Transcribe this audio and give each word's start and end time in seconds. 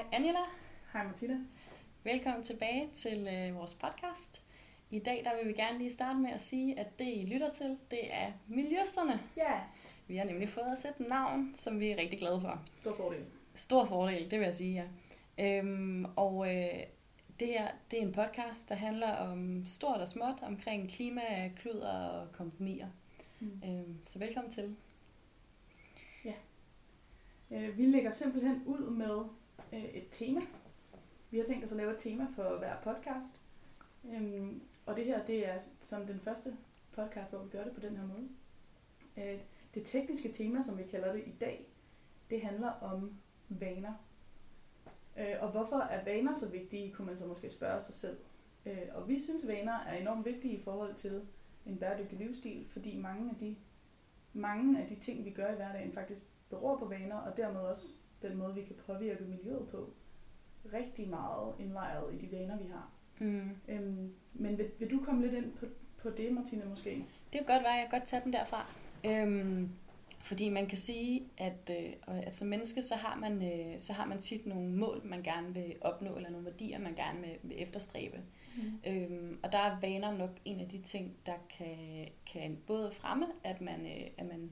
Hej 0.00 0.08
Angela. 0.12 0.38
Hej 0.92 1.04
Martina. 1.04 1.38
Velkommen 2.04 2.42
tilbage 2.42 2.90
til 2.92 3.28
øh, 3.32 3.56
vores 3.56 3.74
podcast. 3.74 4.42
I 4.90 4.98
dag 4.98 5.22
der 5.24 5.36
vil 5.36 5.48
vi 5.48 5.52
gerne 5.52 5.78
lige 5.78 5.90
starte 5.90 6.18
med 6.18 6.30
at 6.30 6.40
sige, 6.40 6.80
at 6.80 6.98
det 6.98 7.04
I 7.04 7.28
lytter 7.32 7.52
til, 7.52 7.78
det 7.90 8.14
er 8.14 8.32
Miljøsterne. 8.48 9.20
Ja. 9.36 9.60
Vi 10.08 10.16
har 10.16 10.24
nemlig 10.24 10.48
fået 10.48 10.66
os 10.72 10.84
et 10.84 11.08
navn, 11.08 11.52
som 11.54 11.80
vi 11.80 11.90
er 11.90 11.96
rigtig 11.96 12.18
glade 12.18 12.40
for. 12.40 12.62
Stor 12.76 12.94
fordel. 12.96 13.24
Stor 13.54 13.84
fordel, 13.84 14.30
det 14.30 14.38
vil 14.38 14.44
jeg 14.44 14.54
sige, 14.54 14.88
ja. 15.38 15.58
Øhm, 15.58 16.04
og 16.16 16.54
øh, 16.54 16.80
det 17.40 17.48
her, 17.48 17.70
det 17.90 17.98
er 17.98 18.02
en 18.02 18.12
podcast, 18.12 18.68
der 18.68 18.74
handler 18.74 19.12
om 19.12 19.66
stort 19.66 20.00
og 20.00 20.08
småt, 20.08 20.42
omkring 20.42 20.90
klima, 20.90 21.48
kluder 21.56 21.92
og 21.92 22.32
kompromiser. 22.32 22.88
Mm. 23.40 23.62
Øhm, 23.64 23.98
så 24.06 24.18
velkommen 24.18 24.50
til. 24.50 24.76
Øh, 27.50 27.78
vi 27.78 27.86
lægger 27.86 28.10
simpelthen 28.10 28.62
ud 28.66 28.90
med 28.90 29.24
øh, 29.72 29.84
et 29.84 30.06
tema. 30.10 30.40
Vi 31.30 31.38
har 31.38 31.44
tænkt 31.44 31.64
os 31.64 31.70
at 31.70 31.76
lave 31.76 31.92
et 31.92 31.98
tema 31.98 32.26
for 32.34 32.58
hver 32.58 32.76
podcast. 32.82 33.46
Øhm, 34.04 34.62
og 34.86 34.96
det 34.96 35.04
her, 35.04 35.26
det 35.26 35.48
er 35.48 35.58
som 35.82 36.06
den 36.06 36.20
første 36.20 36.56
podcast, 36.92 37.30
hvor 37.30 37.42
vi 37.42 37.50
gør 37.50 37.64
det 37.64 37.72
på 37.72 37.80
den 37.80 37.96
her 37.96 38.06
måde. 38.06 38.28
Øh, 39.16 39.40
det 39.74 39.84
tekniske 39.84 40.32
tema, 40.32 40.62
som 40.62 40.78
vi 40.78 40.82
kalder 40.82 41.12
det 41.12 41.22
i 41.26 41.32
dag, 41.40 41.66
det 42.30 42.42
handler 42.42 42.70
om 42.70 43.14
vaner. 43.48 43.92
Øh, 45.18 45.36
og 45.40 45.50
hvorfor 45.50 45.76
er 45.76 46.04
vaner 46.04 46.34
så 46.34 46.48
vigtige, 46.48 46.92
kunne 46.92 47.06
man 47.06 47.16
så 47.16 47.26
måske 47.26 47.50
spørge 47.50 47.80
sig 47.80 47.94
selv. 47.94 48.18
Øh, 48.66 48.88
og 48.94 49.08
vi 49.08 49.20
synes, 49.20 49.46
vaner 49.46 49.78
er 49.78 49.96
enormt 49.96 50.26
vigtige 50.26 50.54
i 50.54 50.62
forhold 50.62 50.94
til 50.94 51.22
en 51.66 51.78
bæredygtig 51.78 52.18
livsstil, 52.18 52.66
fordi 52.68 52.96
mange 52.96 53.30
af 53.30 53.36
de, 53.36 53.56
mange 54.32 54.82
af 54.82 54.88
de 54.88 54.94
ting, 54.94 55.24
vi 55.24 55.30
gør 55.30 55.52
i 55.52 55.56
hverdagen, 55.56 55.92
faktisk 55.92 56.20
beror 56.50 56.76
på 56.76 56.84
vaner, 56.84 57.16
og 57.16 57.36
dermed 57.36 57.60
også 57.60 57.94
den 58.22 58.36
måde, 58.36 58.54
vi 58.54 58.62
kan 58.62 58.76
påvirke 58.86 59.24
miljøet 59.24 59.68
på. 59.68 59.90
Rigtig 60.72 61.08
meget 61.08 61.54
indlejret 61.58 62.14
i 62.14 62.26
de 62.26 62.32
vaner, 62.32 62.58
vi 62.58 62.68
har. 62.72 62.90
Mm. 63.20 63.50
Øhm, 63.68 64.12
men 64.34 64.58
vil, 64.58 64.70
vil 64.78 64.90
du 64.90 65.04
komme 65.04 65.22
lidt 65.22 65.34
ind 65.34 65.52
på, 65.52 65.66
på 66.02 66.10
det, 66.10 66.32
Martina, 66.32 66.64
måske? 66.68 66.90
Det 67.32 67.46
kan 67.46 67.46
godt 67.46 67.62
være, 67.62 67.72
jeg 67.72 67.86
kan 67.90 67.98
godt 68.00 68.08
tage 68.08 68.24
den 68.24 68.32
derfra. 68.32 68.66
Øhm, 69.04 69.68
fordi 70.20 70.48
man 70.48 70.66
kan 70.66 70.78
sige, 70.78 71.22
at, 71.38 71.70
øh, 71.70 71.92
at 72.08 72.34
som 72.34 72.48
menneske, 72.48 72.82
så 72.82 72.94
har, 72.94 73.16
man, 73.16 73.42
øh, 73.52 73.78
så 73.78 73.92
har 73.92 74.06
man 74.06 74.18
tit 74.18 74.46
nogle 74.46 74.68
mål, 74.68 75.00
man 75.04 75.22
gerne 75.22 75.54
vil 75.54 75.74
opnå, 75.80 76.16
eller 76.16 76.30
nogle 76.30 76.46
værdier, 76.46 76.78
man 76.78 76.94
gerne 76.94 77.20
vil, 77.20 77.36
vil 77.42 77.62
efterstræbe. 77.62 78.20
Mm. 78.56 78.80
Øhm, 78.86 79.38
og 79.42 79.52
der 79.52 79.58
er 79.58 79.80
vaner 79.80 80.16
nok 80.16 80.30
en 80.44 80.60
af 80.60 80.68
de 80.68 80.82
ting, 80.82 81.16
der 81.26 81.46
kan, 81.58 82.08
kan 82.32 82.58
både 82.66 82.92
fremme, 82.92 83.26
at 83.44 83.60
man, 83.60 83.86
øh, 83.86 84.06
at 84.18 84.26
man 84.26 84.50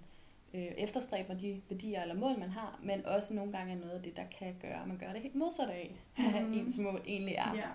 øh, 0.55 0.63
efterstræber 0.63 1.35
de 1.35 1.61
værdier 1.69 2.03
eller 2.03 2.15
mål, 2.15 2.39
man 2.39 2.51
har, 2.51 2.79
men 2.83 3.07
også 3.07 3.35
nogle 3.35 3.53
gange 3.53 3.73
er 3.73 3.79
noget 3.79 3.93
af 3.93 4.03
det, 4.03 4.17
der 4.17 4.25
kan 4.39 4.57
gøre, 4.63 4.81
at 4.83 4.89
man 4.89 4.99
gør 4.99 5.13
det 5.13 5.21
helt 5.23 5.35
modsat 5.35 5.71
af, 5.71 5.95
Mhm. 6.19 6.53
ens 6.53 6.79
mål 6.79 7.03
egentlig 7.07 7.35
er. 7.35 7.55
Ja. 7.55 7.69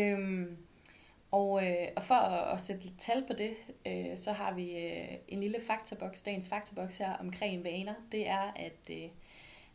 Øhm, 0.00 0.56
og, 1.30 1.66
øh, 1.66 1.88
og 1.96 2.04
for 2.04 2.14
at, 2.14 2.54
at 2.54 2.60
sætte 2.60 2.82
lidt 2.82 2.98
tal 2.98 3.24
på 3.26 3.32
det, 3.32 3.54
øh, 3.86 4.16
så 4.16 4.32
har 4.32 4.52
vi 4.54 4.76
øh, 4.76 5.08
en 5.28 5.40
lille 5.40 5.58
faktaboks, 5.66 6.22
dagens 6.22 6.48
faktaboks 6.48 6.98
her 6.98 7.12
omkring 7.16 7.64
vaner. 7.64 7.94
Det 8.12 8.28
er, 8.28 8.52
at, 8.56 8.90
øh, 8.90 9.08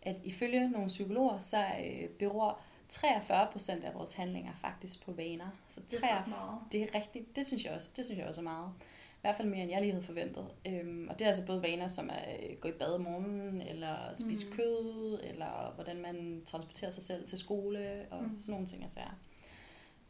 at 0.02 0.16
ifølge 0.24 0.70
nogle 0.70 0.88
psykologer, 0.88 1.40
så 1.40 1.58
øh, 1.86 2.10
beror 2.10 2.60
43 2.90 3.48
procent 3.52 3.84
af 3.84 3.94
vores 3.94 4.14
handlinger 4.14 4.52
faktisk 4.62 5.06
på 5.06 5.12
vaner. 5.12 5.48
Så 5.68 5.80
Det 5.80 5.94
er 5.96 6.00
43 6.00 6.20
ret 6.22 6.28
meget. 6.28 6.60
det 6.72 6.82
er 6.84 6.96
rigtigt. 6.96 7.36
Det 7.36 7.46
synes 7.48 7.64
jeg 7.66 7.72
også. 7.74 7.90
Det 7.96 8.06
synes 8.06 8.20
jeg 8.20 8.28
også 8.28 8.42
er 8.42 8.44
meget. 8.44 8.70
I 8.70 8.94
hvert 9.26 9.36
fald 9.36 9.48
mere, 9.48 9.62
end 9.62 9.72
jeg 9.72 9.82
lige 9.82 9.92
havde 9.92 10.06
forventet. 10.06 10.48
Øhm, 10.68 11.08
og 11.10 11.20
det 11.20 11.22
er 11.26 11.28
altså 11.28 11.46
både 11.46 11.62
vaner, 11.64 11.88
som 11.88 12.10
at 12.10 12.44
øh, 12.50 12.58
gå 12.58 12.68
i 12.68 12.72
bad 12.72 12.94
om 12.94 13.02
morgenen, 13.02 13.62
eller 13.62 13.96
spise 14.14 14.46
Mm. 14.46 14.52
kød, 14.52 15.20
eller 15.24 15.72
hvordan 15.76 16.02
man 16.02 16.42
transporterer 16.46 16.92
sig 16.92 17.04
selv 17.04 17.28
til 17.28 17.38
skole, 17.38 18.06
og 18.12 18.24
Mm. 18.24 18.40
sådan 18.40 18.52
nogle 18.52 18.68
ting 18.68 18.84
er 18.84 18.88
svære. 18.88 19.14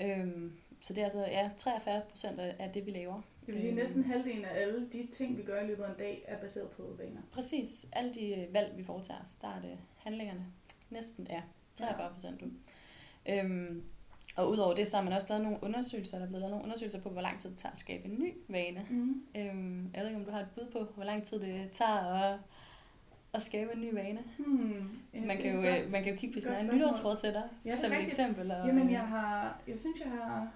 Øhm, 0.01 0.53
så 0.81 0.93
det 0.93 1.01
er 1.01 1.05
altså 1.05 1.19
ja, 1.19 1.49
43 1.57 2.01
procent 2.09 2.39
af 2.39 2.71
det, 2.73 2.85
vi 2.85 2.91
laver. 2.91 3.21
Det 3.45 3.53
vil 3.53 3.61
sige, 3.61 3.67
at 3.71 3.77
Øhm. 3.77 3.81
næsten 3.81 4.03
halvdelen 4.03 4.45
af 4.45 4.61
alle 4.61 4.89
de 4.91 5.07
ting, 5.11 5.37
vi 5.37 5.43
gør 5.43 5.61
i 5.63 5.67
løbet 5.67 5.83
af 5.83 5.89
en 5.89 5.97
dag, 5.97 6.23
er 6.27 6.39
baseret 6.39 6.69
på 6.69 6.95
vaner. 6.97 7.21
Præcis. 7.31 7.87
Alle 7.93 8.13
de 8.13 8.35
øh, 8.35 8.53
valg, 8.53 8.77
vi 8.77 8.83
foretager 8.83 9.21
os, 9.21 9.29
der 9.41 9.47
er 9.47 9.61
det 9.61 9.77
handlingerne. 9.97 10.45
Næsten, 10.89 11.27
ja. 11.29 11.41
43 11.75 12.09
procent. 12.13 12.41
Ja. 13.25 13.43
Øhm, 13.43 13.83
og 14.35 14.49
udover 14.51 14.73
det, 14.75 14.87
så 14.87 14.97
har 14.97 15.03
man 15.03 15.13
også 15.13 15.27
lavet 15.29 15.43
nogle 15.43 15.59
undersøgelser. 15.61 16.17
Der 16.17 16.23
er 16.25 16.27
blevet 16.27 16.41
lavet 16.41 16.51
nogle 16.51 16.63
undersøgelser 16.65 16.99
på, 17.01 17.09
hvor 17.09 17.21
lang 17.21 17.39
tid 17.39 17.49
det 17.49 17.57
tager 17.57 17.73
at 17.73 17.77
skabe 17.79 18.05
en 18.05 18.19
ny 18.19 18.33
vane. 18.47 18.85
Mm. 18.89 19.23
Øhm, 19.35 19.89
jeg 19.93 20.01
ved 20.01 20.07
ikke, 20.07 20.19
om 20.19 20.25
du 20.25 20.31
har 20.31 20.39
et 20.39 20.47
bud 20.55 20.65
på, 20.71 20.83
hvor 20.95 21.03
lang 21.03 21.23
tid 21.23 21.39
det 21.39 21.71
tager 21.71 22.13
at, 22.23 22.39
at 23.33 23.41
skabe 23.41 23.73
en 23.73 23.81
ny 23.81 23.93
vane. 23.93 24.23
Hmm. 24.37 24.99
Ja, 25.13 25.19
Man 25.25 25.37
kan, 25.37 25.53
jo, 25.55 25.61
et 25.61 25.67
øh, 25.67 25.79
godt- 25.81 25.91
man 25.91 26.03
kan 26.03 26.13
jo 26.13 26.19
kigge 26.19 26.33
på 26.33 26.39
sine 26.39 26.55
egne 26.55 26.73
nytårsforsætter, 26.75 27.41
Ja, 27.65 27.71
som 27.75 27.91
et 27.91 27.97
rigtigt. 27.97 28.11
eksempel. 28.19 28.51
Og, 28.51 28.67
Jamen, 28.67 28.91
jeg 28.91 29.07
har, 29.07 29.59
jeg 29.67 29.79
synes, 29.79 29.99
jeg 29.99 30.09
har 30.11 30.51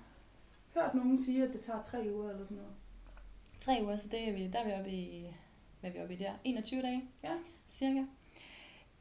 hørt 0.73 0.95
nogen 0.95 1.17
sige, 1.17 1.43
at 1.43 1.53
det 1.53 1.59
tager 1.61 1.81
tre 1.83 1.97
uger 2.15 2.29
eller 2.29 2.43
sådan 2.45 2.57
noget. 2.57 2.71
Tre 3.59 3.79
uger, 3.83 3.97
så 3.97 4.07
det 4.07 4.29
er 4.29 4.33
vi, 4.33 4.47
der 4.47 4.59
er 4.59 4.65
vi 4.65 4.71
oppe 4.79 4.91
i, 4.91 5.25
hvad 5.79 5.89
er 5.89 5.93
vi 5.93 5.99
oppe 6.01 6.13
i 6.13 6.17
der? 6.17 6.31
21 6.43 6.81
dage, 6.81 7.03
Ja. 7.23 7.31
cirka. 7.69 8.03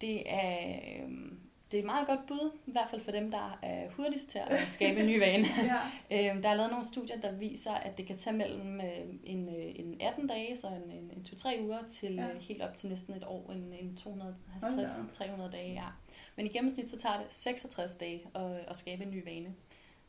Det 0.00 0.32
er, 0.34 0.78
øhm, 1.04 1.38
det 1.72 1.78
er 1.78 1.82
et 1.82 1.86
meget 1.86 2.06
godt 2.06 2.26
bud, 2.26 2.50
i 2.66 2.70
hvert 2.72 2.86
fald 2.90 3.00
for 3.00 3.10
dem, 3.10 3.30
der 3.30 3.58
er 3.62 3.90
hurtigst 3.90 4.28
til 4.28 4.40
at 4.46 4.70
skabe 4.76 5.00
en 5.00 5.06
ny 5.06 5.18
vane. 5.18 5.46
Ja. 5.62 5.78
Øhm, 6.30 6.42
der 6.42 6.48
er 6.48 6.54
lavet 6.54 6.70
nogle 6.70 6.84
studier, 6.84 7.20
der 7.20 7.32
viser, 7.32 7.72
at 7.72 7.98
det 7.98 8.06
kan 8.06 8.18
tage 8.18 8.36
mellem 8.36 8.80
øh, 8.80 8.86
en, 9.24 9.48
øh, 9.48 9.64
en 9.76 9.96
18 10.00 10.26
dage, 10.26 10.56
så 10.56 10.66
en, 10.66 10.90
en, 10.90 11.10
en 11.16 11.26
2-3 11.28 11.62
uger, 11.62 11.78
til 11.88 12.14
Ja. 12.14 12.22
ja. 12.26 12.38
helt 12.40 12.62
op 12.62 12.76
til 12.76 12.88
næsten 12.88 13.14
et 13.14 13.24
år, 13.24 13.52
en, 13.52 13.72
en 13.80 13.98
Hold 14.04 14.76
da 14.76 14.84
250-300 14.84 15.50
dage. 15.52 15.72
Ja. 15.72 15.84
Men 16.36 16.46
i 16.46 16.48
gennemsnit 16.48 16.86
så 16.86 16.96
tager 16.98 17.16
det 17.18 17.26
66 17.28 17.96
dage 17.96 18.22
at, 18.34 18.50
at 18.68 18.76
skabe 18.76 19.02
en 19.04 19.10
ny 19.10 19.24
vane. 19.24 19.54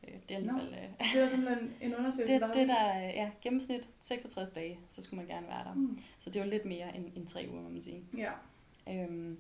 Øh, 0.07 0.13
Det 0.29 0.31
er 0.31 0.35
alligevel... 0.35 0.67
Øh, 1.01 1.07
Det 1.13 1.21
er 1.23 1.29
simpelthen 1.29 1.73
en 1.81 1.95
undersøgelse, 1.95 2.33
det, 2.33 2.41
der 2.41 2.51
det 2.51 2.67
der 2.67 2.75
er 2.79 3.09
ja, 3.09 3.29
gennemsnit 3.41 3.89
66 4.01 4.49
dage, 4.49 4.79
så 4.87 5.01
skulle 5.01 5.17
man 5.17 5.27
gerne 5.35 5.47
være 5.47 5.63
der. 5.63 5.73
Hmm. 5.73 5.99
Så 6.19 6.29
det 6.29 6.39
er 6.39 6.43
jo 6.45 6.49
lidt 6.51 6.65
mere 6.65 6.95
end, 6.97 7.05
end 7.15 7.27
3 7.27 7.47
uger, 7.51 7.61
må 7.61 7.69
man 7.69 7.81
sige. 7.81 8.03
Ja. 8.17 8.31
Øhm, 8.93 9.39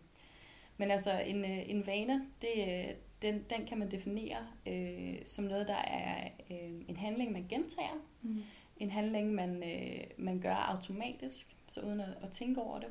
men 0.79 0.91
altså, 0.91 1.19
en, 1.19 1.45
øh, 1.45 1.69
en 1.69 1.87
vane, 1.87 2.25
det, 2.41 2.49
øh, 2.57 2.95
den, 3.21 3.45
den 3.49 3.65
kan 3.67 3.79
man 3.79 3.91
definere 3.91 4.37
øh, 4.67 5.15
som 5.23 5.45
noget, 5.45 5.67
der 5.67 5.75
er 5.77 6.27
øh, 6.49 6.81
en 6.87 6.97
handling, 6.97 7.31
man 7.31 7.45
gentager. 7.49 8.01
Hmm. 8.21 8.43
En 8.77 8.89
handling, 8.89 9.33
man, 9.33 9.63
øh, 9.63 10.01
man 10.17 10.39
gør 10.39 10.55
automatisk, 10.55 11.55
så 11.67 11.81
uden 11.81 11.99
at, 11.99 12.17
at 12.21 12.31
tænke 12.31 12.61
over 12.61 12.79
det. 12.79 12.89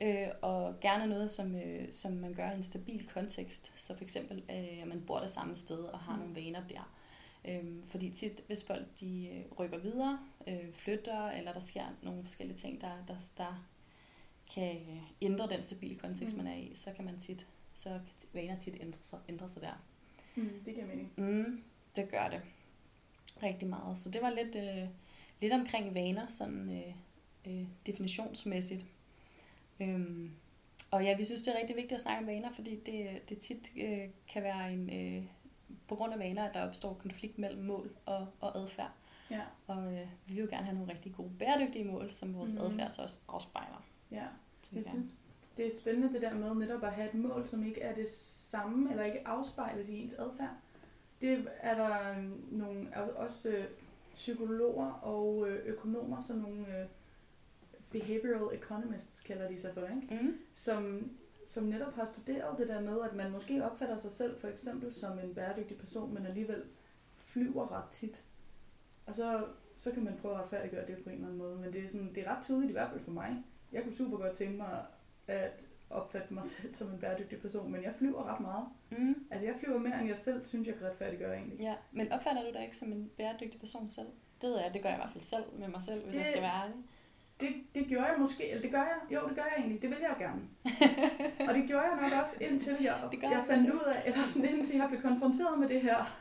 Øh, 0.00 0.28
og 0.42 0.80
gerne 0.80 1.06
noget, 1.06 1.30
som, 1.32 1.54
øh, 1.56 1.92
som 1.92 2.12
man 2.12 2.34
gør 2.34 2.50
i 2.50 2.56
en 2.56 2.62
stabil 2.62 3.08
kontekst. 3.14 3.72
Så 3.76 3.96
for 3.96 4.04
eksempel, 4.04 4.42
øh, 4.50 4.82
at 4.82 4.88
man 4.88 5.02
bor 5.06 5.18
det 5.20 5.30
samme 5.30 5.56
sted 5.56 5.78
og 5.84 5.98
har 5.98 6.12
Mm. 6.16 6.18
nogle 6.18 6.34
vaner 6.36 6.60
der. 6.68 6.94
Øhm, 7.44 7.82
fordi 7.88 8.10
tit, 8.10 8.42
hvis 8.46 8.64
folk 8.64 8.86
de 9.00 9.28
øh, 9.28 9.42
rykker 9.58 9.78
videre, 9.78 10.18
øh, 10.46 10.72
flytter, 10.72 11.28
eller 11.30 11.52
der 11.52 11.60
sker 11.60 11.84
nogle 12.02 12.22
forskellige 12.22 12.56
ting, 12.58 12.80
der, 12.80 12.90
der, 13.08 13.14
der 13.38 13.64
kan 14.54 14.76
øh, 14.76 15.02
ændre 15.22 15.48
den 15.48 15.62
stabile 15.62 15.98
kontekst, 15.98 16.34
Mm. 16.34 16.40
mm. 16.40 16.44
man 16.44 16.54
er 16.54 16.58
i, 16.58 16.72
så 16.74 16.92
kan 16.96 17.04
man 17.04 17.18
tit, 17.18 17.46
så 17.74 17.88
kan 17.88 18.28
vaner 18.32 18.58
tit 18.58 18.74
ændre 18.80 18.98
sig, 19.02 19.18
ændre 19.28 19.48
sig 19.48 19.62
der. 19.62 19.82
Hmm. 20.34 20.62
Det 20.64 20.74
giver 20.74 20.86
mening. 20.86 21.12
Mm, 21.16 21.62
det 21.96 22.10
gør 22.10 22.28
det. 22.28 22.40
Rigtig 23.42 23.68
meget. 23.68 23.98
Så 23.98 24.10
det 24.10 24.22
var 24.22 24.30
lidt, 24.30 24.56
øh, 24.56 24.88
lidt 25.40 25.52
omkring 25.52 25.94
vaner, 25.94 26.26
sådan 26.28 26.68
øh, 26.70 26.94
øh, 27.46 27.66
definitionsmæssigt. 27.86 28.84
Øhm, 29.80 30.30
og 30.90 31.04
ja, 31.04 31.16
vi 31.16 31.24
synes, 31.24 31.42
det 31.42 31.54
er 31.54 31.58
rigtig 31.58 31.76
vigtigt 31.76 31.92
at 31.94 32.00
snakke 32.00 32.20
om 32.20 32.26
vaner, 32.26 32.52
fordi 32.54 32.80
det, 32.86 33.28
det 33.28 33.38
tit 33.38 33.72
øh, 33.76 34.08
kan 34.28 34.42
være 34.42 34.72
en, 34.72 34.90
øh, 34.90 35.24
på 35.88 35.94
grund 35.94 36.12
af 36.12 36.18
vaner, 36.18 36.44
at 36.44 36.54
der 36.54 36.62
opstår 36.68 36.94
konflikt 36.94 37.38
mellem 37.38 37.64
mål 37.64 37.96
og, 38.06 38.28
og 38.40 38.58
adfærd. 38.58 38.90
Ja. 39.30 39.40
Og 39.66 39.92
øh, 39.92 40.08
vi 40.26 40.34
vil 40.34 40.42
jo 40.44 40.48
gerne 40.50 40.64
have 40.64 40.76
nogle 40.78 40.92
rigtig 40.92 41.14
gode 41.14 41.30
bæredygtige 41.38 41.84
mål, 41.84 42.12
som 42.12 42.34
vores 42.34 42.54
mm. 42.54 42.60
adfærd 42.60 42.90
så 42.90 43.02
også 43.02 43.18
afspejler. 43.28 43.84
Ja. 44.12 44.26
Jeg 44.72 44.84
synes, 44.88 45.10
det 45.56 45.66
er 45.66 45.70
spændende 45.80 46.12
det 46.12 46.22
der 46.22 46.34
med 46.34 46.54
netop 46.54 46.84
at 46.84 46.92
have 46.92 47.08
et 47.08 47.14
mål, 47.14 47.46
som 47.46 47.64
ikke 47.64 47.80
er 47.80 47.94
det 47.94 48.08
samme, 48.08 48.90
eller 48.90 49.04
ikke 49.04 49.28
afspejles 49.28 49.88
i 49.88 50.02
ens 50.02 50.14
adfærd. 50.14 50.56
Det 51.20 51.48
er 51.60 51.74
der 51.74 52.18
øhm, 52.18 52.44
nogle, 52.50 52.96
også 53.16 53.50
øh, 53.50 53.64
psykologer 54.14 54.90
og 54.92 55.48
øh, 55.48 55.66
økonomer, 55.66 56.20
sådan 56.20 56.42
nogle 56.42 56.80
øh, 56.80 56.86
behavioral 57.90 58.58
economists 58.58 59.20
kalder 59.20 59.48
de 59.48 59.60
sig 59.60 59.74
for, 59.74 59.80
ikke? 59.80 60.24
Mm. 60.24 60.38
Som, 60.54 61.10
som 61.46 61.64
netop 61.64 61.94
har 61.94 62.04
studeret 62.04 62.58
det 62.58 62.68
der 62.68 62.80
med, 62.80 63.00
at 63.02 63.14
man 63.14 63.30
måske 63.30 63.64
opfatter 63.64 63.98
sig 63.98 64.12
selv 64.12 64.40
for 64.40 64.48
eksempel 64.48 64.94
som 64.94 65.18
en 65.18 65.34
bæredygtig 65.34 65.78
person, 65.78 66.14
men 66.14 66.26
alligevel 66.26 66.62
flyver 67.16 67.72
ret 67.72 67.90
tit. 67.90 68.24
Og 69.06 69.14
så, 69.14 69.46
så 69.76 69.92
kan 69.92 70.04
man 70.04 70.16
prøve 70.20 70.34
at 70.34 70.40
retfærdiggøre 70.40 70.86
det 70.86 71.04
på 71.04 71.10
en 71.10 71.14
eller 71.14 71.26
anden 71.26 71.38
måde. 71.38 71.56
Men 71.56 71.72
det 71.72 71.84
er, 71.84 71.88
sådan, 71.88 72.14
det 72.14 72.26
er 72.26 72.36
ret 72.36 72.44
tydeligt, 72.44 72.70
i 72.70 72.72
hvert 72.72 72.90
fald 72.90 73.00
for 73.00 73.10
mig. 73.10 73.44
Jeg 73.72 73.82
kunne 73.82 73.94
super 73.94 74.16
godt 74.16 74.32
tænke 74.32 74.56
mig 74.56 74.82
at 75.26 75.64
opfatte 75.90 76.34
mig 76.34 76.44
selv 76.60 76.74
som 76.74 76.88
en 76.88 76.98
bæredygtig 76.98 77.40
person, 77.40 77.72
men 77.72 77.82
jeg 77.82 77.92
flyver 77.98 78.32
ret 78.34 78.40
meget. 78.40 78.64
Mm. 78.90 79.26
Altså 79.30 79.46
jeg 79.46 79.54
flyver 79.60 79.78
mere, 79.78 79.98
end 80.00 80.08
jeg 80.08 80.16
selv 80.16 80.44
synes, 80.44 80.66
jeg 80.68 80.74
kan 80.76 80.86
retfærdiggøre 80.86 81.36
egentlig. 81.36 81.58
Ja, 81.60 81.74
men 81.92 82.12
opfatter 82.12 82.42
du 82.42 82.50
dig 82.52 82.62
ikke 82.64 82.76
som 82.76 82.92
en 82.92 83.10
bæredygtig 83.16 83.60
person 83.60 83.88
selv? 83.88 84.06
Det 84.40 84.50
ved 84.50 84.58
jeg, 84.60 84.70
det 84.74 84.82
gør 84.82 84.88
jeg 84.88 84.98
i 84.98 85.02
hvert 85.02 85.12
fald 85.12 85.24
selv 85.24 85.44
med 85.58 85.68
mig 85.68 85.82
selv, 85.82 86.02
hvis 86.02 86.12
Det- 86.12 86.18
jeg 86.18 86.26
skal 86.26 86.42
være 86.42 86.62
ærlig. 86.62 86.76
det, 87.40 87.48
det 87.74 87.86
gjorde 87.86 88.06
jeg 88.06 88.16
måske, 88.20 88.48
eller 88.48 88.62
det 88.62 88.70
gør 88.70 88.78
jeg, 88.82 88.98
jo 89.22 89.28
det 89.28 89.36
gør 89.36 89.42
jeg 89.42 89.54
egentlig, 89.58 89.82
det 89.82 89.90
vil 89.90 89.98
jeg 90.00 90.16
gerne. 90.18 90.40
og 91.48 91.54
det 91.54 91.64
gjorde 91.68 91.82
jeg 91.84 91.98
nok 92.10 92.20
også 92.20 92.36
indtil 92.44 92.76
jeg, 92.80 92.96
Det 93.12 93.22
jeg 93.22 93.44
fandt 93.46 93.70
godt. 93.70 93.82
ud 93.82 93.86
af, 93.88 94.02
eller 94.06 94.26
sådan 94.26 94.48
indtil 94.54 94.76
jeg 94.76 94.88
blev 94.88 95.00
konfronteret 95.02 95.58
med 95.58 95.68
det 95.68 95.80
her, 95.82 96.20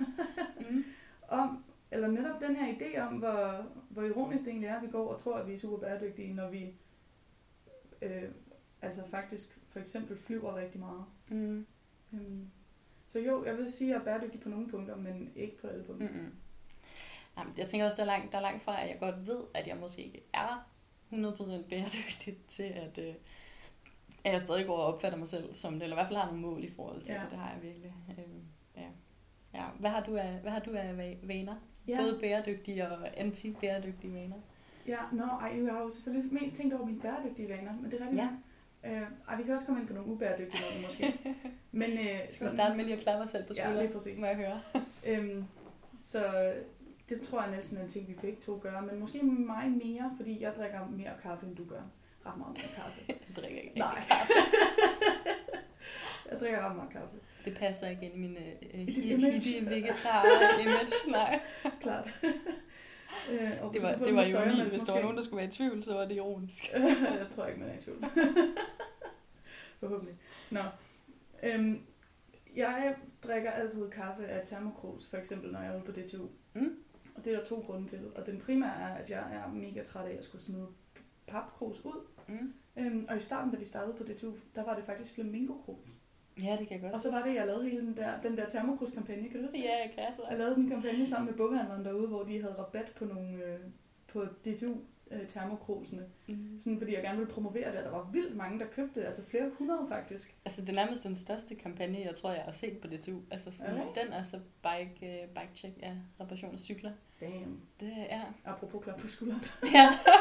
Mm. 0.72 0.84
om, 1.40 1.64
eller 1.92 2.08
netop 2.08 2.42
den 2.42 2.56
her 2.56 2.74
idé 2.74 3.00
om, 3.00 3.14
hvor, 3.14 3.66
hvor 3.90 4.04
ironisk 4.04 4.44
det 4.44 4.50
egentlig 4.52 4.68
er, 4.68 4.76
at 4.76 4.82
vi 4.82 4.88
går 4.88 5.08
og 5.14 5.20
tror, 5.22 5.36
at 5.36 5.48
vi 5.48 5.54
er 5.54 5.60
super 5.60 5.78
bæredygtige, 5.78 6.34
når 6.34 6.50
vi 6.50 6.74
øh, 8.02 8.24
altså 8.82 9.02
faktisk 9.12 9.60
for 9.70 9.80
eksempel 9.80 10.18
flyver 10.18 10.56
rigtig 10.56 10.80
meget. 10.80 11.06
Mm. 11.30 11.66
Øhm, 12.14 12.48
så 13.08 13.20
jo, 13.20 13.46
jeg 13.46 13.58
vil 13.58 13.72
sige, 13.72 13.90
at 13.90 13.94
jeg 13.94 14.00
er 14.02 14.18
bæredygtig 14.18 14.42
på 14.42 14.50
nogle 14.50 14.68
punkter, 14.70 14.96
men 14.96 15.32
ikke 15.36 15.58
på 15.58 15.68
alle 15.68 15.84
punkter. 15.84 16.08
Mm-mm. 16.10 16.34
Nej, 17.36 17.46
men 17.46 17.54
jeg 17.58 17.68
tænker 17.68 17.86
også, 17.86 17.96
der 17.98 18.02
er, 18.12 18.18
langt, 18.18 18.32
der 18.32 18.38
er 18.38 18.42
langt 18.42 18.64
fra, 18.64 18.82
at 18.84 18.90
jeg 18.90 18.98
godt 19.00 19.28
ved, 19.28 19.40
at 19.54 19.68
jeg 19.68 19.78
måske 19.78 20.02
ikke 20.04 20.24
er 20.34 20.70
100% 21.12 21.16
bæredygtig 21.70 22.38
til, 22.48 22.64
at, 22.64 22.98
øh, 22.98 23.14
at 24.24 24.32
jeg 24.34 24.42
stadig 24.42 24.66
går 24.66 24.78
og 24.78 24.94
opfatter 24.94 25.18
mig 25.18 25.28
selv 25.28 25.54
som 25.54 25.74
det, 25.74 25.84
eller 25.84 25.96
i 25.96 26.00
hvert 26.00 26.08
fald 26.08 26.20
har 26.20 26.26
nogle 26.26 26.42
mål 26.42 26.64
i 26.64 26.70
forhold 26.76 27.02
til 27.02 27.14
Ja. 27.14 27.22
det. 27.22 27.32
Det 27.32 27.40
har 27.40 27.52
jeg 27.54 27.64
virkelig. 27.64 27.94
Øhm, 28.18 28.44
ja. 28.78 28.88
Ja. 29.54 29.66
Hvad, 29.80 29.90
har 29.90 30.04
du 30.04 30.16
af, 30.18 30.40
hvad 30.42 30.52
har 30.52 30.60
du 30.60 30.72
af 30.74 30.92
va- 30.94 31.28
vaner? 31.28 31.56
Ja, 31.88 31.98
Både 32.02 32.20
bæredygtige 32.22 32.88
og 32.92 33.08
anti-bæredygtige 33.18 34.14
vaner? 34.14 34.36
Ja 34.88 34.98
nå, 35.12 35.24
ej, 35.24 35.64
jeg 35.66 35.74
har 35.74 35.82
jo 35.82 35.90
selvfølgelig 35.90 36.34
mest 36.34 36.56
tænkt 36.56 36.74
over 36.74 36.86
mine 36.86 37.00
bæredygtige 37.02 37.50
vaner, 37.50 37.74
men 37.82 37.92
det 37.92 38.02
er 38.02 38.06
rigtigt. 38.06 38.22
Ja. 38.84 38.92
Øh, 38.92 39.08
ej, 39.30 39.36
vi 39.38 39.44
kan 39.44 39.54
også 39.54 39.66
komme 39.66 39.82
ind 39.82 39.88
på 39.88 39.94
nogle 39.94 40.10
ubæredygtige 40.12 40.64
vaner 40.72 40.88
måske. 40.88 41.20
Men, 41.72 41.92
øh, 41.92 42.20
Skal 42.30 42.48
vi 42.48 42.52
starte 42.52 42.76
med 42.78 42.86
lige 42.86 42.96
at 42.98 43.02
klappe 43.04 43.24
os 43.24 43.30
selv 43.30 43.44
på 43.44 43.54
Ja, 43.58 43.62
skulderen? 43.64 43.86
lige 43.86 43.94
præcis. 43.98 44.20
Må 44.20 44.26
jeg 44.26 44.36
høre? 44.36 44.62
Øhm, 45.06 45.46
så 46.02 46.54
det 47.10 47.22
tror 47.22 47.42
jeg 47.42 47.52
næsten 47.52 47.78
er 47.78 47.82
en 47.82 47.90
ting, 47.90 48.08
vi 48.08 48.14
begge 48.14 48.42
to 48.42 48.60
gør. 48.64 48.82
Men 48.82 49.00
måske 49.00 49.22
mig 49.24 49.72
mere, 49.72 50.14
fordi 50.18 50.42
jeg 50.42 50.54
drikker 50.58 50.88
mere 50.88 51.12
kaffe, 51.24 51.46
end 51.46 51.56
du 51.56 51.64
gør. 51.66 51.82
Ret 52.26 52.38
meget 52.38 52.54
mere 52.54 52.68
kaffe. 52.76 53.02
Jeg 53.08 53.36
drikker 53.36 53.62
ikke 53.62 53.78
Nej. 53.80 53.96
kaffe. 54.08 54.34
jeg 56.32 56.40
drikker 56.40 56.70
ret 56.70 56.76
meget 56.76 56.90
kaffe. 56.92 57.16
Det 57.46 57.58
passer 57.58 57.88
ikke 57.90 58.06
ind 58.06 58.16
i 58.16 58.18
min 58.18 58.38
øh, 58.38 58.88
hippie 58.88 59.66
vegetar 59.70 60.24
image. 60.62 61.12
Nej, 61.12 61.40
Klart. 61.82 62.14
Øh, 63.32 63.52
og 63.62 63.74
det 63.74 63.82
var, 63.82 63.96
det 63.96 64.16
var 64.16 64.22
ironi. 64.22 64.32
sojamælk, 64.32 64.70
Hvis 64.70 64.82
der 64.82 64.94
var 64.94 65.02
nogen, 65.02 65.16
der 65.16 65.24
skulle 65.24 65.38
være 65.38 65.48
i 65.48 65.52
tvivl, 65.52 65.84
så 65.84 65.94
var 65.94 66.06
det 66.06 66.16
ironisk. 66.16 66.74
jeg 67.20 67.28
tror 67.30 67.46
ikke, 67.46 67.60
man 67.60 67.70
er 67.70 67.76
i 67.76 67.80
tvivl. 67.80 68.06
Forhåbentlig. 69.80 70.16
Nå. 70.50 70.62
Øhm, 71.44 71.82
jeg 72.56 72.96
drikker 73.24 73.52
altid 73.52 73.90
kaffe 73.90 74.28
af 74.28 74.48
termokrus, 74.48 75.08
for 75.08 75.18
eksempel 75.18 75.52
når 75.52 75.60
jeg 75.60 75.74
er 75.74 75.76
ude 75.76 75.86
på 75.86 75.92
DTU. 75.92 76.28
Mm. 76.54 76.76
Og 77.16 77.26
det 77.26 77.34
er 77.34 77.38
der 77.38 77.46
to 77.46 77.64
grunde 77.66 77.88
til. 77.88 78.12
Og 78.16 78.26
den 78.26 78.40
primære 78.40 78.82
er, 78.82 78.96
at 78.96 79.10
jeg 79.10 79.34
er 79.34 79.54
mega 79.54 79.84
træt 79.84 80.06
af 80.08 80.16
at 80.18 80.24
skulle 80.24 80.42
smide 80.42 80.68
papkrus 81.28 81.86
ud. 81.86 82.08
Mm. 82.28 82.54
Øhm, 82.78 83.06
og 83.10 83.18
i 83.18 83.20
starten, 83.20 83.52
da 83.52 83.58
vi 83.58 83.66
startede 83.66 83.98
på 83.98 84.04
DTU, 84.04 84.34
der 84.56 84.64
var 84.64 84.76
det 84.76 84.84
faktisk 84.86 85.14
flamingo-krus. 85.14 86.01
Ja, 86.44 86.52
det 86.60 86.68
kan 86.68 86.72
jeg 86.72 86.82
godt 86.82 86.94
Og 86.94 87.02
så 87.02 87.12
var 87.12 87.22
det, 87.22 87.36
jeg 87.36 87.46
lavede 87.46 87.70
hele 87.70 87.82
den 87.82 87.98
der, 87.98 88.22
den 88.22 88.38
der 88.38 88.50
termokrus-kampagne, 88.50 89.30
kan 89.30 89.38
du 89.38 89.46
huske 89.46 89.58
det? 89.58 89.64
Ja, 89.64 89.78
jeg 89.78 89.92
kan 89.96 90.16
så. 90.16 90.22
Jeg 90.30 90.38
lavede 90.38 90.54
sådan 90.54 90.64
en 90.64 90.70
kampagne 90.70 91.06
sammen 91.06 91.30
med 91.30 91.38
boghandleren 91.38 91.86
derude, 91.86 92.08
hvor 92.08 92.24
de 92.24 92.42
havde 92.42 92.56
rabat 92.58 92.92
på 92.96 93.06
nogle 93.06 93.44
øh, 93.46 93.60
på 94.08 94.24
DTU 94.24 94.74
øh, 95.12 95.28
termokrusene. 95.28 96.06
Mm. 96.28 96.60
Sådan, 96.64 96.80
fordi 96.80 96.94
jeg 96.94 97.04
gerne 97.04 97.18
ville 97.18 97.34
promovere 97.34 97.72
det, 97.72 97.78
og 97.78 97.84
der 97.84 97.92
var 97.92 98.10
vildt 98.12 98.36
mange, 98.36 98.60
der 98.60 98.66
købte. 98.66 99.06
Altså 99.06 99.26
flere 99.26 99.52
hundrede 99.58 99.86
faktisk. 99.90 100.36
Altså, 100.46 100.62
det 100.62 100.70
er 100.70 100.74
nærmest 100.74 101.04
den 101.08 101.16
største 101.16 101.56
kampagne, 101.56 102.00
jeg 102.06 102.16
tror, 102.16 102.32
jeg 102.32 102.44
har 102.44 102.52
set 102.52 102.78
på 102.78 102.88
DTU. 102.88 103.20
Altså, 103.32 103.52
sådan, 103.52 103.76
det? 103.76 104.04
den 104.04 104.14
er 104.14 104.24
så 104.24 104.40
bike, 104.62 105.24
uh, 105.24 105.30
bike 105.36 105.56
check, 105.56 105.74
ja, 105.82 105.94
reparation 106.20 106.54
af 106.54 106.60
cykler. 106.60 106.92
Damn. 107.22 107.62
Det 107.80 107.94
er, 108.10 108.22
Apropos 108.46 108.84
klap 108.84 109.00
på 109.00 109.08
skulderen. 109.08 109.44
ja. 109.74 109.90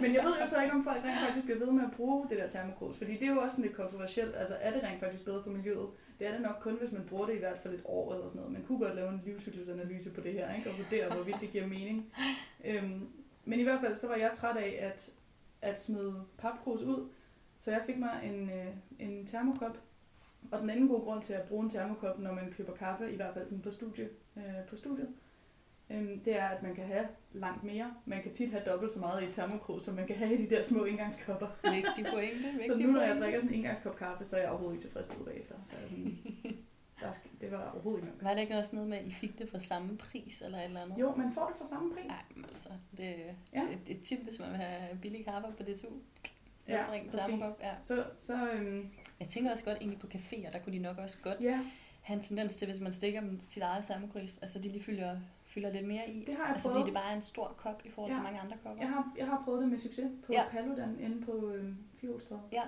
Men 0.00 0.14
jeg 0.14 0.24
ved 0.24 0.32
jo 0.40 0.46
så 0.46 0.62
ikke, 0.62 0.74
om 0.74 0.84
folk 0.84 1.04
rent 1.04 1.20
faktisk 1.20 1.44
bliver 1.44 1.58
ved 1.58 1.72
med 1.72 1.84
at 1.84 1.92
bruge 1.96 2.28
det 2.28 2.38
der 2.38 2.48
termokrus. 2.48 2.96
Fordi 2.96 3.12
det 3.12 3.22
er 3.22 3.34
jo 3.34 3.40
også 3.40 3.56
sådan 3.56 3.64
lidt 3.64 3.76
kontroversielt. 3.76 4.36
Altså 4.36 4.54
er 4.60 4.72
det 4.72 4.82
rent 4.82 5.00
faktisk 5.00 5.24
bedre 5.24 5.42
for 5.42 5.50
miljøet? 5.50 5.88
Det 6.18 6.26
er 6.26 6.32
det 6.32 6.40
nok 6.40 6.56
kun, 6.60 6.76
hvis 6.80 6.92
man 6.92 7.04
bruger 7.08 7.26
det 7.26 7.34
i 7.34 7.38
hvert 7.38 7.58
fald 7.58 7.74
et 7.74 7.82
år 7.84 8.14
eller 8.14 8.28
sådan 8.28 8.40
noget. 8.40 8.52
Man 8.52 8.62
kunne 8.62 8.78
godt 8.78 8.94
lave 8.94 9.08
en 9.08 9.22
livscyklusanalyse 9.24 10.10
på 10.10 10.20
det 10.20 10.32
her, 10.32 10.54
ikke? 10.54 10.70
Og 10.70 10.76
vurdere, 10.78 11.14
hvorvidt 11.14 11.40
det 11.40 11.50
giver 11.50 11.66
mening. 11.66 12.12
Øhm, 12.64 13.08
men 13.44 13.60
i 13.60 13.62
hvert 13.62 13.80
fald, 13.80 13.96
så 13.96 14.08
var 14.08 14.16
jeg 14.16 14.30
træt 14.34 14.56
af 14.56 14.78
at, 14.80 15.10
at 15.62 15.80
smide 15.80 16.24
papkrus 16.38 16.82
ud. 16.82 17.08
Så 17.58 17.70
jeg 17.70 17.82
fik 17.86 17.98
mig 17.98 18.20
en, 18.24 18.50
øh, 18.50 18.66
en 18.98 19.26
termokop. 19.26 19.78
Og 20.50 20.60
den 20.60 20.70
anden 20.70 20.88
gode 20.88 21.00
grund 21.00 21.22
til 21.22 21.32
at 21.32 21.42
bruge 21.42 21.64
en 21.64 21.70
termokop, 21.70 22.18
når 22.18 22.32
man 22.32 22.52
køber 22.56 22.72
kaffe, 22.74 23.12
i 23.12 23.16
hvert 23.16 23.34
fald 23.34 23.44
sådan 23.44 23.60
på, 23.60 23.70
studie, 23.70 24.08
øh, 24.36 24.66
på 24.68 24.76
studiet, 24.76 25.08
øhm, 25.90 26.20
det 26.20 26.38
er, 26.38 26.48
at 26.48 26.62
man 26.62 26.74
kan 26.74 26.84
have 26.84 27.08
langt 27.32 27.64
mere. 27.64 27.94
Man 28.04 28.22
kan 28.22 28.32
tit 28.34 28.50
have 28.50 28.62
dobbelt 28.66 28.92
så 28.92 28.98
meget 28.98 29.22
i 29.22 29.26
et 29.26 29.34
termokrus, 29.34 29.84
som 29.84 29.94
man 29.94 30.06
kan 30.06 30.16
have 30.16 30.34
i 30.34 30.46
de 30.46 30.50
der 30.50 30.62
små 30.62 30.84
indgangskopper. 30.84 31.46
Vigtig 31.70 32.06
pointe, 32.12 32.48
vigtig 32.58 32.66
Så 32.66 32.76
nu 32.76 32.90
når 32.92 33.02
jeg 33.02 33.16
drikker 33.16 33.38
sådan 33.38 33.50
en 33.50 33.54
indgangskop 33.54 33.96
kaffe, 33.96 34.24
så 34.24 34.36
er 34.36 34.40
jeg 34.40 34.50
overhovedet 34.50 34.74
ikke 34.76 34.84
tilfredsstillet 34.84 35.26
bagefter. 35.26 35.54
Så 35.64 35.72
er 35.76 35.80
jeg 35.80 35.88
sådan, 35.88 36.18
der 37.00 37.12
det 37.40 37.50
var 37.52 37.70
overhovedet 37.70 38.02
ikke 38.02 38.14
nok. 38.14 38.24
Var 38.24 38.34
det 38.34 38.40
ikke 38.40 38.58
også 38.58 38.76
noget 38.76 38.90
med, 38.90 38.98
at 38.98 39.04
I 39.06 39.12
fik 39.12 39.38
det 39.38 39.50
for 39.50 39.58
samme 39.58 39.96
pris, 39.96 40.42
eller 40.42 40.58
et 40.58 40.64
eller 40.64 40.82
andet? 40.82 40.98
Jo, 40.98 41.14
man 41.16 41.32
får 41.32 41.46
det 41.46 41.56
for 41.58 41.64
samme 41.66 41.94
pris. 41.94 42.06
Nej, 42.06 42.22
men 42.36 42.44
altså, 42.44 42.68
det, 42.96 43.14
Ja. 43.54 43.60
det, 43.60 43.78
det 43.86 43.94
er 43.94 43.98
et 43.98 44.02
tip, 44.02 44.18
hvis 44.18 44.38
man 44.38 44.48
vil 44.48 44.56
have 44.58 44.98
billig 45.02 45.24
kaffe 45.24 45.48
på 45.56 45.62
DTU. 45.62 45.88
Ja, 46.68 46.84
præcis. 47.10 47.44
Ja. 47.62 47.72
Så, 47.82 48.04
så 48.14 48.50
øhm, 48.52 48.90
Jeg 49.20 49.28
tænker 49.28 49.50
også 49.50 49.64
godt 49.64 49.78
egentlig 49.78 50.00
på 50.00 50.06
caféer, 50.14 50.52
der 50.52 50.58
kunne 50.58 50.72
de 50.72 50.78
nok 50.78 50.98
også 50.98 51.18
godt 51.22 51.40
ja, 51.40 51.60
have 52.02 52.16
en 52.16 52.22
tendens 52.22 52.56
til, 52.56 52.66
hvis 52.66 52.80
man 52.80 52.92
stikker 52.92 53.20
dem 53.20 53.40
sit 53.48 53.62
eget 53.62 53.84
termokris, 53.86 54.38
altså 54.42 54.58
de 54.58 54.68
lige 54.68 54.82
fylder, 54.84 55.18
fylder 55.54 55.72
lidt 55.72 55.86
mere 55.86 56.10
i. 56.10 56.24
det 56.24 56.34
har 56.34 56.42
jeg 56.42 56.52
Altså 56.52 56.68
prøvet. 56.68 56.80
fordi 56.82 56.90
det 56.90 56.94
bare 56.94 57.10
er 57.12 57.16
en 57.16 57.22
stor 57.22 57.54
kop 57.56 57.82
i 57.84 57.90
forhold 57.90 58.12
til 58.12 58.18
Ja. 58.18 58.22
mange 58.24 58.40
andre 58.40 58.56
kopper. 58.62 58.82
Jeg 58.82 58.90
har, 58.92 59.12
jeg 59.18 59.26
har 59.26 59.42
prøvet 59.44 59.60
det 59.62 59.68
med 59.70 59.78
succes 59.78 60.10
på 60.26 60.32
Ja. 60.32 60.42
ja. 60.42 60.48
Paludan 60.50 61.00
inde 61.00 61.22
på 61.26 61.50
øhm, 61.50 61.76
Fjolstræde. 62.00 62.40
Ja. 62.52 62.62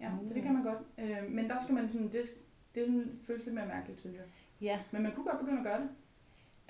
Ja, 0.00 0.10
Uh. 0.22 0.28
så 0.28 0.34
det 0.34 0.42
kan 0.42 0.52
man 0.54 0.62
godt. 0.62 0.78
Øh, 0.98 1.30
men 1.30 1.50
der 1.50 1.58
skal 1.62 1.74
man 1.74 1.88
sådan, 1.88 2.06
det, 2.06 2.12
det 2.74 2.86
sådan, 2.86 3.18
føles 3.26 3.44
lidt 3.44 3.54
mere 3.54 3.66
mærkeligt, 3.66 4.00
synes 4.00 4.16
jeg. 4.16 4.24
Ja, 4.60 4.80
Men 4.90 5.02
man 5.02 5.12
kunne 5.12 5.24
godt 5.24 5.38
begynde 5.40 5.58
at 5.58 5.64
gøre 5.64 5.80
det. 5.80 5.88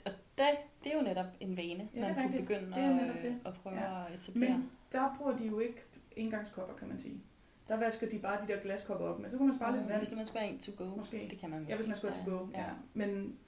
og 0.06 0.12
det, 0.38 0.46
det 0.85 0.93
er 0.93 0.96
jo 0.96 1.02
netop 1.02 1.26
en 1.41 1.56
vane, 1.56 1.88
Ja, 1.94 2.00
man 2.00 2.14
kunne 2.14 2.25
rigtigt. 2.25 2.49
begynde 2.49 2.67
Det 2.67 2.79
er 2.84 3.12
at, 3.14 3.23
det. 3.23 3.41
at 3.44 3.55
prøve 3.55 3.76
Ja. 3.76 4.06
at 4.06 4.14
etablere. 4.14 4.50
Men 4.58 4.70
der 4.93 5.14
bruger 5.19 5.37
de 5.37 5.44
jo 5.46 5.58
ikke 5.58 5.82
engangskopper, 6.17 6.75
kan 6.75 6.88
man 6.88 6.99
sige. 6.99 7.20
Der 7.69 7.76
vasker 7.76 8.08
de 8.08 8.19
bare 8.19 8.43
de 8.43 8.52
der 8.52 8.61
glaskopper 8.61 9.06
op, 9.06 9.19
men 9.20 9.31
så 9.31 9.37
kan 9.37 9.46
man 9.46 9.56
spare 9.56 9.73
lidt 9.73 9.82
Mm, 9.82 9.88
vand. 9.88 9.99
Hvis 10.00 10.12
man 10.12 10.26
skulle 10.26 10.41
have 10.43 10.52
en 10.55 10.58
to 10.61 10.73
go, 10.84 10.96
Måske. 10.96 11.26
det 11.31 11.38
kan 11.38 11.50
man 11.50 11.58
måske. 11.61 11.70
Ja, 11.73 11.76
hvis 11.76 11.88
man 11.88 11.96
skal 11.96 12.12
til 12.12 12.25
go. 12.25 12.46
Ja. 12.55 12.64
Men 12.94 13.38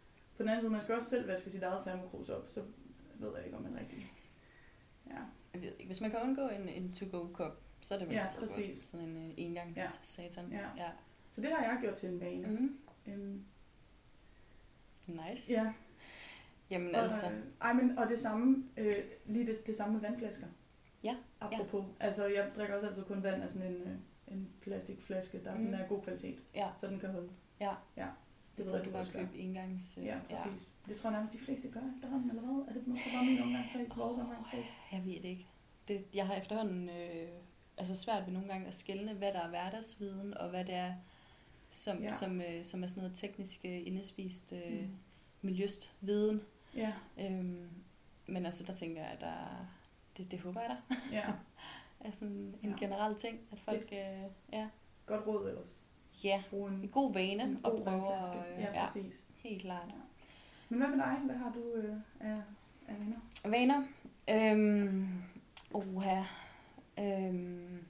på 0.41 0.43
den 0.45 0.49
anden 0.49 0.63
side, 0.63 0.71
man 0.73 0.81
skal 0.81 0.95
også 0.95 1.09
selv 1.09 1.29
vaske 1.29 1.51
sit 1.51 1.63
eget 1.63 1.85
termokrus 1.85 2.29
op, 2.29 2.45
så 2.49 2.63
ved 3.15 3.31
jeg 3.37 3.45
ikke, 3.45 3.57
om 3.57 3.63
man 3.63 3.77
rigtig... 3.81 4.13
Ja, 5.11 5.17
Jeg 5.55 5.63
ved 5.63 5.69
ikke, 5.73 5.87
hvis 5.87 6.01
man 6.01 6.11
kan 6.11 6.21
undgå 6.23 6.49
en, 6.49 6.69
en 6.69 6.93
to-go-kop, 6.93 7.61
så 7.81 7.95
er 7.95 7.99
det 7.99 8.09
vel 8.09 8.15
Ja, 8.17 8.25
altid 8.25 8.41
præcis. 8.41 8.77
godt. 8.77 8.87
Sådan 8.87 9.07
en 9.09 9.17
uh, 9.17 9.33
engangs 9.37 9.79
Ja. 9.79 9.87
satan. 10.03 10.53
Ja. 10.53 10.67
ja. 10.77 10.91
så 11.33 11.41
det 11.41 11.51
har 11.51 11.65
jeg 11.65 11.79
gjort 11.81 11.95
til 11.95 12.09
en 12.09 12.21
vane. 12.21 12.49
Mm, 12.61 12.79
Øhm, 13.07 13.45
nice. 15.07 15.53
ja, 15.53 15.73
Jamen 16.71 16.95
og, 16.95 17.03
altså, 17.03 17.27
øh, 17.33 17.39
ej, 17.61 17.73
men, 17.73 17.99
og 17.99 18.09
det 18.09 18.21
samme, 18.21 18.65
øh, 18.77 18.97
lige 19.27 19.47
det, 19.47 19.67
det 19.67 19.77
samme 19.77 19.93
med 19.93 20.01
vandflasker. 20.01 20.47
Ja, 21.03 21.17
Apropos, 21.41 21.85
altså 22.01 22.27
jeg 22.27 22.51
drikker 22.57 22.75
også 22.75 22.87
altid 22.89 23.05
kun 23.05 23.23
vand 23.23 23.43
af 23.43 23.51
sådan 23.51 23.73
en, 23.73 23.83
øh, 23.83 23.97
en 24.29 24.51
plastikflaske, 24.61 25.45
der 25.45 25.51
er 25.51 25.57
sådan 25.57 25.71
Mm. 25.71 25.81
en 25.81 25.89
god 25.89 26.03
kvalitet, 26.03 26.39
ja, 26.55 26.71
så 26.79 26.87
den 26.87 27.01
kan 27.01 27.11
holde. 27.11 27.31
Ja. 27.61 27.75
ja. 27.97 28.07
Det 28.65 28.73
ved 28.73 28.85
du 28.85 28.91
bare 28.91 29.07
købe 29.13 29.39
engangs... 29.39 29.99
øh, 29.99 30.05
Ja, 30.05 30.19
præcis. 30.31 30.69
Det 30.87 30.97
tror 30.97 31.11
jeg 31.11 31.19
nærmest 31.19 31.37
de 31.39 31.45
fleste 31.45 31.69
gør 31.71 31.81
efterhånden, 31.97 32.31
eller 32.31 32.43
hvad? 32.43 32.65
Er 32.69 32.73
det 32.73 32.87
måske 32.87 33.11
bare 33.15 33.25
min 33.25 33.43
omgangskreds, 33.43 33.97
vores 33.97 34.19
omgangskreds? 34.19 34.67
Jeg 34.93 35.05
ved 35.05 35.13
det 35.15 35.25
ikke. 35.25 35.47
Det, 35.89 36.05
jeg 36.15 36.27
har 36.27 36.35
efterhånden 36.35 36.89
øh, 36.89 37.29
altså 37.77 37.95
svært 37.97 38.27
ved 38.27 38.33
nogle 38.33 38.49
gange 38.49 38.67
at 38.67 38.75
skelne, 38.75 39.13
hvad 39.15 39.33
der 39.33 39.41
er 39.41 39.49
hverdagsviden, 39.49 40.35
og 40.39 40.51
hvad 40.51 40.65
det 40.65 40.75
er, 40.75 40.95
som, 41.71 41.99
Ja. 41.99 42.05
ja. 42.05 42.13
som, 42.15 42.41
øh, 42.41 42.65
som 42.65 42.83
er 42.83 42.87
sådan 42.87 43.01
noget 43.03 43.17
teknisk 43.17 43.61
øh, 43.65 43.87
indespist 43.87 44.53
øh, 44.53 44.81
Mm. 44.83 44.89
miljøst 45.43 45.95
viden. 46.01 46.43
Ja, 46.75 46.93
Øhm, 47.21 47.69
men 48.27 48.45
altså, 48.47 48.65
der 48.65 48.75
tænker 48.75 49.03
jeg, 49.03 49.11
at 49.11 49.21
der, 49.21 49.67
det, 50.17 50.31
det 50.31 50.41
håber 50.41 50.61
jeg 50.61 50.71
da, 50.91 50.95
ja. 51.13 51.25
er 52.07 52.11
sådan 52.11 52.35
en 52.37 52.55
Ja. 52.63 52.69
ja. 52.69 52.75
generel 52.79 53.15
ting, 53.17 53.39
at 53.53 53.59
folk, 53.61 53.89
øh, 53.93 54.23
ja, 54.53 54.69
Godt 55.07 55.27
råd 55.27 55.49
ellers. 55.49 55.83
Ja, 56.25 56.43
Brug 56.51 56.69
en, 56.69 56.75
en 56.75 56.89
god 56.89 57.13
vane 57.13 57.43
en 57.43 57.61
god 57.63 57.85
prøve 57.85 58.15
at, 58.15 58.25
øh, 58.25 58.63
Ja, 58.63 58.73
ja, 58.81 58.85
præcis. 58.87 59.25
helt 59.37 59.63
klart. 59.63 59.89
Men 60.69 60.79
hvad 60.79 60.89
med 60.89 60.99
dig? 60.99 61.17
Hvad 61.25 61.37
har 61.37 61.53
du 61.53 61.73
øh, 61.75 61.97
af, 62.21 62.43
af 62.89 62.95
venner? 63.01 63.19
Vaner. 63.45 63.85
Øhm, 64.31 65.23
oha. 65.75 66.23
Øhm, 66.99 67.85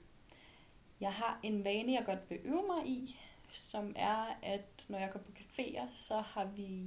jeg 1.01 1.13
har 1.13 1.39
en 1.43 1.63
vane, 1.63 1.93
jeg 1.93 2.03
godt 2.05 2.29
vil 2.29 2.39
øve 2.43 2.63
mig 2.67 2.87
i, 2.87 3.19
som 3.53 3.93
er, 3.95 4.25
at 4.43 4.85
når 4.89 4.97
jeg 4.97 5.09
går 5.11 5.19
på 5.19 5.31
caféer, 5.39 5.85
så 5.93 6.19
har 6.19 6.45
vi, 6.45 6.79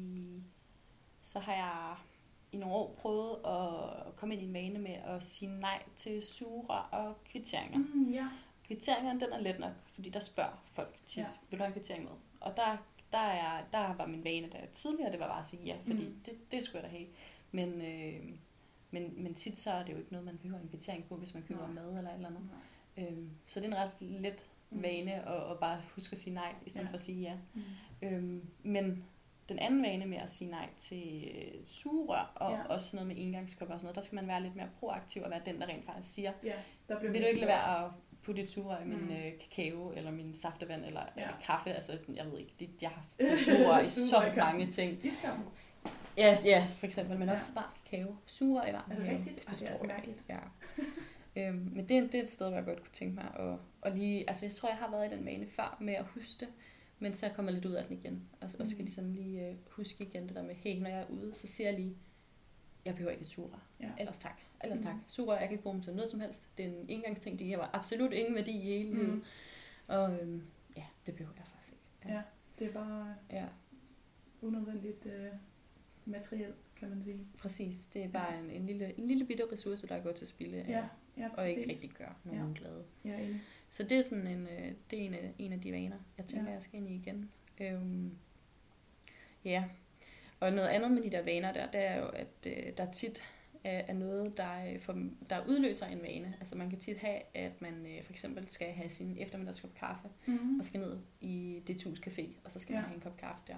så 1.23 1.39
har 1.39 1.53
jeg 1.55 1.97
i 2.53 2.57
nogle 2.57 2.75
år 2.75 2.95
prøvet 3.01 3.31
at 3.35 4.17
komme 4.17 4.35
ind 4.35 4.43
i 4.43 4.47
en 4.47 4.55
vane 4.55 4.79
med 4.79 4.93
at 4.95 5.23
sige 5.25 5.61
nej 5.61 5.83
til 5.97 6.23
sure 6.23 6.83
og 6.83 7.25
kvitteringer. 7.25 7.79
Mm, 7.79 8.13
ja. 8.13 8.27
Kvitteringerne, 8.67 9.21
den 9.21 9.33
er 9.33 9.41
let 9.41 9.59
nok, 9.61 9.73
fordi 9.95 10.11
der 10.11 10.21
spørger 10.21 10.63
folk 10.73 10.97
tit, 11.07 11.19
Ja. 11.19 11.27
vil 11.51 11.59
du 11.59 11.63
have 11.65 11.67
en 11.69 11.73
kvittering 11.73 12.05
med? 12.05 12.13
Og 12.41 12.57
der, 12.57 12.77
der, 13.13 13.19
er, 13.19 13.63
der 13.73 13.95
var 13.97 14.07
min 14.07 14.25
vane 14.25 14.49
der 14.53 14.59
tidligere, 14.73 15.13
det 15.13 15.21
var 15.21 15.29
bare 15.29 15.41
at 15.41 15.47
sige 15.47 15.65
ja, 15.65 15.77
fordi 15.87 16.05
Mm. 16.07 16.21
det, 16.25 16.53
det 16.53 16.65
skulle 16.65 16.83
jeg 16.83 16.91
da 16.93 16.97
have. 16.97 17.09
Men, 17.53 17.83
øh, 17.83 18.31
Men, 18.91 19.23
men 19.23 19.35
tit 19.35 19.59
så 19.59 19.71
er 19.71 19.85
det 19.85 19.93
jo 19.93 19.99
ikke 19.99 20.13
noget, 20.13 20.25
man 20.27 20.39
behøver 20.39 20.61
en 20.61 20.69
kvittering 20.69 21.05
på, 21.09 21.17
hvis 21.17 21.35
man 21.35 21.43
køber 21.49 21.61
Nej. 21.67 21.73
mad 21.75 21.99
eller 21.99 22.11
et 22.11 22.15
eller 22.15 22.29
andet. 22.29 22.49
Nej. 22.97 23.05
Øhm, 23.07 23.31
så 23.47 23.61
det 23.61 23.67
er 23.67 23.71
en 23.71 23.77
ret 23.79 23.91
let 24.01 24.45
Mm. 24.71 24.83
vane 24.83 25.13
at, 25.29 25.51
at 25.51 25.59
bare 25.59 25.83
huske 25.95 26.13
at 26.13 26.19
sige 26.19 26.35
nej, 26.35 26.55
i 26.67 26.71
stedet 26.71 26.85
Ja. 26.87 26.91
for 26.91 26.95
at 26.95 27.01
sige 27.01 27.21
ja. 27.23 27.37
Mm. 27.55 27.63
Øhm, 28.03 28.49
men 28.63 29.05
den 29.49 29.59
anden 29.59 29.83
vane 29.83 30.07
med 30.07 30.19
at 30.19 30.31
sige 30.31 30.51
nej 30.51 30.69
til 30.79 31.25
øh, 31.37 31.65
sugerør, 31.65 32.33
og 32.35 32.53
Ja. 32.53 32.63
også 32.69 32.97
noget 32.97 33.07
med 33.07 33.17
engangskopper 33.19 33.75
og 33.75 33.81
sådan 33.81 33.87
noget, 33.87 33.97
der 33.97 34.01
skal 34.03 34.17
man 34.17 34.29
være 34.29 34.43
lidt 34.43 34.57
mere 34.57 34.69
proaktiv 34.81 35.23
og 35.23 35.31
være 35.31 35.43
den, 35.47 35.61
der 35.61 35.67
rent 35.67 35.85
faktisk 35.85 36.15
siger, 36.15 36.33
Ja, 36.45 36.55
der 36.89 36.99
bliver 36.99 37.13
vil 37.13 37.23
du 37.23 37.27
ikke 37.27 37.41
lade 37.41 37.49
være 37.49 37.85
at 37.85 37.91
putte 38.25 38.43
et 38.43 38.49
sugerør 38.49 38.83
i 38.83 38.87
min 38.87 38.99
Mm. 39.05 39.11
øh, 39.11 39.33
kakao, 39.41 39.93
eller 39.97 40.11
min 40.11 40.35
saftevand, 40.35 40.85
eller 40.85 41.03
Ja. 41.17 41.23
ja. 41.23 41.29
kaffe, 41.43 41.73
altså 41.73 41.97
sådan, 41.97 42.17
jeg 42.17 42.27
ved 42.27 42.39
ikke, 42.39 42.55
det, 42.61 42.71
jeg 42.83 42.91
har 42.91 43.37
sugerør 43.45 43.79
i 43.81 43.85
så 44.11 44.33
mange 44.37 44.67
ting. 44.67 45.07
Iskaffen. 45.07 45.45
Ja, 46.17 46.39
ja, 46.45 46.67
for 46.77 46.87
eksempel, 46.87 47.19
men 47.19 47.29
Ja. 47.29 47.35
også 47.35 47.53
varm 47.55 47.71
kakao. 47.91 48.17
Sugerør 48.27 48.67
i 48.69 48.73
varm 48.73 48.91
Er 48.91 48.95
det 48.95 49.05
kakao. 49.05 49.19
rigtigt? 49.19 49.47
Ej, 49.47 49.53
det 49.53 49.63
er 49.63 49.71
altså 49.71 49.87
mærkeligt. 49.87 50.25
Ja. 50.29 50.39
øhm, 51.37 51.71
men 51.73 51.89
det, 51.89 51.97
er- 51.97 52.01
det 52.03 52.15
er 52.15 52.23
et 52.23 52.29
sted, 52.29 52.47
hvor 52.49 52.57
jeg 52.57 52.65
godt 52.65 52.81
kunne 52.81 52.93
tænke 52.93 53.15
mig 53.15 53.27
at, 53.39 53.59
at 53.83 53.99
lige... 53.99 54.31
Altså, 54.31 54.47
jeg 54.47 54.53
tror, 54.53 54.69
jeg 54.69 54.79
har 54.79 54.91
været 54.91 55.13
i 55.13 55.17
den 55.17 55.27
vane 55.27 55.47
før 55.47 55.77
med 55.81 55.95
at 55.95 56.05
huske 56.05 56.41
det, 56.41 56.49
men 56.99 57.15
så 57.15 57.29
kommer 57.29 57.53
jeg 57.53 57.55
lidt 57.55 57.65
ud 57.67 57.73
af 57.73 57.85
den 57.85 57.97
igen. 57.99 58.23
Og, 58.41 58.51
og 58.59 58.67
skal 58.67 58.79
Mm. 58.79 58.85
ligesom 58.85 59.13
lige 59.13 59.49
øh, 59.49 59.55
huske 59.71 60.05
igen 60.05 60.27
det 60.29 60.37
der 60.37 60.43
med, 60.43 60.55
hey, 60.55 60.79
når 60.83 60.91
jeg 60.91 60.99
er 61.01 61.07
ude, 61.11 61.35
så 61.35 61.47
siger 61.47 61.71
jeg 61.71 61.79
lige, 61.81 61.97
jeg 62.85 62.95
behøver 62.95 63.11
ikke 63.13 63.23
et 63.23 63.29
sugerør. 63.29 63.59
Ja. 63.81 63.89
Ellers 63.99 64.19
tak. 64.19 64.41
Ellers 64.65 64.81
tak. 64.81 64.95
Mhm. 64.95 65.03
Sugerør, 65.07 65.39
jeg 65.39 65.49
kan 65.49 65.53
ikke 65.53 65.63
bruge 65.63 65.75
dem 65.75 65.83
til 65.83 65.95
noget 65.95 66.09
som 66.09 66.21
helst. 66.21 66.49
Det 66.59 66.65
er 66.65 66.69
en 66.69 66.87
engangsting, 66.89 67.39
de 67.39 67.51
har 67.53 67.71
absolut 67.73 68.13
ingen 68.13 68.35
værdi 68.35 68.51
i 68.51 68.61
hele 68.79 68.91
Mm. 68.91 68.99
livet. 68.99 69.23
Og 69.87 70.13
øhm, 70.23 70.43
ja, 70.77 70.85
det 71.07 71.15
behøver 71.15 71.35
jeg 71.37 71.47
faktisk 71.47 71.73
ikke. 71.73 72.15
Ja. 72.15 72.23
Det 72.59 72.67
er 72.67 72.73
bare 72.73 73.15
ja. 73.33 73.47
unødvendigt 74.43 75.07
øh, 75.07 75.27
materiel, 76.05 76.53
kan 76.77 76.89
man 76.89 77.03
sige. 77.03 77.27
Præcis. 77.39 77.85
Det 77.87 78.05
er 78.05 78.09
bare 78.09 78.39
en, 78.39 78.51
en, 78.51 78.67
lille, 78.67 78.99
en 78.99 79.05
lille 79.09 79.25
bitte 79.25 79.45
ressource, 79.53 79.87
der 79.87 79.95
er 79.95 80.03
gået 80.03 80.15
til 80.15 80.27
spilde. 80.27 80.59
øh, 80.59 80.69
Ja, 80.71 80.85
ja 81.17 81.29
og 81.37 81.49
ikke 81.51 81.69
rigtig 81.69 81.91
gør 81.91 82.17
nogen 82.25 82.53
ja. 82.55 82.61
glade. 82.61 82.85
Jeg 83.05 83.13
er 83.15 83.19
enig. 83.19 83.41
Så 83.71 83.83
det 83.83 83.99
er 83.99 84.03
sådan 84.03 84.27
en, 84.27 84.43
øh, 84.49 84.73
det 84.91 84.99
er 85.01 85.07
en 85.07 85.15
af, 85.15 85.35
en 85.39 85.53
af 85.53 85.61
de 85.61 85.73
vaner, 85.73 85.97
jeg 86.19 86.27
tænker, 86.27 86.45
Ja. 86.45 86.49
ja. 86.51 86.55
jeg 86.55 86.63
skal 86.63 86.79
ind 86.79 86.89
i 86.89 86.95
igen. 86.95 87.31
Øhm, 87.61 88.11
ja, 89.45 89.65
og 90.41 90.53
noget 90.53 90.69
andet 90.69 90.91
med 90.93 91.03
de 91.03 91.11
der 91.11 91.23
vaner 91.23 91.53
der, 91.53 91.71
det 91.71 91.85
er 91.85 91.97
jo, 91.97 92.07
at 92.09 92.47
øh, 92.47 92.77
der 92.77 92.93
tit 92.93 93.23
er, 93.65 93.83
er 93.89 93.93
noget, 93.95 94.37
der, 94.37 94.73
øh, 94.73 94.81
for, 94.81 94.99
der 95.31 95.37
udløser 95.49 95.87
en 95.87 96.03
vane. 96.03 96.35
Altså 96.41 96.57
man 96.59 96.71
kan 96.71 96.79
tit 96.79 96.97
have, 96.99 97.19
at 97.35 97.63
man 97.63 97.87
øh, 97.87 98.03
for 98.05 98.13
eksempel 98.13 98.49
skal 98.49 98.73
have 98.73 98.91
sin 98.91 99.17
eftermiddagskop 99.21 99.75
kaffe, 99.75 100.09
Mm-hmm. 100.27 100.59
og 100.59 100.65
skal 100.65 100.81
ned 100.81 100.99
i 101.21 101.63
det 101.67 101.79
tus 101.79 101.99
café, 101.99 102.27
og 102.45 102.51
så 102.51 102.59
skal 102.59 102.73
Ja. 102.75 102.79
man 102.81 102.89
have 102.89 102.95
en 102.97 103.01
kop 103.01 103.17
kaffe 103.17 103.43
der. 103.49 103.57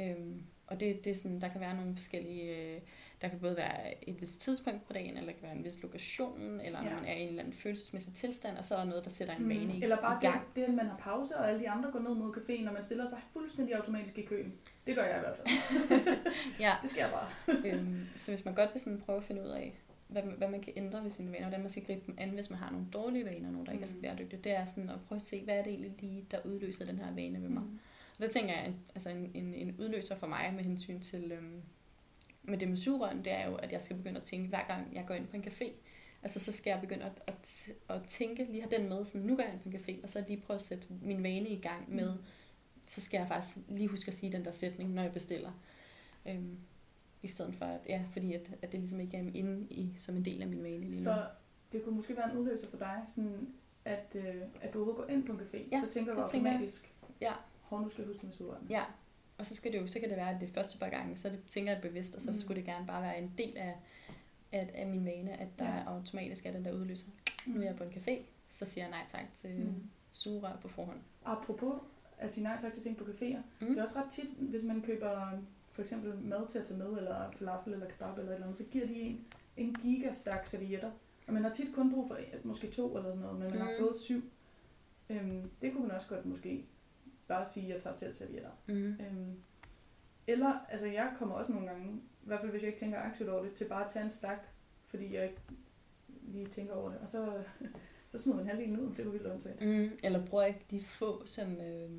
Øhm, 0.00 0.42
og 0.66 0.80
det, 0.80 1.04
det 1.04 1.10
er 1.10 1.14
sådan, 1.14 1.40
der 1.40 1.48
kan 1.48 1.60
være 1.60 1.76
nogle 1.76 1.94
forskellige, 1.94 2.56
øh, 2.74 2.80
der 3.22 3.28
kan 3.28 3.38
både 3.38 3.56
være 3.56 4.08
et 4.08 4.20
vist 4.20 4.40
tidspunkt 4.40 4.86
på 4.86 4.92
dagen, 4.92 5.16
eller 5.16 5.32
der 5.32 5.32
kan 5.32 5.42
være 5.48 5.56
en 5.56 5.64
vis 5.64 5.82
lokation, 5.82 6.60
eller 6.64 6.84
Ja. 6.84 6.94
man 6.94 7.04
er 7.04 7.12
i 7.12 7.22
en 7.22 7.28
eller 7.28 7.42
anden 7.42 7.54
følelsesmæssig 7.54 8.14
tilstand, 8.14 8.56
og 8.56 8.64
så 8.64 8.74
er 8.74 8.78
der 8.78 8.84
noget, 8.86 9.04
der 9.04 9.10
sætter 9.10 9.34
en 9.36 9.48
vane 9.48 9.62
i, 9.74 9.76
Mm. 9.76 9.82
Eller 9.82 9.96
bare 10.00 10.18
i 10.22 10.26
gang. 10.26 10.46
det, 10.46 10.56
det, 10.56 10.62
at 10.62 10.74
man 10.74 10.86
har 10.86 10.96
pause, 10.96 11.36
og 11.36 11.48
alle 11.48 11.60
de 11.60 11.70
andre 11.70 11.90
går 11.90 11.98
ned 11.98 12.14
mod 12.14 12.36
caféen, 12.36 12.66
og 12.68 12.74
man 12.74 12.82
stiller 12.82 13.06
sig 13.08 13.18
fuldstændig 13.32 13.74
automatisk 13.76 14.18
i 14.18 14.22
køen. 14.22 14.52
Det 14.86 14.94
gør 14.96 15.04
jeg 15.04 15.16
i 15.16 15.20
hvert 15.20 15.36
fald. 15.36 15.48
Ja, 16.60 16.74
Det 16.82 16.90
sker 16.90 17.10
bare. 17.10 17.28
øhm, 17.66 18.06
så 18.16 18.30
hvis 18.30 18.44
man 18.44 18.54
godt 18.54 18.70
vil 18.72 18.80
sådan 18.80 19.00
prøve 19.00 19.18
at 19.18 19.24
finde 19.24 19.42
ud 19.42 19.48
af, 19.48 19.78
hvad, 20.08 20.22
hvad 20.22 20.48
man 20.48 20.60
kan 20.60 20.72
ændre 20.76 21.02
ved 21.02 21.10
sine 21.10 21.32
vaner, 21.32 21.44
hvordan 21.44 21.60
man 21.60 21.70
skal 21.70 21.84
gribe 21.84 22.02
dem 22.06 22.14
an, 22.18 22.30
hvis 22.30 22.50
man 22.50 22.58
har 22.58 22.70
nogle 22.70 22.86
dårlige 22.92 23.24
vaner, 23.24 23.50
nogle 23.50 23.66
der 23.66 23.72
ikke 23.72 23.84
er 23.84 23.88
så 23.88 23.94
Mm. 23.96 24.02
bæredygtige, 24.02 24.40
det 24.44 24.52
er 24.52 24.66
sådan 24.66 24.90
at 24.90 24.96
prøve 25.08 25.16
at 25.16 25.22
se, 25.26 25.44
hvad 25.44 25.54
er 25.58 25.62
det 25.62 25.70
egentlig 25.72 25.94
lige, 26.00 26.26
der 26.30 26.38
udløser 26.44 26.84
den 26.84 26.98
her 26.98 27.14
vane 27.14 27.42
ved 27.42 27.48
mig. 27.48 27.62
Mm. 27.62 27.78
Og 28.18 28.22
der 28.22 28.28
tænker 28.28 28.54
jeg, 28.54 28.72
altså 28.94 29.10
en, 29.10 29.30
en, 29.34 29.54
en 29.54 29.76
udløser 29.78 30.16
for 30.16 30.26
mig 30.26 30.52
med 30.56 30.64
hensyn 30.64 31.00
til 31.00 31.32
øhm, 31.32 31.62
med 32.42 32.58
det 32.58 32.68
med 32.68 32.76
sugerøren, 32.76 33.24
det 33.24 33.32
er 33.32 33.46
jo, 33.48 33.54
at 33.54 33.72
jeg 33.72 33.82
skal 33.82 33.96
begynde 33.96 34.16
at 34.16 34.22
tænke, 34.22 34.48
hver 34.48 34.66
gang 34.68 34.94
jeg 34.94 35.04
går 35.06 35.14
ind 35.14 35.26
på 35.26 35.36
en 35.36 35.44
café, 35.44 35.70
altså 36.22 36.38
så 36.40 36.52
skal 36.52 36.70
jeg 36.70 36.80
begynde 36.80 37.04
at, 37.04 37.12
at, 37.26 37.68
at 37.88 38.02
tænke, 38.08 38.44
lige 38.44 38.62
have 38.62 38.80
den 38.80 38.88
med, 38.88 39.04
sådan, 39.04 39.20
nu 39.20 39.36
går 39.36 39.42
jeg 39.42 39.52
ind 39.52 39.60
på 39.60 39.68
en 39.68 39.74
café, 39.74 40.02
og 40.02 40.08
så 40.08 40.24
lige 40.28 40.40
prøve 40.46 40.54
at 40.54 40.62
sætte 40.62 40.86
min 41.02 41.22
vane 41.22 41.48
i 41.48 41.58
gang 41.60 41.94
med, 41.94 42.12
Mm. 42.12 42.18
Så 42.86 43.00
skal 43.00 43.18
jeg 43.18 43.28
faktisk 43.28 43.56
lige 43.68 43.88
huske 43.88 44.08
at 44.08 44.14
sige 44.14 44.32
den 44.32 44.44
der 44.44 44.50
sætning, 44.50 44.90
når 44.94 45.02
jeg 45.02 45.12
bestiller. 45.12 45.50
Øhm, 46.26 46.58
I 47.22 47.28
stedet 47.28 47.54
for, 47.54 47.64
at, 47.64 47.80
ja, 47.88 48.02
fordi 48.12 48.32
at, 48.32 48.50
at 48.62 48.72
det 48.72 48.80
ligesom 48.80 49.00
ikke 49.00 49.16
er 49.16 49.20
inde 49.34 49.66
i, 49.70 49.92
som 49.96 50.16
en 50.16 50.24
del 50.24 50.42
af 50.42 50.48
min 50.48 50.62
vane 50.62 50.78
lige 50.78 50.90
nu. 50.96 51.02
Så 51.02 51.26
det 51.72 51.84
kunne 51.84 51.96
måske 51.96 52.16
være 52.16 52.32
en 52.32 52.38
udløser 52.38 52.68
for 52.70 52.76
dig, 52.76 53.02
sådan 53.06 53.48
at, 53.84 54.06
øh, 54.14 54.34
at 54.60 54.72
du 54.74 54.78
overhovedet 54.78 55.06
går 55.06 55.14
ind 55.14 55.26
på 55.26 55.32
en 55.32 55.38
café, 55.40 55.68
Ja, 55.72 55.80
så 55.88 55.90
tænker 55.94 56.14
du 56.14 56.28
tænker 56.30 56.48
jeg. 56.50 56.54
automatisk, 56.56 56.94
Ja. 57.20 57.32
hov, 57.60 57.80
nu 57.82 57.88
skal 57.88 58.02
jeg 58.02 58.12
huske 58.12 58.26
sugerøren. 58.32 58.66
Ja, 58.70 58.82
og 59.38 59.46
så 59.46 59.54
skal 59.54 59.72
det 59.72 59.80
jo, 59.80 59.86
så 59.86 60.00
kan 60.00 60.08
det 60.08 60.16
være, 60.16 60.30
at 60.34 60.40
det 60.40 60.48
første 60.50 60.78
par 60.78 60.88
gange, 60.88 61.16
så 61.16 61.28
det, 61.28 61.40
tænker 61.48 61.72
jeg 61.72 61.82
bevidst, 61.82 62.14
og 62.16 62.22
så 62.22 62.30
Mm. 62.30 62.32
mm. 62.32 62.36
skulle 62.36 62.56
det 62.56 62.64
gerne 62.66 62.86
bare 62.86 63.02
være 63.02 63.18
en 63.18 63.32
del 63.38 63.56
af, 63.56 63.74
af, 64.52 64.70
af 64.74 64.86
min 64.86 65.04
vane, 65.04 65.40
at 65.40 65.48
der 65.58 65.64
Ja. 65.76 65.82
automatisk 65.86 66.46
er 66.46 66.52
den 66.52 66.64
der 66.64 66.72
udløser. 66.72 67.06
Nu 67.46 67.60
er 67.60 67.64
jeg 67.64 67.76
på 67.76 67.84
en 67.84 67.90
café, 67.90 68.12
så 68.50 68.64
siger 68.64 68.84
jeg 68.84 68.90
nej 68.90 69.04
tak 69.08 69.34
til 69.34 69.50
Mm. 69.54 69.64
mm. 69.64 69.90
sugerør 70.12 70.56
på 70.56 70.68
forhånd. 70.68 70.98
Apropos 71.24 71.74
at 72.22 72.32
sige 72.32 72.44
nej 72.44 72.58
tak 72.60 72.72
til 72.72 72.82
ting 72.82 72.96
på 72.96 73.04
caféer, 73.04 73.38
Mm. 73.60 73.66
det 73.66 73.78
er 73.78 73.82
også 73.82 73.98
ret 73.98 74.10
tit, 74.10 74.28
hvis 74.38 74.64
man 74.64 74.82
køber 74.82 75.30
for 75.72 75.82
eksempel 75.82 76.14
mad 76.22 76.48
til 76.48 76.58
at 76.58 76.64
tage 76.66 76.78
med, 76.78 76.86
eller 76.86 77.30
falafel 77.30 77.72
eller 77.72 77.88
kebab 77.88 78.18
eller 78.18 78.30
et 78.30 78.34
eller 78.34 78.46
andet, 78.46 78.56
så 78.58 78.64
giver 78.64 78.86
de 78.86 78.94
en 78.94 79.24
en 79.56 79.74
gigastak 79.74 80.46
servietter. 80.46 80.90
Og 81.26 81.32
man 81.34 81.42
har 81.44 81.50
tit 81.52 81.74
kun 81.74 81.92
brug 81.92 82.08
for 82.08 82.18
måske 82.44 82.70
to 82.70 82.96
eller 82.96 83.10
sådan 83.10 83.22
noget, 83.22 83.38
men 83.38 83.50
man 83.50 83.58
har 83.60 83.70
Mm. 83.70 83.84
fået 83.84 83.96
syv. 83.96 84.22
Øhm, 85.10 85.50
det 85.62 85.72
kunne 85.72 85.82
man 85.86 85.90
også 85.96 86.08
godt 86.08 86.26
måske 86.26 86.66
bare 87.28 87.44
sige, 87.44 87.66
at 87.66 87.72
jeg 87.74 87.82
tager 87.82 87.94
selv 87.96 88.14
servietter. 88.14 88.50
Mm. 88.66 88.74
Øhm, 89.00 89.34
eller, 90.26 90.54
altså 90.68 90.86
jeg 90.86 91.12
kommer 91.18 91.34
også 91.34 91.52
nogle 91.52 91.68
gange, 91.68 91.92
i 91.96 92.26
hvert 92.26 92.40
fald 92.40 92.50
hvis 92.50 92.62
jeg 92.62 92.68
ikke 92.68 92.80
tænker 92.80 92.98
aktivt 92.98 93.28
over 93.28 93.42
det, 93.42 93.52
til 93.52 93.64
bare 93.64 93.84
at 93.84 93.90
tage 93.90 94.04
en 94.04 94.10
stak, 94.10 94.38
fordi 94.86 95.14
jeg 95.14 95.24
ikke 95.24 95.40
lige 96.22 96.46
tænker 96.46 96.74
over 96.74 96.90
det. 96.90 96.98
Og 96.98 97.08
så, 97.08 97.42
så 98.12 98.18
smider 98.18 98.36
man 98.38 98.46
halvdelen 98.46 98.80
ud, 98.80 98.94
det 98.94 99.04
var 99.04 99.10
vildt 99.12 99.26
åndssvagt. 99.26 99.60
Mm. 99.60 99.90
Eller 100.02 100.26
bruger 100.26 100.44
ikke 100.44 100.64
de 100.70 100.82
få, 100.82 101.26
som... 101.26 101.60
Øh, 101.60 101.90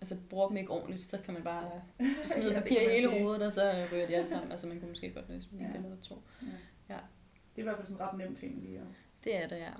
altså 0.00 0.16
bruger 0.30 0.48
dem 0.48 0.56
ikke 0.56 0.70
ordentligt, 0.70 1.04
så 1.06 1.18
kan 1.24 1.34
man 1.34 1.42
bare 1.42 1.70
smide 2.24 2.48
Ja, 2.48 2.54
det 2.54 2.62
papir 2.62 2.80
i 2.80 2.90
hele 3.00 3.20
hovedet, 3.20 3.42
og 3.42 3.52
så 3.52 3.86
ryger 3.92 4.06
de 4.06 4.16
alle 4.16 4.28
sammen. 4.34 4.50
Altså 4.50 4.66
man 4.68 4.78
kunne 4.80 4.88
måske 4.88 5.10
godt 5.10 5.28
løse 5.28 5.48
lige 5.52 5.68
Ja. 5.70 5.74
eller 5.76 5.96
to. 6.02 6.22
Ja. 6.42 6.46
Ja. 6.94 7.00
Det 7.56 7.56
er 7.56 7.60
i 7.60 7.62
hvert 7.62 7.76
fald 7.76 7.86
sådan 7.86 8.06
en 8.06 8.08
ret 8.08 8.18
nem 8.18 8.34
ting 8.34 8.62
lige 8.62 8.78
at... 8.78 8.84
Det 9.24 9.36
er 9.42 9.48
det, 9.48 9.56
ja. 9.58 9.70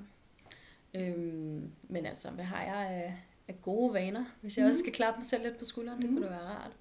Øhm, 0.95 1.71
men 1.83 2.07
altså, 2.07 2.31
hvad 2.31 2.45
har 2.45 2.63
jeg 2.65 2.91
af, 2.91 3.17
af 3.49 3.63
gode 3.63 3.95
vaner? 3.95 4.25
Hvis 4.41 4.57
jeg 4.57 4.63
mm. 4.65 4.69
også 4.69 4.77
Mhm. 4.77 4.85
skal 4.85 4.93
klappe 4.93 5.19
mig 5.19 5.27
selv 5.27 5.43
lidt 5.43 5.59
på 5.59 5.65
skulderen, 5.65 6.03
det 6.03 6.11
Mhm. 6.11 6.17
kunne 6.19 6.27
da 6.29 6.33
være 6.33 6.45
rart. 6.45 6.73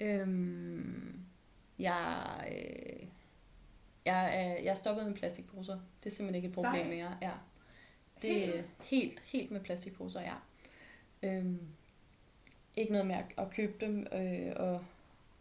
Øhm, 0.00 1.20
jeg, 1.78 2.24
øh, 2.52 3.06
jeg, 4.04 4.24
er, 4.26 4.62
jeg 4.62 4.66
er 4.70 4.74
stoppet 4.74 5.06
med 5.06 5.14
plastikposer. 5.14 5.78
Det 6.04 6.10
er 6.10 6.14
simpelthen 6.14 6.34
ikke 6.44 6.48
et 6.48 6.54
problem 6.54 6.74
Sejt. 6.90 6.94
mere. 6.96 7.16
Ja. 7.22 7.32
Det 8.28 8.58
er 8.58 8.62
Helt? 8.82 9.20
helt, 9.20 9.50
med 9.50 9.60
plastikposer, 9.60 10.20
ja. 10.20 10.34
Øhm, 11.22 11.60
ikke 12.76 12.92
noget 12.92 13.06
med 13.06 13.14
at, 13.14 13.24
at 13.38 13.50
købe 13.50 13.86
dem, 13.86 14.06
øh, 14.12 14.52
og, 14.56 14.84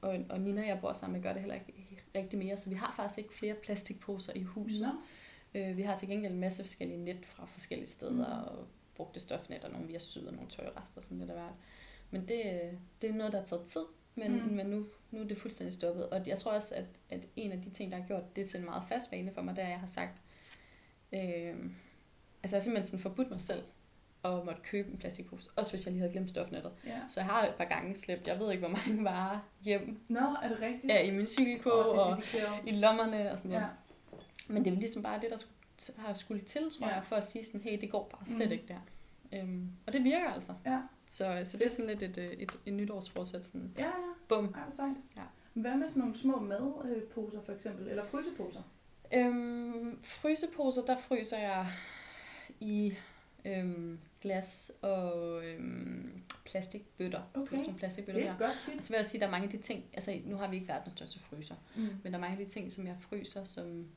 og, 0.01 0.19
og 0.29 0.39
Nina, 0.39 0.67
jeg 0.67 0.81
bor 0.81 0.93
sammen 0.93 1.21
gør 1.21 1.31
det 1.33 1.41
heller 1.41 1.55
ikke 1.55 1.73
rigtig 2.15 2.39
mere, 2.39 2.57
så 2.57 2.69
vi 2.69 2.75
har 2.75 2.93
faktisk 2.95 3.17
ikke 3.19 3.33
flere 3.33 3.53
plastikposer 3.53 4.33
i 4.35 4.41
huset. 4.43 4.81
Nå. 4.81 5.59
Øh, 5.59 5.77
vi 5.77 5.81
har 5.81 5.97
til 5.97 6.07
gengæld 6.07 6.33
en 6.33 6.39
masse 6.39 6.63
forskellige 6.63 7.03
net 7.03 7.25
fra 7.25 7.45
forskellige 7.45 7.89
steder, 7.89 8.11
Mm. 8.39 8.47
og 8.47 8.67
brugte 8.95 9.19
stofnet, 9.19 9.63
og 9.63 9.71
nogle 9.71 9.87
vi 9.87 9.93
har 9.93 9.99
syet, 9.99 10.27
og 10.27 10.33
nogle 10.33 10.49
tøjrester, 10.49 11.01
sådan 11.01 11.19
lidt 11.19 11.29
af 11.29 11.35
hvert. 11.35 11.53
Men 12.11 12.21
det, 12.21 12.61
det 13.01 13.09
er 13.09 13.13
noget, 13.13 13.33
der 13.33 13.39
har 13.39 13.45
taget 13.45 13.65
tid, 13.65 13.81
men, 14.15 14.31
mm. 14.31 14.53
men 14.53 14.65
nu, 14.65 14.85
nu 15.11 15.19
er 15.19 15.23
det 15.27 15.37
fuldstændig 15.37 15.73
stoppet. 15.73 16.09
Og 16.09 16.27
jeg 16.27 16.37
tror 16.37 16.51
også, 16.51 16.75
at, 16.75 16.85
at 17.09 17.19
en 17.35 17.51
af 17.51 17.61
de 17.61 17.69
ting, 17.69 17.91
der 17.91 17.97
har 17.97 18.07
gjort 18.07 18.35
det 18.35 18.49
til 18.49 18.59
en 18.59 18.65
meget 18.65 18.83
fast 18.89 19.11
vane 19.11 19.31
for 19.33 19.41
mig, 19.41 19.55
det 19.55 19.61
er, 19.61 19.65
at 19.65 19.71
jeg 19.71 19.79
har 19.79 19.87
sagt, 19.87 20.21
øh, 21.13 21.55
altså 22.45 22.55
jeg 22.55 22.61
har 22.61 22.63
simpelthen 22.63 22.85
sådan 22.85 22.99
forbudt 23.01 23.29
mig 23.31 23.41
selv 23.41 23.63
at 24.25 24.45
måtte 24.45 24.61
købe 24.63 24.91
en 24.91 24.97
plastikpose, 24.97 25.49
også 25.55 25.71
hvis 25.71 25.85
jeg 25.85 25.91
lige 25.91 25.99
havde 26.01 26.11
glemt 26.13 26.29
stofnettet. 26.29 26.71
Ja. 26.85 26.99
Så 27.09 27.19
jeg 27.19 27.27
har 27.29 27.45
et 27.47 27.53
par 27.57 27.65
gange 27.65 27.95
slæbt, 27.95 28.27
jeg 28.27 28.39
ved 28.39 28.51
ikke, 28.51 28.67
hvor 28.67 28.77
mange 28.77 29.03
varer 29.03 29.39
hjem, 29.61 29.99
Nå, 30.07 30.19
er 30.43 30.47
det 30.47 30.61
rigtigt? 30.61 30.85
ja, 30.93 31.01
i 31.01 31.11
min 31.11 31.25
det 31.25 31.61
er 31.65 31.69
og 31.71 32.17
i 32.65 32.71
lommerne 32.71 33.31
og 33.31 33.37
sådan 33.39 33.51
noget. 33.51 33.63
Ja. 33.65 34.17
Men 34.53 34.65
det 34.65 34.73
er 34.73 34.77
ligesom 34.77 35.03
bare 35.03 35.21
det, 35.21 35.29
der 35.29 35.37
skulle, 35.37 35.55
har 35.97 36.13
skulle 36.13 36.41
til, 36.41 36.61
tror 36.71 36.85
Ja. 36.87 36.91
ja. 36.91 36.95
jeg, 36.95 37.05
for 37.05 37.15
at 37.15 37.23
sige 37.27 37.45
sådan, 37.45 37.61
hey, 37.61 37.81
det 37.81 37.91
går 37.91 38.09
bare 38.11 38.25
slet 38.25 38.47
Mm. 38.47 38.51
ikke 38.53 38.65
der. 38.67 38.79
Øhm, 39.39 39.69
og 39.87 39.93
det 39.93 40.03
virker 40.03 40.29
altså. 40.29 40.53
Ja. 40.65 40.79
Så, 41.09 41.39
så 41.43 41.57
det 41.57 41.65
er 41.65 41.69
sådan 41.69 41.85
lidt 41.85 42.03
et, 42.03 42.17
et, 42.17 42.41
et, 42.43 42.51
et 42.65 42.73
nytårsforsæt, 42.73 43.45
sådan, 43.45 43.73
Ja, 43.77 43.83
ja. 43.85 43.91
bum. 44.29 44.45
Hvor 44.45 44.59
sejt. 44.69 44.95
Ja. 45.17 45.21
Hvad 45.53 45.75
med 45.75 45.87
sådan 45.87 45.99
nogle 45.99 46.17
små 46.17 46.39
madposer 46.39 47.41
for 47.45 47.51
eksempel, 47.53 47.87
eller 47.87 48.03
fryseposer? 48.03 48.61
Øhm, 49.13 49.99
fryseposer, 50.03 50.81
der 50.85 50.97
fryser 50.97 51.37
jeg 51.39 51.67
i 52.59 52.93
øhm, 53.45 53.99
glas 54.21 54.71
og 54.81 55.45
øhm, 55.45 56.21
plastikbøtter. 56.45 57.21
Okay. 57.33 57.59
Sådan 57.59 57.75
plastikbøtter 57.75 58.21
Det 58.21 58.29
er 58.29 58.33
et 58.33 58.39
godt 58.39 58.59
tip. 58.61 58.77
Og 58.77 58.83
så 58.83 58.89
vil 58.89 58.97
jeg 58.97 59.05
sige, 59.05 59.17
at 59.19 59.21
der 59.21 59.27
er 59.27 59.31
mange 59.31 59.45
af 59.45 59.51
de 59.51 59.57
ting, 59.57 59.83
altså 59.93 60.21
nu 60.25 60.35
har 60.37 60.47
vi 60.47 60.55
ikke 60.55 60.67
verdens 60.67 60.91
største 60.93 61.19
fryser, 61.19 61.55
Mm. 61.75 61.81
men 61.81 62.13
der 62.13 62.13
er 62.13 62.21
mange 62.21 62.37
af 62.39 62.45
de 62.45 62.51
ting, 62.51 62.71
som 62.71 62.87
jeg 62.87 62.95
fryser, 62.99 63.43
som, 63.43 63.87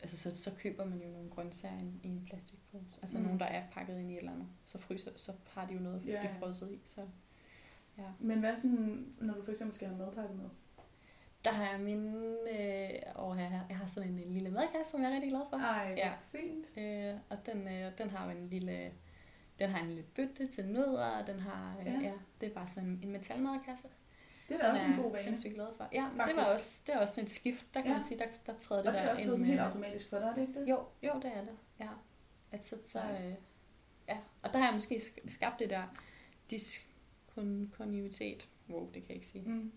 altså 0.00 0.16
så, 0.18 0.36
så 0.42 0.50
køber 0.58 0.84
man 0.84 0.98
jo 1.02 1.08
nogle 1.08 1.30
grøntsager 1.30 1.78
i 2.02 2.06
en- 2.08 2.24
plastikpose. 2.26 2.84
Altså 3.02 3.18
Mm. 3.18 3.24
nogle, 3.24 3.38
der 3.38 3.46
er 3.46 3.62
pakket 3.72 3.98
ind 4.00 4.10
i 4.10 4.14
et 4.14 4.18
eller 4.18 4.32
andet. 4.32 4.46
Så 4.64 4.78
fryser, 4.78 5.10
så 5.16 5.32
har 5.50 5.66
de 5.66 5.74
jo 5.74 5.80
noget 5.80 6.02
ja. 6.06 6.12
ja. 6.22 6.28
frosset 6.40 6.72
i. 6.72 6.78
Så 6.84 7.00
ja. 7.98 8.04
Men 8.20 8.38
hvad 8.40 8.56
sådan, 8.56 9.06
når 9.20 9.34
du 9.34 9.44
for 9.44 9.50
eksempel 9.52 9.74
skal 9.74 9.88
have 9.88 9.98
madpakke 9.98 10.34
med? 10.34 10.48
Der 11.44 11.50
har 11.52 11.70
jeg 11.70 11.80
min... 11.80 12.14
Øh, 12.50 12.90
og 13.14 13.38
jeg, 13.38 13.46
har, 13.50 13.66
jeg 13.68 13.76
har 13.76 13.86
sådan 13.88 14.08
en, 14.08 14.18
en 14.18 14.32
lille 14.32 14.50
madkasse, 14.50 14.90
som 14.90 15.02
jeg 15.02 15.10
er 15.10 15.14
rigtig 15.14 15.30
glad 15.30 15.40
for. 15.50 15.56
Ej, 15.56 15.94
Ja. 15.96 16.12
fint. 16.32 16.78
Øh, 16.78 17.14
og 17.28 17.46
den, 17.46 17.68
øh, 17.68 17.98
den 17.98 18.10
har 18.10 18.24
jo 18.24 18.30
en 18.38 18.48
lille... 18.48 18.92
Den 19.58 19.70
har 19.70 19.80
en 19.80 19.86
lille 19.88 20.02
bøtte 20.02 20.46
til 20.46 20.68
nødder, 20.68 21.06
og 21.06 21.26
den 21.26 21.40
har... 21.40 21.76
Øh, 21.80 21.86
Ja. 21.86 21.92
ja. 21.92 22.12
det 22.40 22.48
er 22.48 22.54
bare 22.54 22.68
sådan 22.68 22.88
en, 22.88 23.00
en 23.02 23.10
metalmadkasse. 23.12 23.88
Det 24.48 24.54
er 24.56 24.58
da 24.60 24.70
også 24.70 24.82
er 24.82 24.86
en 24.86 24.96
god 24.96 25.10
vane. 25.12 25.22
sindssygt 25.24 25.54
glad 25.54 25.66
for. 25.76 25.88
Ja, 25.92 26.08
men 26.10 26.26
det, 26.26 26.36
var 26.36 26.54
også, 26.54 26.82
det 26.86 26.94
er 26.94 26.98
også 26.98 27.20
et 27.20 27.30
skift. 27.30 27.66
Der 27.74 27.80
kan 27.80 27.90
Ja. 27.90 27.94
man 27.96 28.04
sige, 28.04 28.18
der, 28.18 28.24
der 28.46 28.58
træder 28.58 28.80
Og 28.80 28.84
det 28.86 28.92
det 28.94 29.00
er 29.00 29.04
der 29.04 29.10
også 29.10 29.22
ind 29.22 29.26
blevet 29.26 29.38
sådan 29.38 29.46
med... 29.46 29.48
helt 29.48 29.60
automatisk 29.60 30.08
for 30.08 30.18
dig, 30.18 30.26
er 30.26 30.34
det 30.34 30.40
ikke 30.48 30.60
det? 30.60 30.68
Jo, 30.68 30.78
jo, 31.02 31.12
det 31.22 31.32
er 31.36 31.40
det. 31.40 31.56
Ja. 31.80 31.88
At 32.52 32.66
så, 32.66 32.76
så, 32.86 33.00
øh, 33.00 33.34
ja. 34.08 34.16
Og 34.42 34.52
der 34.52 34.58
har 34.58 34.64
jeg 34.66 34.74
måske 34.74 34.94
sk- 34.96 35.28
skabt 35.30 35.58
det 35.58 35.70
der 35.70 35.82
diskontinuitet. 36.50 38.48
Wow, 38.70 38.84
det 38.86 38.92
kan 38.92 39.08
jeg 39.08 39.14
ikke 39.16 39.26
sige. 39.28 39.44
Mm. 39.48 39.72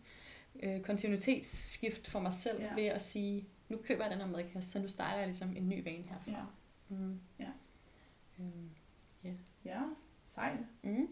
Øh, 0.63 0.81
kontinuitetsskift 0.81 2.07
for 2.07 2.19
mig 2.19 2.33
selv 2.33 2.59
Ja. 2.61 2.67
ja. 2.67 2.73
ved 2.75 2.85
at 2.85 3.01
sige, 3.01 3.47
nu 3.69 3.77
køber 3.77 4.03
jeg 4.03 4.11
den 4.11 4.19
her 4.21 4.27
madkasse, 4.27 4.71
så 4.71 4.79
nu 4.79 4.87
starter 4.87 5.17
jeg 5.17 5.27
ligesom 5.27 5.55
en 5.57 5.69
ny 5.69 5.83
vane 5.83 6.03
herfra. 6.03 6.31
Ja. 6.31 6.43
Mm. 6.95 7.19
Ja. 7.39 7.47
Øhm, 8.39 8.69
ja, 9.65 9.79
sejt. 10.25 10.59
mm. 10.83 11.07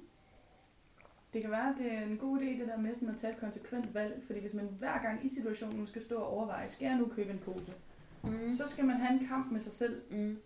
Det 1.33 1.41
kan 1.41 1.51
være, 1.51 1.69
at 1.69 1.75
det 1.77 1.93
er 1.93 2.01
en 2.01 2.17
god 2.17 2.39
idé, 2.39 2.45
det 2.59 2.67
der 2.67 2.77
med 2.77 2.93
sådan 2.93 3.09
at 3.09 3.17
tage 3.17 3.33
et 3.33 3.39
konsekvent 3.39 3.93
valg. 3.93 4.23
Fordi 4.27 4.39
hvis 4.39 4.53
man 4.53 4.65
hver 4.65 5.01
gang 5.01 5.25
i 5.25 5.29
situationen 5.29 5.87
skal 5.87 6.01
stå 6.01 6.15
og 6.19 6.27
overveje, 6.27 6.67
skal 6.67 6.85
jeg 6.85 6.95
nu 6.97 7.05
købe 7.15 7.31
en 7.31 7.39
pose? 7.39 7.73
Mm. 8.23 8.49
Så 8.49 8.67
skal 8.67 8.85
man 8.85 8.95
have 8.95 9.21
en 9.21 9.27
kamp 9.27 9.51
med 9.51 9.59
sig 9.61 9.71
selv 9.73 10.01
Mm. 10.11 10.37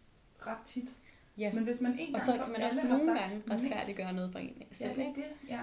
ret 0.47 0.57
tit. 0.65 0.89
Ja. 1.37 1.53
Men 1.53 1.63
hvis 1.63 1.81
man 1.81 1.91
en 1.91 1.97
gang 1.97 2.15
Og 2.15 2.21
så 2.21 2.31
kan 2.37 2.51
man 2.51 2.61
også 2.61 2.83
nogle 2.83 2.99
sagt 3.05 3.19
gange 3.19 3.43
retfærdiggøre 3.51 4.13
noget 4.13 4.31
for 4.31 4.39
en 4.39 4.57
Ja, 4.59 4.65
selv. 4.71 4.95
det 4.95 5.03
er 5.03 5.07
ikke? 5.07 5.21
det. 5.21 5.49
Ja. 5.49 5.61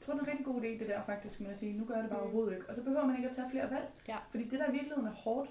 Jeg 0.00 0.04
tror, 0.06 0.14
det 0.14 0.20
er 0.20 0.24
en 0.24 0.30
rigtig 0.30 0.46
god 0.46 0.60
idé, 0.60 0.66
det 0.66 0.88
der 0.88 1.02
faktisk 1.02 1.40
med 1.40 1.50
at 1.50 1.56
sige, 1.56 1.78
nu 1.78 1.84
gør 1.84 1.94
jeg 1.94 2.02
det 2.02 2.10
bare 2.10 2.20
Mm. 2.20 2.24
overhovedet 2.26 2.52
ikke. 2.56 2.68
Og 2.68 2.74
så 2.74 2.82
behøver 2.82 3.06
man 3.06 3.16
ikke 3.16 3.28
at 3.28 3.34
tage 3.36 3.50
flere 3.50 3.70
valg. 3.70 3.88
Ja. 4.08 4.16
Fordi 4.30 4.44
det, 4.44 4.58
der 4.58 4.68
i 4.68 4.72
virkeligheden 4.72 5.06
er 5.06 5.12
hårdt 5.12 5.50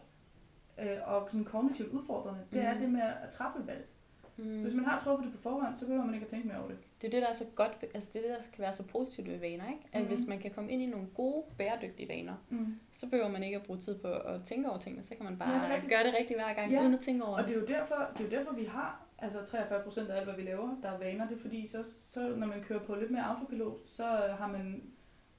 øh, 0.82 0.98
og 1.06 1.30
sådan 1.30 1.46
kognitivt 1.46 1.90
udfordrende, 1.94 2.40
det 2.54 2.62
er 2.62 2.74
Mm. 2.74 2.80
det 2.80 2.90
med 2.90 3.02
at 3.02 3.30
træffe 3.32 3.68
valg. 3.68 3.88
Så 4.36 4.42
Mm. 4.46 4.62
hvis 4.62 4.74
man 4.74 4.86
har 4.86 5.00
truffet 5.00 5.26
det 5.26 5.36
på 5.36 5.42
forhånd, 5.42 5.76
så 5.76 5.86
behøver 5.86 6.06
man 6.06 6.14
ikke 6.14 6.24
at 6.26 6.30
tænke 6.30 6.48
mere 6.48 6.58
over 6.58 6.68
det. 6.68 6.78
Det 7.02 7.08
er 7.08 7.12
det, 7.12 7.22
der 7.22 7.28
er 7.30 7.34
så 7.34 7.46
godt, 7.56 7.86
altså 7.94 8.10
det 8.14 8.20
er 8.26 8.28
det, 8.30 8.38
der 8.38 8.44
kan 8.54 8.62
være 8.62 8.74
så 8.74 8.88
positivt 8.88 9.28
ved 9.30 9.38
vaner, 9.40 9.68
ikke? 9.70 9.82
At 9.94 10.02
Mhm. 10.02 10.08
hvis 10.10 10.28
man 10.28 10.40
kan 10.40 10.52
komme 10.52 10.72
ind 10.72 10.82
i 10.82 10.86
nogle 10.86 11.08
gode, 11.16 11.44
bæredygtige 11.58 12.10
vaner, 12.10 12.34
Mm. 12.50 12.80
så 12.92 13.10
behøver 13.10 13.30
man 13.30 13.44
ikke 13.44 13.58
at 13.58 13.64
bruge 13.64 13.80
tid 13.80 14.00
på 14.00 14.08
at 14.14 14.44
tænke 14.44 14.70
over 14.70 14.78
tingene, 14.80 15.04
så 15.04 15.16
kan 15.16 15.24
man 15.26 15.34
Ja, 15.40 15.46
det 15.46 15.54
er 15.54 15.70
bare 15.80 15.90
gøre 15.90 16.04
det 16.04 16.14
rigtigt 16.20 16.40
hver 16.40 16.54
gang, 16.54 16.72
Ja. 16.72 16.82
uden 16.82 16.94
at 16.94 17.00
tænke 17.00 17.26
over 17.26 17.38
Og 17.38 17.44
det 17.44 17.50
det. 17.50 17.56
er, 17.56 17.60
jo 17.60 17.66
derfor, 17.82 17.96
det 18.18 18.26
er 18.26 18.30
jo 18.32 18.38
derfor, 18.40 18.54
vi 18.54 18.66
har 18.66 19.06
altså 19.22 19.46
43 19.46 19.84
procent 19.84 20.10
af 20.10 20.18
alt, 20.18 20.26
hvad 20.26 20.36
vi 20.36 20.42
laver, 20.42 20.82
der 20.82 20.90
er 20.92 20.98
vaner. 20.98 21.28
Det 21.28 21.38
er 21.38 21.42
fordi, 21.42 21.68
så, 21.68 21.84
så 22.00 22.36
når 22.36 22.48
man 22.48 22.64
kører 22.64 22.86
på 22.86 22.96
lidt 22.96 23.12
mere 23.12 23.24
autopilot, 23.24 23.80
så 23.86 24.06
har 24.40 24.48
man 24.48 24.84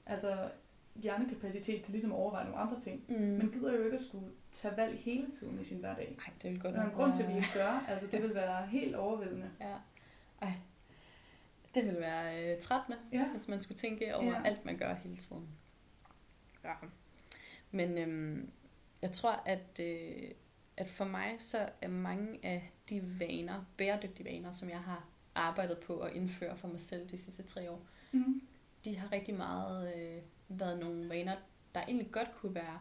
altså 0.05 0.49
hjernekapacitet 0.95 1.83
til 1.83 1.91
ligesom 1.91 2.11
at 2.11 2.17
overveje 2.17 2.45
nogle 2.45 2.59
andre 2.59 2.79
ting. 2.79 3.03
Mm. 3.07 3.15
Man 3.15 3.51
gider 3.51 3.73
jo 3.73 3.83
ikke 3.83 3.95
at 3.95 4.01
skulle 4.01 4.31
tage 4.51 4.77
valg 4.77 4.99
hele 4.99 5.27
tiden 5.27 5.59
i 5.59 5.63
sin 5.63 5.77
hverdag. 5.77 6.15
Nej, 6.17 6.33
det 6.41 6.51
vil 6.51 6.61
godt 6.61 6.73
Der 6.73 6.81
er 6.81 6.85
en 6.85 6.95
grund 6.95 7.13
til, 7.13 7.23
at 7.23 7.29
vi 7.29 7.35
ikke 7.35 7.47
gør. 7.53 7.85
Altså, 7.87 8.07
det 8.07 8.21
vil 8.23 8.35
være 8.35 8.65
helt 8.67 8.95
overvældende. 8.95 9.49
Ja. 9.59 9.75
Ej. 10.41 10.53
Det 11.75 11.85
ville 11.85 11.99
være 11.99 12.53
øh, 12.53 12.61
trættende, 12.61 12.97
Ja, 13.11 13.27
hvis 13.27 13.47
man 13.47 13.61
skulle 13.61 13.77
tænke 13.77 14.15
over 14.15 14.25
ja. 14.25 14.41
alt, 14.45 14.65
man 14.65 14.77
gør 14.77 14.93
hele 14.93 15.17
tiden. 15.17 15.47
Ja. 16.63 16.73
Men 17.71 17.97
øhm, 17.97 18.51
jeg 19.01 19.11
tror, 19.11 19.43
at, 19.45 19.79
øh, 19.79 20.31
at 20.81 20.89
for 20.89 21.05
mig 21.05 21.35
så 21.39 21.69
er 21.81 21.87
mange 21.87 22.39
af 22.43 22.71
de 22.89 23.19
vaner, 23.19 23.65
bæredygtige 23.77 24.25
vaner, 24.25 24.51
som 24.51 24.69
jeg 24.69 24.79
har 24.79 25.05
arbejdet 25.35 25.77
på 25.77 25.99
at 25.99 26.13
indføre 26.13 26.57
for 26.57 26.67
mig 26.67 26.81
selv 26.81 27.09
de 27.09 27.17
sidste 27.17 27.43
tre 27.43 27.71
år, 27.71 27.81
mm. 28.11 28.41
de 28.85 28.97
har 28.97 29.11
rigtig 29.11 29.35
meget 29.35 29.95
øh, 29.95 30.21
været 30.49 30.79
nogle 30.79 31.09
vaner, 31.09 31.35
der 31.75 31.81
egentlig 31.83 32.11
godt 32.11 32.35
kunne 32.35 32.55
være 32.55 32.79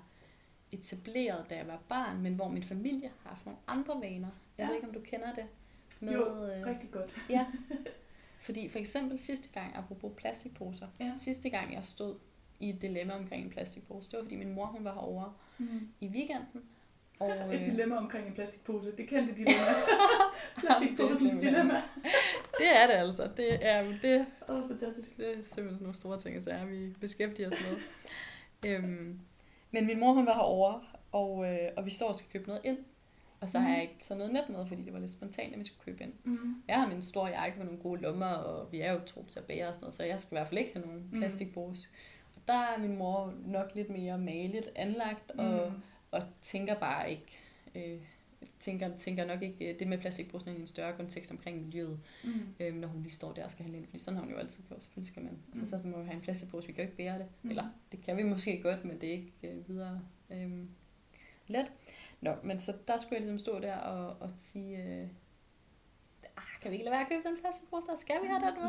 etableret, 0.72 1.50
da 1.50 1.56
jeg 1.56 1.66
var 1.66 1.80
barn, 1.88 2.22
men 2.22 2.34
hvor 2.34 2.48
min 2.48 2.62
familie 2.62 3.10
har 3.22 3.30
haft 3.30 3.46
nogle 3.46 3.58
andre 3.66 4.00
vaner. 4.00 4.28
Jeg 4.58 4.64
Ja. 4.64 4.66
ved 4.66 4.74
ikke, 4.74 4.88
om 4.88 4.94
du 4.94 5.00
kender 5.00 5.34
det. 5.34 5.46
Med, 6.00 6.12
Jo, 6.12 6.44
øh, 6.46 6.66
rigtig 6.66 6.90
godt. 6.90 7.16
Ja. 7.30 7.46
Fordi 8.42 8.68
for 8.68 8.78
eksempel 8.78 9.18
sidste 9.18 9.48
gang, 9.48 9.76
apropos 9.76 10.12
plastikposer, 10.16 10.86
Ja. 11.00 11.12
sidste 11.16 11.50
gang 11.50 11.74
jeg 11.74 11.84
stod 11.86 12.18
i 12.60 12.68
et 12.70 12.82
dilemma 12.82 13.14
omkring 13.14 13.44
en 13.44 13.50
plastikpose, 13.50 14.10
det 14.10 14.16
var 14.16 14.24
fordi 14.24 14.36
min 14.36 14.52
mor 14.52 14.66
hun 14.66 14.84
var 14.84 14.94
herovre 14.94 15.32
Mm. 15.58 15.88
i 16.00 16.06
weekenden. 16.08 16.62
Og, 17.20 17.54
Et 17.54 17.60
øh, 17.60 17.66
dilemma 17.66 17.96
omkring 17.96 18.26
en 18.26 18.32
plastikpose. 18.34 18.92
Det 18.96 19.08
kendte 19.08 19.34
dilemma. 19.34 19.62
Plastikposens 20.60 21.18
simpelthen- 21.32 21.40
dilemma. 21.54 21.82
det 22.60 22.68
er 22.82 22.86
det 22.86 22.94
altså. 22.94 23.30
Det 23.36 23.66
er, 23.66 23.82
det, 24.02 24.26
oh, 24.48 24.68
fantastisk. 24.68 25.16
det 25.16 25.26
er 25.26 25.32
simpelthen 25.32 25.54
sådan 25.78 25.82
nogle 25.82 25.94
store 25.94 26.18
ting, 26.18 26.42
så 26.42 26.50
er 26.50 26.64
vi 26.66 26.94
beskæftiger 27.00 27.48
os 27.48 27.54
med. 27.60 27.76
øhm, 28.72 29.20
men 29.70 29.86
min 29.86 30.00
mor 30.00 30.12
hun 30.12 30.26
var 30.26 30.34
herovre, 30.34 30.80
og, 31.12 31.52
øh, 31.52 31.58
og 31.76 31.84
vi 31.86 31.90
står 31.90 32.08
og 32.08 32.16
skal 32.16 32.30
købe 32.32 32.46
noget 32.48 32.60
ind. 32.64 32.78
Og 33.40 33.48
så 33.48 33.58
har 33.58 33.66
Mhm. 33.68 33.74
jeg 33.74 33.82
ikke 33.82 33.96
taget 34.00 34.18
noget 34.18 34.32
net 34.32 34.48
med, 34.48 34.66
fordi 34.66 34.82
det 34.82 34.92
var 34.92 34.98
lidt 34.98 35.10
spontant, 35.10 35.52
at 35.52 35.58
vi 35.58 35.64
skulle 35.64 35.84
købe 35.84 36.02
ind. 36.04 36.12
Mm. 36.24 36.62
Jeg 36.68 36.76
har 36.80 36.88
min 36.88 37.02
store 37.02 37.26
jakke 37.28 37.58
med 37.58 37.66
nogle 37.66 37.80
gode 37.82 38.00
lommer, 38.00 38.26
og 38.26 38.72
vi 38.72 38.80
er 38.80 38.92
jo 38.92 39.00
to 39.06 39.24
til 39.28 39.38
at 39.38 39.44
bære 39.44 39.68
og 39.68 39.74
sådan 39.74 39.84
noget, 39.84 39.94
så 39.94 40.04
jeg 40.04 40.20
skal 40.20 40.34
i 40.34 40.38
hvert 40.38 40.48
fald 40.48 40.58
ikke 40.58 40.72
have 40.74 40.86
nogen 40.86 41.08
Mm. 41.12 41.18
plastikpose. 41.18 41.88
Og 42.36 42.42
der 42.48 42.54
er 42.58 42.78
min 42.78 42.96
mor 42.98 43.32
nok 43.46 43.70
lidt 43.74 43.90
mere 43.90 44.18
maligt 44.18 44.68
anlagt, 44.76 45.30
og, 45.30 45.70
Mm. 45.70 45.82
Og 46.10 46.22
tænker 46.42 46.78
bare 46.78 47.10
ikke, 47.10 47.38
øh, 47.74 48.00
tænker, 48.58 48.96
tænker 48.96 49.24
nok 49.26 49.42
ikke 49.42 49.72
øh, 49.72 49.78
det 49.78 49.88
med 49.88 49.98
plastikposen 49.98 50.56
i 50.56 50.60
en 50.60 50.66
større 50.66 50.96
kontekst 50.96 51.30
omkring 51.30 51.62
miljøet, 51.64 52.00
Mm. 52.24 52.30
øh, 52.60 52.74
når 52.74 52.88
hun 52.88 53.02
lige 53.02 53.14
står 53.14 53.32
der 53.32 53.44
og 53.44 53.50
skal 53.50 53.62
handle 53.62 53.78
ind. 53.78 53.86
Fordi 53.86 53.98
sådan 53.98 54.14
har 54.16 54.24
hun 54.24 54.32
jo 54.32 54.38
altid 54.38 54.62
gjort, 54.68 54.82
selvfølgelig 54.82 55.12
skal 55.12 55.22
man. 55.22 55.38
Altså, 55.48 55.76
Mm. 55.76 55.82
så 55.82 55.88
må 55.88 55.98
vi 55.98 56.04
have 56.06 56.14
en 56.16 56.20
plastikpose, 56.22 56.66
vi 56.66 56.72
kan 56.72 56.84
jo 56.84 56.86
ikke 56.88 56.96
bære 56.96 57.18
det. 57.18 57.26
Mm. 57.42 57.50
Eller 57.50 57.64
det 57.92 58.02
kan 58.02 58.16
vi 58.16 58.22
måske 58.22 58.62
godt, 58.62 58.84
men 58.84 59.00
det 59.00 59.08
er 59.08 59.12
ikke 59.12 59.32
øh, 59.42 59.68
videre 59.68 60.00
øh, 60.30 60.64
let. 61.46 61.72
Nå, 62.20 62.34
men 62.42 62.58
så 62.58 62.76
der 62.88 62.98
skulle 62.98 63.14
jeg 63.14 63.20
ligesom 63.20 63.38
stå 63.38 63.60
der 63.60 63.76
og, 63.76 64.16
og 64.20 64.30
sige, 64.36 64.84
øh, 64.84 65.08
ah, 66.36 66.60
kan 66.62 66.70
vi 66.70 66.74
ikke 66.76 66.84
lade 66.84 66.92
være 66.92 67.00
at 67.02 67.08
købe 67.08 67.28
den 67.28 67.36
plastikpose, 67.40 67.86
der 67.86 67.96
skal 67.98 68.16
vi 68.22 68.26
have 68.26 68.40
den 68.40 68.54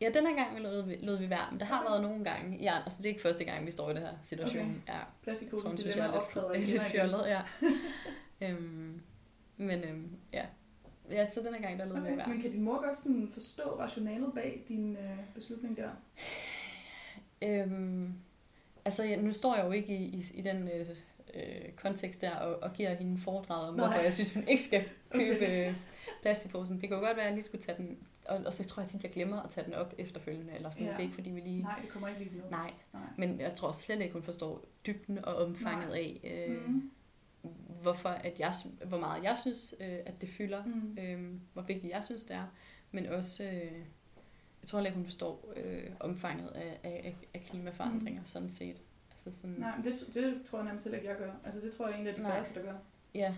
I 0.00 0.04
så? 0.04 0.10
Ja, 0.12 0.18
den 0.20 0.26
her 0.26 0.34
gang 0.44 0.60
lod 0.60 0.82
vi, 0.82 0.96
lod 1.02 1.18
vi 1.18 1.30
være, 1.30 1.50
men 1.50 1.60
der 1.60 1.66
har 1.66 1.80
Okay. 1.80 1.90
været 1.90 2.02
nogle 2.02 2.24
gange. 2.24 2.58
Ja, 2.62 2.78
altså 2.84 2.98
det 2.98 3.04
er 3.04 3.08
ikke 3.10 3.22
første 3.22 3.44
gang, 3.44 3.66
vi 3.66 3.70
står 3.70 3.90
i 3.90 3.94
det 3.94 4.02
her 4.02 4.12
situation. 4.22 4.82
Okay. 4.86 4.92
Ja, 4.92 4.98
jeg 5.26 5.36
tror, 5.60 5.74
synes, 5.74 5.96
jeg 5.96 6.06
er 6.06 6.52
lidt, 6.56 6.68
lidt 6.68 6.82
fjollet. 6.92 7.24
Ja. 7.26 7.40
øhm, 8.48 9.00
men 9.56 9.84
øhm, 9.84 10.10
ja. 10.32 10.44
ja, 11.10 11.28
så 11.28 11.40
den 11.40 11.54
her 11.54 11.60
gang, 11.62 11.78
der 11.78 11.84
vi 11.86 11.90
Okay. 12.00 12.16
være. 12.16 12.28
Men 12.28 12.42
kan 12.42 12.50
din 12.50 12.62
mor 12.62 12.86
godt 12.86 12.98
sådan 12.98 13.28
forstå 13.32 13.62
rationalet 13.62 14.32
bag 14.34 14.62
din 14.68 14.96
øh, 14.96 15.18
beslutning 15.34 15.76
der? 15.76 15.88
Øhm, 17.42 18.14
altså, 18.84 19.04
ja, 19.04 19.16
nu 19.20 19.32
står 19.32 19.56
jeg 19.56 19.64
jo 19.66 19.70
ikke 19.70 19.96
i, 19.96 20.04
i, 20.04 20.24
i 20.34 20.42
den 20.42 20.68
øh, 20.68 20.86
øh, 21.34 21.72
kontekst 21.76 22.20
der 22.20 22.30
og, 22.36 22.62
og 22.62 22.72
giver 22.72 22.94
hende 22.94 23.18
foredrag 23.20 23.68
om, 23.68 23.74
Nej. 23.74 23.86
hvorfor 23.86 24.02
jeg 24.02 24.12
synes, 24.14 24.34
hun 24.34 24.48
ikke 24.48 24.64
skal 24.64 24.84
købe 25.14 25.36
Okay. 25.36 25.68
øh, 25.68 25.74
plastikposen. 26.22 26.80
Det 26.80 26.88
jo 26.96 27.02
godt 27.02 27.16
være, 27.16 27.20
at 27.24 27.26
jeg 27.26 27.32
lige 27.34 27.44
skulle 27.44 27.62
tage 27.62 27.78
den, 27.78 27.98
og, 28.28 28.42
og 28.46 28.52
så 28.52 28.64
tror 28.64 28.80
jeg 28.82 28.88
tit, 28.90 29.02
jeg 29.02 29.12
glemmer 29.12 29.42
at 29.42 29.50
tage 29.50 29.64
den 29.66 29.74
op 29.74 29.94
efterfølgende, 29.98 30.52
eller 30.52 30.70
sådan. 30.70 30.86
Ja. 30.86 30.92
Det 30.92 30.98
er 30.98 31.02
ikke, 31.02 31.14
fordi 31.14 31.30
vi 31.30 31.40
lige... 31.40 31.62
Nej, 31.62 31.78
det 31.82 31.88
kommer 31.90 32.08
ikke 32.08 32.20
lige 32.20 32.30
sådan 32.30 32.50
noget. 32.50 32.64
Nej, 32.66 32.72
Nej. 33.00 33.10
men 33.18 33.40
jeg 33.40 33.54
tror 33.54 33.72
slet 33.72 34.00
ikke, 34.00 34.12
hun 34.12 34.22
forstår 34.22 34.64
dybden 34.86 35.24
og 35.24 35.36
omfanget 35.36 35.88
Nej. 35.88 35.98
af, 35.98 36.20
øh, 36.48 36.68
Mm. 36.68 36.90
hvorfor 37.82 38.08
at 38.08 38.38
jeg, 38.40 38.52
hvor 38.84 38.98
meget 38.98 39.24
jeg 39.24 39.38
synes, 39.40 39.74
øh, 39.80 39.98
at 40.06 40.20
det 40.20 40.28
fylder, 40.28 40.64
Mm. 40.64 40.98
øh, 41.00 41.32
hvor 41.52 41.62
vigtigt 41.62 41.92
jeg 41.92 42.04
synes, 42.04 42.24
det 42.24 42.36
er, 42.36 42.46
men 42.90 43.06
også, 43.06 43.44
øh, 43.44 43.50
jeg 44.62 44.68
tror 44.68 44.78
heller 44.78 44.88
ikke, 44.90 44.96
hun 44.96 45.04
forstår 45.04 45.52
øh, 45.56 45.90
omfanget 46.00 46.48
af, 46.48 46.78
af, 46.84 47.16
af 47.34 47.40
klimaforandringer, 47.40 48.20
mm. 48.20 48.26
sådan 48.26 48.50
set. 48.50 48.82
Altså 49.10 49.40
sådan, 49.40 49.56
Nej, 49.58 49.76
men 49.76 49.84
det, 49.84 49.94
det 50.14 50.42
tror 50.50 50.58
jeg 50.58 50.64
nærmest 50.64 50.84
heller 50.86 50.98
ikke, 50.98 51.10
jeg 51.10 51.18
gør. 51.18 51.32
Altså, 51.44 51.60
det 51.60 51.74
tror 51.74 51.86
jeg 51.86 51.94
egentlig 51.94 52.10
er 52.12 52.16
de 52.16 52.22
Nej. 52.22 52.30
færreste, 52.32 52.54
der 52.54 52.62
gør. 52.62 52.76
ja. 53.14 53.34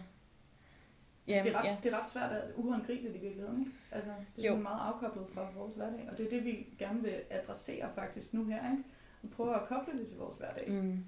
Ja, 1.29 1.43
det, 1.45 1.53
er 1.55 1.59
ret, 1.59 1.65
ja. 1.65 1.77
det 1.83 1.93
er 1.93 1.99
ret 1.99 2.07
svært 2.07 2.33
at 2.33 2.53
uhåndgribeligt 2.57 3.17
i 3.17 3.19
virkeligheden. 3.19 3.61
Ikke? 3.61 3.73
Altså, 3.91 4.11
det 4.37 4.45
er 4.45 4.49
Jo. 4.49 4.53
sådan 4.53 4.63
meget 4.63 4.81
afkoblet 4.95 5.27
fra 5.35 5.51
vores 5.55 5.75
hverdag. 5.75 6.09
Og 6.13 6.19
det 6.19 6.27
er 6.27 6.31
det, 6.31 6.45
vi 6.45 6.67
gerne 6.79 7.03
vil 7.03 7.21
adressere 7.31 7.91
faktisk 7.95 8.35
nu 8.35 8.45
her. 8.45 8.71
Ikke? 8.71 8.85
Og 9.23 9.31
prøve 9.31 9.55
at 9.63 9.69
koble 9.69 9.99
det 10.01 10.09
til 10.09 10.17
vores 10.17 10.37
hverdag. 10.37 10.71
Mm, 10.71 11.05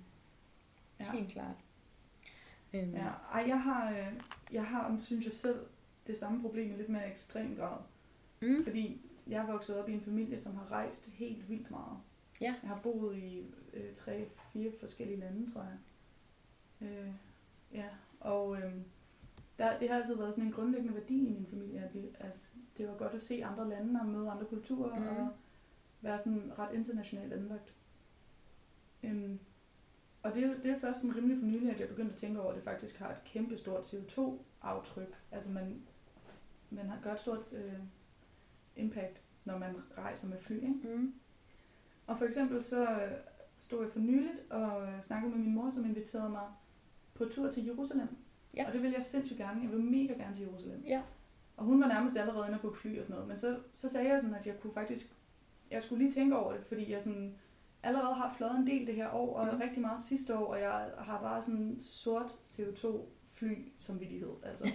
Ja. 1.00 1.12
helt 1.12 1.32
klart. 1.32 1.56
Øhm, 2.72 2.94
Ja, 2.94 3.08
ej, 3.32 3.44
jeg 3.48 3.60
har, 3.62 3.90
øh, 3.90 4.12
jeg 4.52 4.64
har, 4.64 4.96
synes 5.02 5.24
jeg 5.24 5.32
selv, 5.32 5.66
det 6.06 6.18
samme 6.18 6.42
problem 6.42 6.70
i 6.72 6.76
lidt 6.76 6.88
mere 6.88 7.08
ekstrem 7.10 7.56
grad. 7.56 7.76
Mm, 8.40 8.64
Fordi 8.64 9.00
jeg 9.26 9.42
er 9.42 9.46
vokset 9.46 9.78
op 9.78 9.88
i 9.88 9.92
en 9.92 10.00
familie, 10.00 10.38
som 10.38 10.56
har 10.56 10.70
rejst 10.72 11.10
helt 11.12 11.48
vildt 11.50 11.70
meget. 11.70 11.98
Ja. 12.40 12.54
Jeg 12.62 12.68
har 12.70 12.80
boet 12.82 13.16
i 13.16 13.46
øh, 13.74 13.94
tre, 13.94 14.28
fire 14.52 14.72
forskellige 14.80 15.20
lande, 15.20 15.52
tror 15.52 15.62
jeg. 15.62 16.88
Øh, 16.88 17.08
ja, 17.72 17.84
og 18.20 18.56
øh, 18.56 18.72
der, 19.58 19.78
det 19.78 19.88
har 19.88 19.96
altid 19.96 20.16
været 20.16 20.34
sådan 20.34 20.44
en 20.46 20.52
grundlæggende 20.52 20.94
værdi 20.94 21.26
i 21.28 21.32
min 21.32 21.46
familie, 21.46 21.80
at, 21.80 21.94
vi, 21.94 22.08
at 22.14 22.36
det 22.78 22.88
var 22.88 22.94
godt 22.96 23.14
at 23.14 23.22
se 23.22 23.44
andre 23.44 23.68
lande 23.68 24.00
og 24.00 24.06
møde 24.06 24.30
andre 24.30 24.44
kulturer 24.46 24.98
Mhm. 24.98 25.08
og 25.08 25.28
være 26.00 26.18
sådan 26.18 26.52
ret 26.58 26.74
internationalt 26.74 27.32
anlagt. 27.32 27.74
Øhm, 29.02 29.38
og 30.22 30.34
det 30.34 30.60
det 30.62 30.70
er 30.70 30.78
først 30.78 31.00
sådan 31.00 31.16
rimelig 31.16 31.38
for 31.38 31.46
nylig, 31.46 31.70
at 31.70 31.80
jeg 31.80 31.88
begyndte 31.88 32.12
at 32.12 32.18
tænke 32.18 32.40
over, 32.40 32.50
at 32.50 32.56
det 32.56 32.64
faktisk 32.64 32.98
har 32.98 33.10
et 33.10 33.24
kæmpe 33.24 33.56
stort 33.56 33.94
CO2-aftryk. 33.94 35.14
Altså 35.32 35.50
man, 35.50 35.82
man 36.70 36.86
har 36.88 36.98
gør 37.02 37.12
et 37.12 37.20
stort 37.20 37.44
øh, 37.52 37.72
impact, 38.76 39.22
når 39.44 39.58
man 39.58 39.74
rejser 39.98 40.28
med 40.28 40.38
fly. 40.38 40.54
Ikke? 40.54 40.74
mm, 40.96 41.14
Og 42.06 42.18
for 42.18 42.24
eksempel 42.24 42.62
så 42.62 42.90
øh, 42.90 43.12
stod 43.58 43.82
jeg 43.82 43.90
for 43.90 43.98
nyligt 44.00 44.50
og 44.50 45.02
snakkede 45.02 45.34
med 45.34 45.44
min 45.44 45.54
mor, 45.54 45.70
som 45.70 45.84
inviterede 45.84 46.30
mig 46.30 46.46
på 47.14 47.24
tur 47.24 47.50
til 47.50 47.64
Jerusalem. 47.64 48.08
Ja. 48.56 48.66
Og 48.66 48.72
det 48.72 48.82
vil 48.82 48.92
jeg 48.92 49.02
sindssygt 49.02 49.38
gerne. 49.38 49.60
Jeg 49.62 49.70
vil 49.70 49.80
mega 49.80 50.12
gerne 50.12 50.34
til 50.34 50.42
Jerusalem. 50.42 50.84
Ja. 50.86 51.02
Og 51.56 51.64
hun 51.64 51.80
var 51.80 51.88
nærmest 51.88 52.16
allerede 52.16 52.46
inde 52.46 52.58
på 52.58 52.74
fly 52.74 52.98
og 52.98 53.04
sådan 53.04 53.14
noget. 53.14 53.28
Men 53.28 53.38
så, 53.38 53.58
så 53.72 53.88
sagde 53.88 54.08
jeg 54.08 54.20
sådan, 54.20 54.34
at 54.34 54.46
jeg 54.46 54.60
kunne 54.60 54.72
faktisk... 54.72 55.14
Jeg 55.70 55.82
skulle 55.82 56.04
lige 56.04 56.12
tænke 56.12 56.36
over 56.36 56.52
det, 56.52 56.64
fordi 56.66 56.92
jeg 56.92 57.02
sådan 57.02 57.34
allerede 57.82 58.14
har 58.14 58.34
fløjet 58.36 58.58
en 58.58 58.66
del 58.66 58.86
det 58.86 58.94
her 58.94 59.10
år, 59.10 59.36
og 59.36 59.54
mm. 59.54 59.60
rigtig 59.60 59.82
meget 59.82 60.00
sidste 60.00 60.38
år, 60.38 60.46
og 60.46 60.60
jeg 60.60 60.90
har 60.98 61.20
bare 61.22 61.42
sådan 61.42 61.76
sort 61.80 62.30
CO2-fly 62.30 63.54
som 63.78 64.00
vidighed. 64.00 64.32
Altså. 64.42 64.70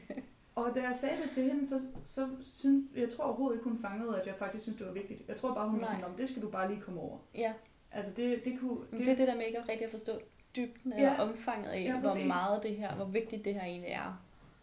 og 0.54 0.74
da 0.74 0.82
jeg 0.82 0.94
sagde 0.94 1.22
det 1.22 1.30
til 1.30 1.42
hende, 1.42 1.66
så, 1.66 1.78
så 2.02 2.28
synes, 2.40 2.96
jeg 2.96 3.08
tror 3.08 3.24
overhovedet 3.24 3.56
ikke, 3.56 3.68
hun 3.68 3.78
fangede, 3.78 4.20
at 4.20 4.26
jeg 4.26 4.34
faktisk 4.34 4.64
synes, 4.64 4.78
det 4.78 4.86
var 4.86 4.92
vigtigt. 4.92 5.28
Jeg 5.28 5.36
tror 5.36 5.54
bare, 5.54 5.68
hun 5.68 5.80
var 5.80 5.86
Nej. 5.86 5.94
sådan, 5.94 6.10
om 6.10 6.16
det 6.16 6.28
skal 6.28 6.42
du 6.42 6.50
bare 6.50 6.68
lige 6.68 6.80
komme 6.80 7.00
over. 7.00 7.18
ja. 7.34 7.52
Altså 7.92 8.12
det, 8.16 8.44
det 8.44 8.60
kunne... 8.60 8.80
Det, 8.90 8.98
det 8.98 9.08
er 9.08 9.16
det 9.16 9.28
der 9.28 9.36
med 9.36 9.46
ikke 9.46 9.60
rigtig 9.60 9.84
at 9.84 9.90
forstå 9.90 10.12
dybden 10.56 10.92
eller 10.92 11.12
Ja. 11.12 11.22
omfanget 11.22 11.70
af, 11.70 11.80
Ja, 11.84 11.98
hvor 12.00 12.26
meget 12.26 12.62
det 12.62 12.76
her, 12.76 12.94
hvor 12.94 13.04
vigtigt 13.04 13.44
det 13.44 13.54
her 13.54 13.62
egentlig 13.64 13.90
er 13.90 14.22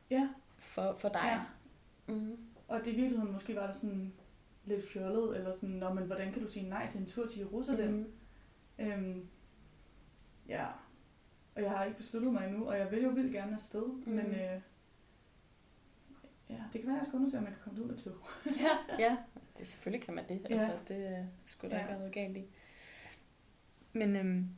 Ja, 0.09 0.29
for, 0.57 0.95
for 0.99 1.09
dig. 1.09 1.21
ja. 2.07 2.13
Mm. 2.13 2.37
Og 2.67 2.79
det 2.79 2.87
i 2.87 2.95
virkeligheden 2.95 3.33
måske 3.33 3.55
var 3.55 3.67
det 3.67 3.75
sådan 3.75 4.13
lidt 4.65 4.89
fjollet, 4.89 5.37
eller 5.37 5.51
sådan, 5.51 5.69
Nå, 5.69 5.93
men 5.93 6.03
hvordan 6.03 6.33
kan 6.33 6.41
du 6.41 6.47
sige 6.51 6.69
nej 6.69 6.87
til 6.89 6.99
en 7.01 7.05
tur 7.07 7.25
til 7.27 7.39
Jerusalem? 7.39 7.93
Mm. 8.79 8.85
Øhm, 8.85 9.27
ja, 10.47 10.65
og 11.55 11.61
jeg 11.61 11.71
har 11.71 11.83
ikke 11.83 11.97
besluttet 11.97 12.33
mig 12.33 12.47
endnu, 12.47 12.65
og 12.69 12.77
jeg 12.77 12.91
vil 12.91 13.03
jo 13.03 13.09
vildt 13.09 13.31
gerne 13.33 13.53
afsted, 13.53 13.85
mm. 13.87 14.11
men 14.13 14.25
Mhm. 14.25 14.33
øh, 14.35 14.61
ja, 16.49 16.63
det 16.73 16.81
kan 16.81 16.87
være, 16.87 16.95
at 16.95 16.99
jeg 16.99 17.05
skal 17.07 17.17
undersøge, 17.17 17.39
om 17.39 17.45
jeg 17.45 17.53
kan 17.53 17.61
komme 17.63 17.81
ud 17.83 17.87
med 17.87 17.97
tog. 17.97 18.13
Ja, 18.65 18.95
ja. 19.03 19.17
Det, 19.57 19.67
selvfølgelig 19.67 20.05
kan 20.05 20.13
man 20.15 20.25
det. 20.29 20.41
Ja. 20.49 20.55
Altså, 20.59 20.77
det 20.87 21.27
skulle 21.43 21.71
der 21.71 21.77
Ja. 21.77 21.81
ikke 21.83 21.89
være 21.89 21.99
noget 21.99 22.13
galt 22.13 22.37
i. 22.37 22.45
Men, 23.93 24.15
øhm, 24.15 24.49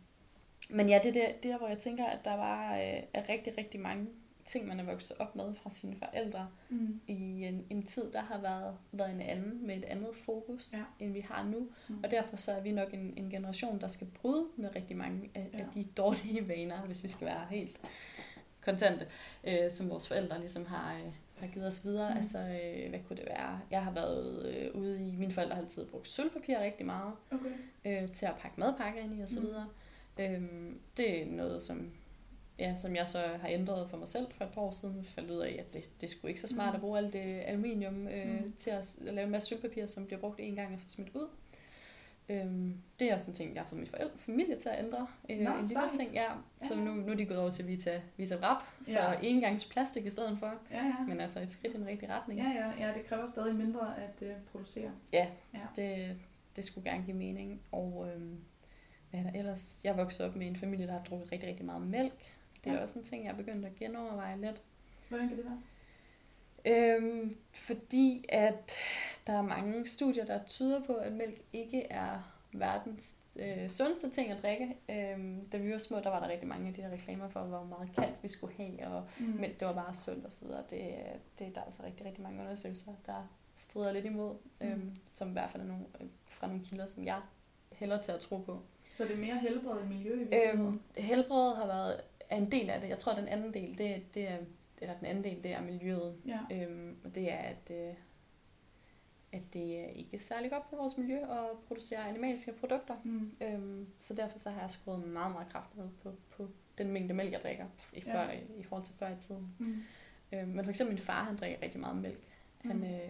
men 0.69 0.89
ja, 0.89 0.99
det 1.03 1.09
er 1.09 1.13
der, 1.25 1.31
der, 1.51 1.57
hvor 1.57 1.67
jeg 1.67 1.77
tænker, 1.77 2.05
at 2.05 2.25
der 2.25 2.35
var 2.35 2.73
øh, 2.75 3.03
er 3.13 3.29
rigtig, 3.29 3.57
rigtig 3.57 3.79
mange 3.79 4.07
ting, 4.45 4.67
man 4.67 4.79
er 4.79 4.83
vokset 4.83 5.17
op 5.19 5.35
med 5.35 5.53
fra 5.55 5.69
sine 5.69 5.95
forældre 5.99 6.47
Mm. 6.69 6.99
i 7.07 7.45
en, 7.45 7.65
en 7.69 7.83
tid, 7.83 8.11
der 8.11 8.21
har 8.21 8.37
været, 8.41 8.77
været 8.91 9.11
en 9.11 9.21
anden, 9.21 9.67
med 9.67 9.77
et 9.77 9.85
andet 9.85 10.09
fokus, 10.25 10.73
Ja. 10.73 10.83
end 11.05 11.13
vi 11.13 11.19
har 11.19 11.43
nu. 11.43 11.67
Mm. 11.89 11.99
Og 12.03 12.11
derfor 12.11 12.37
så 12.37 12.51
er 12.51 12.61
vi 12.61 12.71
nok 12.71 12.93
en, 12.93 13.13
en 13.17 13.29
generation, 13.29 13.81
der 13.81 13.87
skal 13.87 14.07
bryde 14.07 14.45
med 14.55 14.75
rigtig 14.75 14.97
mange 14.97 15.29
af, 15.35 15.49
ja. 15.53 15.59
af 15.59 15.65
de 15.73 15.83
dårlige 15.97 16.47
vaner, 16.47 16.81
hvis 16.81 17.03
vi 17.03 17.07
skal 17.07 17.27
være 17.27 17.45
helt 17.49 17.79
kontante, 18.65 19.07
øh, 19.43 19.71
som 19.71 19.89
vores 19.89 20.07
forældre 20.07 20.39
ligesom 20.39 20.65
har, 20.65 20.93
øh, 20.95 21.11
har 21.37 21.47
givet 21.47 21.67
os 21.67 21.85
videre. 21.85 22.11
Mm. 22.11 22.17
Altså, 22.17 22.39
øh, 22.39 22.89
hvad 22.89 22.99
kunne 23.07 23.17
det 23.17 23.25
være? 23.25 23.59
Jeg 23.71 23.83
har 23.83 23.91
været 23.91 24.55
øh, 24.55 24.75
ude 24.81 25.07
i, 25.09 25.15
mine 25.15 25.33
forældre 25.33 25.55
har 25.55 25.61
altid 25.61 25.85
brugt 25.85 26.07
sølvpapir 26.07 26.59
rigtig 26.59 26.85
meget, 26.85 27.13
Okay. 27.31 28.03
øh, 28.03 28.09
til 28.11 28.25
at 28.25 28.35
pakke 28.39 28.59
madpakker 28.59 29.01
ind 29.01 29.19
i 29.19 29.21
og 29.21 29.29
så 29.29 29.39
Mm. 29.39 29.45
Øhm, 30.19 30.79
det 30.97 31.21
er 31.21 31.25
noget, 31.25 31.63
som, 31.63 31.91
ja, 32.59 32.75
som 32.75 32.95
jeg 32.95 33.07
så 33.07 33.19
har 33.41 33.47
ændret 33.49 33.89
for 33.89 33.97
mig 33.97 34.07
selv 34.07 34.27
for 34.31 34.45
et 34.45 34.51
par 34.51 34.61
år 34.61 34.71
siden. 34.71 34.95
Jeg 34.97 35.05
fandt 35.05 35.31
ud 35.31 35.37
af, 35.39 35.55
at 35.59 35.73
det, 35.73 35.89
det 36.01 36.07
er 36.07 36.11
sgu 36.11 36.27
ikke 36.27 36.41
så 36.41 36.47
smart 36.47 36.69
Mm. 36.73 36.75
at 36.75 36.81
bruge 36.81 36.97
alt 36.97 37.13
det 37.13 37.41
aluminium 37.45 38.07
øh, 38.07 38.41
Mm. 38.45 38.53
til 38.57 38.69
at, 38.69 38.97
at 39.07 39.13
lave 39.13 39.25
en 39.25 39.31
masse 39.31 39.49
sølvpapir, 39.49 39.85
som 39.85 40.05
bliver 40.05 40.19
brugt 40.19 40.39
en 40.39 40.55
gang 40.55 40.73
og 40.73 40.79
så 40.79 40.89
smidt 40.89 41.09
ud. 41.15 41.27
Øhm, 42.31 42.73
det 42.99 43.09
er 43.09 43.13
også 43.15 43.31
en 43.31 43.35
ting, 43.35 43.53
jeg 43.55 43.61
har 43.63 43.67
fået 43.69 43.79
min 43.79 43.87
forældre, 43.87 44.17
familie 44.17 44.55
til 44.59 44.69
at 44.69 44.85
ændre. 44.85 45.07
Øh, 45.29 45.39
Nå, 45.39 45.49
en 45.51 45.55
lille 45.57 45.67
sejt. 45.73 45.91
ting, 45.99 46.13
ja. 46.13 46.27
Så 46.63 46.73
Ja. 46.75 46.79
nu, 46.83 46.93
nu 46.93 47.11
er 47.11 47.15
de 47.15 47.25
gået 47.25 47.39
over 47.39 47.49
til 47.49 47.67
Vita, 47.67 48.01
Vita 48.17 48.35
Wrap, 48.37 48.63
så 48.85 48.99
Ja. 48.99 49.19
engangs 49.21 49.65
plastik 49.65 50.05
i 50.05 50.09
stedet 50.09 50.37
for. 50.39 50.53
Ja, 50.71 50.85
ja. 50.85 51.05
Men 51.07 51.21
altså 51.21 51.39
et 51.39 51.49
skridt 51.49 51.73
i 51.73 51.77
den 51.77 51.87
rigtige 51.87 52.13
retning. 52.13 52.39
Ja, 52.39 52.47
ja, 52.49 52.87
ja, 52.87 52.93
det 52.93 53.05
kræver 53.05 53.25
stadig 53.25 53.55
mindre 53.55 53.93
at 54.03 54.21
øh, 54.27 54.33
producere. 54.51 54.91
Det, 55.75 56.17
det 56.55 56.65
skulle 56.65 56.91
gerne 56.91 57.03
give 57.05 57.17
mening. 57.17 57.61
Og 57.71 58.07
øhm, 58.15 58.37
hvad 59.09 59.19
er 59.19 59.23
der 59.31 59.39
ellers? 59.39 59.81
Jeg 59.83 59.97
vokset 59.97 60.25
op 60.25 60.35
med 60.35 60.47
en 60.47 60.55
familie, 60.55 60.87
der 60.87 60.93
har 60.93 61.03
drukket 61.03 61.31
rigtig, 61.31 61.49
rigtig 61.49 61.65
meget 61.65 61.81
mælk. 61.81 62.13
Det 62.63 62.69
er 62.69 62.75
Ja. 62.75 62.81
også 62.81 62.99
en 62.99 63.05
ting, 63.05 63.23
jeg 63.25 63.31
er 63.31 63.35
begyndt 63.35 63.65
at 63.65 63.75
genoverveje 63.75 64.37
lidt. 64.41 64.61
Hvordan 65.09 65.27
kan 65.27 65.37
det 65.37 65.45
være? 65.45 65.61
Øhm, 66.65 67.37
fordi 67.53 68.25
at 68.29 68.71
der 69.27 69.33
er 69.33 69.41
mange 69.41 69.87
studier, 69.87 70.25
der 70.25 70.43
tyder 70.45 70.85
på, 70.85 70.93
at 70.93 71.11
mælk 71.13 71.41
ikke 71.53 71.83
er 71.83 72.35
verdens 72.53 73.19
øh, 73.39 73.69
sundeste 73.69 74.09
ting 74.09 74.31
at 74.31 74.41
drikke. 74.41 74.77
Øhm, 74.89 75.49
da 75.51 75.57
vi 75.57 75.71
var 75.71 75.77
små, 75.77 75.99
der 75.99 76.09
var 76.09 76.19
der 76.19 76.27
rigtig 76.29 76.47
mange 76.47 76.67
af 76.67 76.73
de 76.73 76.81
her 76.81 76.89
reklamer 76.91 77.29
for, 77.29 77.39
hvor 77.39 77.63
meget 77.63 77.89
kalk 77.95 78.13
vi 78.21 78.27
skulle 78.27 78.53
have, 78.57 78.87
og 78.87 79.07
Mm. 79.19 79.25
mælk 79.25 79.59
det 79.59 79.67
var 79.67 79.73
bare 79.73 79.95
sundt 79.95 80.41
videre. 80.41 80.63
Det, 80.69 80.95
det 81.39 81.55
der 81.55 81.61
er 81.61 81.65
altså 81.65 81.83
rigtig, 81.85 82.05
rigtig 82.05 82.23
mange 82.23 82.41
undersøgelser, 82.41 82.91
der 83.05 83.29
strider 83.57 83.91
lidt 83.91 84.05
imod, 84.05 84.35
Mm. 84.61 84.67
øhm, 84.67 84.95
som 85.11 85.29
i 85.29 85.31
hvert 85.31 85.49
fald 85.51 85.63
er 85.63 85.67
nogle, 85.67 85.85
øh, 86.01 86.07
fra 86.27 86.47
nogle 86.47 86.65
kilder, 86.65 86.85
som 86.85 87.05
jeg 87.05 87.21
hælder 87.71 88.01
til 88.01 88.11
at 88.11 88.19
tro 88.19 88.37
på. 88.37 88.61
Så 88.99 89.05
det 89.05 89.13
er 89.13 89.17
mere 89.17 89.39
helbred 89.39 89.81
end 89.81 89.89
miljø 89.89 90.13
i 90.13 90.17
virkeligheden? 90.17 90.59
Øhm, 90.59 90.79
helbredet 90.97 91.57
har 91.57 91.67
været 91.67 92.01
er 92.29 92.37
en 92.37 92.51
del 92.51 92.69
af 92.69 92.81
det. 92.81 92.89
Jeg 92.89 92.97
tror, 92.97 93.11
at 93.11 93.17
den 93.17 93.27
anden 93.27 93.53
del, 93.53 93.77
det, 93.77 94.01
det 94.13 94.29
er, 94.29 94.37
eller 94.81 94.97
den 94.97 95.05
anden 95.05 95.23
del, 95.23 95.43
det 95.43 95.51
er 95.53 95.61
miljøet. 95.61 96.15
Ja. 96.27 96.39
Øhm, 96.51 96.97
og 97.03 97.15
det 97.15 97.31
er, 97.31 97.37
at, 97.37 97.71
øh, 97.71 97.93
at 99.31 99.41
det 99.53 99.79
er 99.79 99.85
ikke 99.87 100.19
særlig 100.19 100.51
godt 100.51 100.63
for 100.69 100.77
vores 100.77 100.97
miljø 100.97 101.17
at 101.17 101.49
producere 101.67 102.09
animalske 102.09 102.51
produkter. 102.59 102.95
Mm. 103.03 103.31
Øhm, 103.41 103.87
så 103.99 104.13
derfor 104.13 104.39
så 104.39 104.49
har 104.49 104.61
jeg 104.61 104.71
skruet 104.71 105.07
meget, 105.07 105.31
meget 105.31 105.49
kraftigt 105.51 105.77
ned 105.85 105.89
på, 106.03 106.13
på 106.29 106.49
den 106.77 106.91
mængde 106.91 107.13
mælk, 107.13 107.31
jeg 107.31 107.41
drikker 107.43 107.65
i, 107.93 108.03
Ja. 108.05 108.13
før, 108.13 108.31
i, 108.31 108.59
i 108.59 108.63
forhold 108.63 108.85
til 108.85 108.93
før 108.99 109.09
i 109.09 109.19
tiden. 109.19 109.55
Mm. 109.59 109.83
Øhm, 110.33 110.47
men 110.47 110.63
for 110.63 110.69
eksempel 110.69 110.95
min 110.95 111.03
far, 111.03 111.23
han 111.23 111.37
drikker 111.37 111.61
rigtig 111.61 111.79
meget 111.79 111.97
mælk. 111.97 112.19
Han, 112.61 112.77
Mm. 112.77 112.83
øh, 112.83 113.09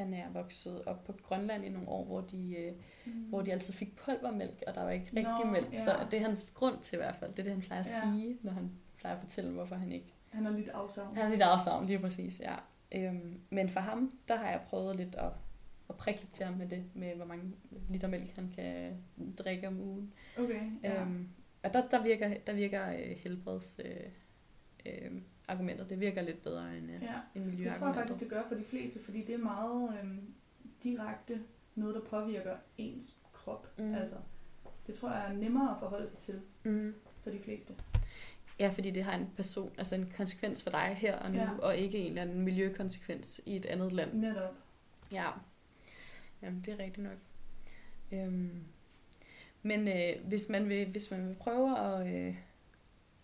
han 0.00 0.14
er 0.14 0.30
vokset 0.32 0.84
op 0.84 1.04
på 1.04 1.12
Grønland 1.22 1.64
i 1.64 1.68
nogle 1.68 1.88
år, 1.88 2.04
hvor 2.04 2.20
de, 2.20 2.56
øh, 2.58 2.72
Mm. 3.04 3.12
hvor 3.12 3.42
de 3.42 3.52
altid 3.52 3.74
fik 3.74 3.96
pulvermælk, 3.96 4.62
og 4.66 4.74
der 4.74 4.82
var 4.82 4.90
ikke 4.90 5.06
rigtig 5.06 5.44
Nå, 5.44 5.50
mælk. 5.50 5.72
ja. 5.72 5.84
Så 5.84 6.06
det 6.10 6.18
er 6.20 6.24
hans 6.24 6.50
grund 6.54 6.80
til 6.82 6.96
i 6.96 6.98
hvert 6.98 7.16
fald. 7.16 7.30
Det 7.30 7.38
er 7.38 7.42
det, 7.42 7.52
han 7.52 7.62
plejer 7.62 7.80
at 7.80 7.86
Ja. 8.04 8.10
sige, 8.12 8.38
når 8.42 8.52
han 8.52 8.70
plejer 8.98 9.16
at 9.16 9.22
fortælle, 9.22 9.50
hvorfor 9.50 9.74
han 9.76 9.92
ikke... 9.92 10.14
Han 10.30 10.46
er 10.46 10.50
lidt 10.50 10.68
afsavn. 10.68 11.16
Han 11.16 11.24
er 11.26 11.30
lidt 11.30 11.42
afsavn, 11.42 11.86
lige 11.86 11.98
præcis, 11.98 12.40
ja. 12.40 12.54
Øhm, 12.92 13.40
men 13.50 13.68
for 13.68 13.80
ham, 13.80 14.12
der 14.28 14.36
har 14.36 14.50
jeg 14.50 14.60
prøvet 14.68 14.96
lidt 14.96 15.14
at, 15.14 15.32
at 15.88 15.96
prikke 15.96 16.20
lidt 16.20 16.32
til 16.32 16.46
ham 16.46 16.54
med 16.54 16.68
det, 16.68 16.84
med 16.94 17.14
hvor 17.14 17.24
mange 17.24 17.44
liter 17.88 18.08
mælk 18.08 18.34
han 18.34 18.52
kan 18.56 18.96
drikke 19.38 19.68
om 19.68 19.80
ugen. 19.80 20.12
Okay, 20.38 20.60
ja. 20.82 21.02
Øhm, 21.02 21.28
og 21.62 21.72
der, 21.74 21.88
der 21.88 22.02
virker, 22.02 22.34
der 22.46 22.52
virker 22.52 22.92
øh, 22.92 23.16
helbreds... 23.22 23.80
Øh, 23.84 23.96
øh, 24.86 25.10
argumentet, 25.50 25.90
det 25.90 26.00
virker 26.00 26.22
lidt 26.22 26.42
bedre 26.42 26.78
end, 26.78 26.86
øh, 26.90 26.92
ja. 26.92 26.96
end 26.98 27.02
tror 27.02 27.20
jeg 27.34 27.46
miljøargumentet. 27.46 27.94
faktisk, 28.00 28.20
det 28.20 28.28
gør 28.28 28.42
for 28.48 28.54
de 28.54 28.64
fleste, 28.64 28.98
fordi 29.04 29.22
det 29.24 29.34
er 29.34 29.38
meget 29.38 29.98
øhm, 30.02 30.34
direkte 30.82 31.40
noget, 31.74 31.94
der 31.94 32.00
påvirker 32.00 32.56
ens 32.78 33.16
krop. 33.32 33.78
Mm. 33.78 33.94
Altså, 33.94 34.16
det 34.86 34.94
tror 34.94 35.10
jeg 35.10 35.28
er 35.28 35.32
nemmere 35.32 35.70
at 35.70 35.76
forholde 35.80 36.08
sig 36.08 36.18
til 36.18 36.40
Mm. 36.64 36.94
for 37.22 37.30
de 37.30 37.38
fleste. 37.38 37.74
Ja, 38.58 38.68
fordi 38.74 38.90
det 38.90 39.04
har 39.04 39.14
en 39.14 39.28
person, 39.36 39.72
altså 39.78 39.94
en 39.94 40.12
konsekvens 40.16 40.62
for 40.62 40.70
dig 40.70 40.94
her 40.98 41.16
og 41.16 41.30
nu, 41.30 41.38
Ja. 41.38 41.48
og 41.58 41.76
ikke 41.76 41.98
en 41.98 42.06
eller 42.08 42.22
anden 42.22 42.40
miljøkonsekvens 42.40 43.40
i 43.46 43.56
et 43.56 43.66
andet 43.66 43.92
land. 43.92 44.12
Netop. 44.14 44.54
Ja, 45.12 45.26
Jamen, 46.42 46.60
det 46.66 46.68
er 46.74 46.78
rigtigt 46.78 47.04
nok. 47.06 47.18
Øhm, 48.12 48.64
men 49.62 49.88
øh, 49.88 50.26
hvis, 50.28 50.48
man 50.48 50.68
vil, 50.68 50.86
hvis 50.90 51.10
man 51.10 51.28
vil 51.28 51.34
prøve 51.34 51.78
at, 51.78 52.14
øh, 52.14 52.36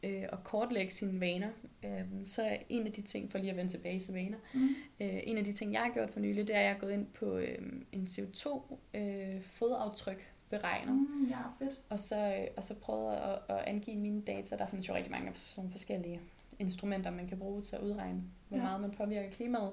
øh, 0.03 0.23
at 0.23 0.45
kortlægge 0.45 0.93
sine 0.93 1.21
vaner, 1.21 1.49
øh, 1.85 2.01
så 2.27 2.43
er 2.43 2.57
en 2.69 2.87
af 2.87 2.93
de 2.93 3.03
ting, 3.03 3.31
for 3.31 3.39
lige 3.39 3.51
at 3.51 3.57
vende 3.57 3.73
tilbage 3.73 4.01
til 4.01 4.15
vaner, 4.15 4.39
Mm. 4.55 4.69
øh, 5.01 5.21
en 5.25 5.39
af 5.39 5.45
de 5.45 5.53
ting, 5.53 5.73
jeg 5.73 5.81
har 5.81 5.91
gjort 5.93 6.11
for 6.11 6.21
nylig, 6.21 6.49
det 6.49 6.57
er, 6.57 6.61
at 6.61 6.65
jeg 6.67 6.73
er 6.75 6.79
gået 6.79 6.93
ind 6.93 7.07
på 7.07 7.37
øh, 7.37 7.59
en 7.93 8.05
CO2-fodaftryk 8.11 10.21
beregner. 10.51 10.93
Mm. 10.93 11.27
Ja, 11.31 11.37
fedt. 11.59 11.81
Og 11.89 12.01
så, 12.01 12.35
øh, 12.39 12.47
og 12.57 12.65
så 12.65 12.75
prøvet 12.75 13.15
at, 13.17 13.39
at 13.57 13.65
angive 13.67 13.97
mine 13.97 14.23
data. 14.23 14.57
Der 14.57 14.67
findes 14.67 14.89
jo 14.89 14.95
rigtig 14.95 15.13
mange 15.13 15.31
sådan 15.35 15.71
forskellige 15.71 16.21
instrumenter, 16.59 17.11
man 17.11 17.29
kan 17.29 17.39
bruge 17.39 17.63
til 17.63 17.77
at 17.77 17.83
udregne, 17.83 18.23
hvor 18.49 18.57
Ja. 18.57 18.63
meget 18.63 18.81
man 18.81 18.91
påvirker 18.91 19.31
klimaet. 19.31 19.71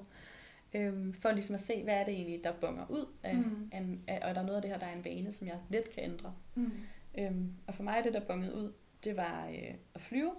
Øhm, 0.74 1.14
for 1.14 1.32
ligesom 1.32 1.54
at 1.54 1.60
se, 1.60 1.82
hvad 1.82 1.94
er 1.94 2.04
det 2.04 2.14
egentlig, 2.14 2.44
der 2.44 2.52
bonger 2.52 2.86
ud 2.90 3.06
af, 3.22 3.34
Mm. 3.36 3.70
af, 3.72 3.82
af, 4.08 4.18
og 4.22 4.28
er 4.30 4.34
der 4.34 4.42
noget 4.42 4.56
af 4.56 4.62
det 4.62 4.70
her, 4.70 4.78
der 4.78 4.86
er 4.86 4.96
en 4.96 5.04
vane, 5.04 5.32
som 5.32 5.46
jeg 5.48 5.56
let 5.68 5.90
kan 5.90 6.04
ændre. 6.04 6.34
Mm. 6.54 6.72
Øhm, 7.18 7.52
og 7.66 7.74
for 7.74 7.82
mig 7.82 7.98
er 7.98 8.02
det, 8.02 8.14
der 8.14 8.20
bongede 8.20 8.54
ud, 8.54 8.72
det 9.04 9.16
var 9.16 9.46
øh, 9.48 9.74
at 9.94 10.00
flyve, 10.00 10.32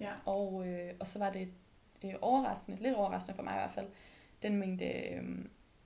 Ja. 0.00 0.12
og, 0.26 0.68
øh, 0.68 0.94
og 1.00 1.06
så 1.06 1.18
var 1.18 1.30
det 1.32 1.48
øh, 2.04 2.14
overraskende, 2.20 2.82
lidt 2.82 2.94
overraskende 2.94 3.36
for 3.36 3.42
mig 3.42 3.52
i 3.54 3.58
hvert 3.58 3.72
fald, 3.72 3.88
den 4.42 4.56
mængde 4.56 4.84
øh, 4.84 5.38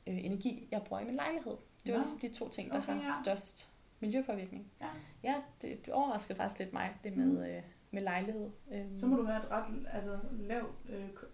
øh, 0.06 0.24
energi, 0.24 0.68
jeg 0.70 0.82
bruger 0.82 1.02
i 1.02 1.04
min 1.04 1.14
lejlighed. 1.16 1.56
Det 1.86 1.92
var 1.94 1.98
Nå. 1.98 2.04
ligesom 2.04 2.18
de 2.18 2.28
to 2.28 2.48
ting, 2.48 2.70
der 2.70 2.78
Okay, 2.78 2.92
har 2.92 3.02
ja. 3.02 3.10
størst 3.24 3.70
miljøpåvirkning. 4.00 4.70
Ja. 4.80 4.86
Ja, 5.22 5.34
det, 5.62 5.86
det 5.86 5.94
overraskede 5.94 6.36
faktisk 6.36 6.58
lidt 6.58 6.72
mig, 6.72 6.90
det 7.04 7.16
med, 7.16 7.26
Mm. 7.26 7.36
øh, 7.42 7.62
med 7.90 8.02
lejlighed. 8.02 8.50
Øhm, 8.72 8.98
Så 8.98 9.06
må 9.06 9.16
du 9.16 9.24
have 9.24 9.38
et 9.44 9.50
ret 9.50 9.86
altså, 9.92 10.18
lavt 10.32 10.74
øh, 10.88 11.10
ko- 11.10 11.26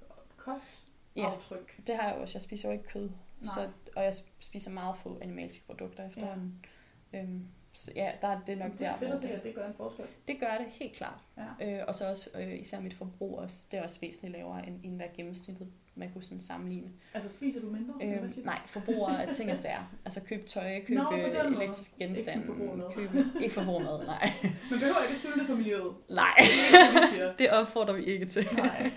kostaftryk. 1.14 1.80
Det 1.86 1.96
har 1.96 2.08
jeg 2.08 2.16
også. 2.16 2.36
Jeg 2.36 2.42
spiser 2.42 2.68
jo 2.68 2.72
ikke 2.72 2.84
kød, 2.88 3.08
Nej. 3.40 3.54
så, 3.54 3.70
og 3.96 4.04
jeg 4.04 4.14
spiser 4.40 4.70
meget 4.70 4.96
få 4.96 5.18
animalske 5.22 5.66
produkter 5.66 6.06
efterhånden. 6.06 6.64
Ja. 7.12 7.22
Øhm, 7.22 7.48
så 7.76 7.92
ja, 7.96 8.10
der 8.22 8.28
er 8.28 8.40
det 8.46 8.58
nok 8.58 8.70
det 8.70 8.80
der, 8.80 8.90
er 8.90 8.96
fedt 8.96 9.08
hvor 9.08 9.14
at 9.14 9.20
se, 9.20 9.28
det, 9.28 9.32
at 9.34 9.42
det 9.44 9.54
gør 9.54 9.66
en 9.66 9.74
forskel. 9.76 10.04
det 10.28 10.40
gør 10.40 10.58
det 10.58 10.66
helt 10.70 10.92
klart. 10.92 11.20
Ja. 11.60 11.78
Øh, 11.78 11.84
og 11.88 11.94
så 11.94 12.08
også 12.08 12.30
øh, 12.34 12.60
især 12.60 12.80
mit 12.80 12.94
forbrug 12.94 13.38
også, 13.38 13.66
det 13.70 13.78
er 13.78 13.82
også 13.82 14.00
væsentligt 14.00 14.32
lavere 14.32 14.66
end, 14.66 14.80
end 14.84 14.96
hvad 14.96 15.06
gennemsnittet 15.16 15.68
man 15.94 16.12
kunne 16.12 16.24
sådan 16.24 16.40
sammenligne. 16.40 16.90
Altså 17.14 17.30
spiser 17.30 17.60
du 17.60 17.66
mindre? 17.66 17.94
Øhm, 18.02 18.44
nej, 18.44 18.60
forbruger 18.66 19.08
af 19.08 19.34
ting 19.34 19.50
og 19.50 19.56
sager. 19.56 19.92
Altså 20.04 20.20
køb 20.24 20.46
tøj, 20.46 20.80
køb 20.84 20.96
Nå, 20.96 21.12
øh, 21.12 21.56
elektriske 21.56 21.94
genstande. 21.98 22.42
Ikke. 22.42 22.82
Køb, 22.94 23.42
ikke 23.42 23.54
forbrugermad, 23.54 24.06
nej. 24.06 24.32
Man 24.70 24.78
behøver 24.78 25.02
ikke 25.02 25.18
sulte 25.18 25.46
for 25.46 25.54
miljøet. 25.54 25.94
Nej, 26.08 26.36
Det 26.38 27.22
er 27.22 27.34
det, 27.38 27.50
opfordrer 27.50 27.94
vi 27.94 28.04
ikke 28.04 28.26
til. 28.26 28.48
Nej. 28.56 28.90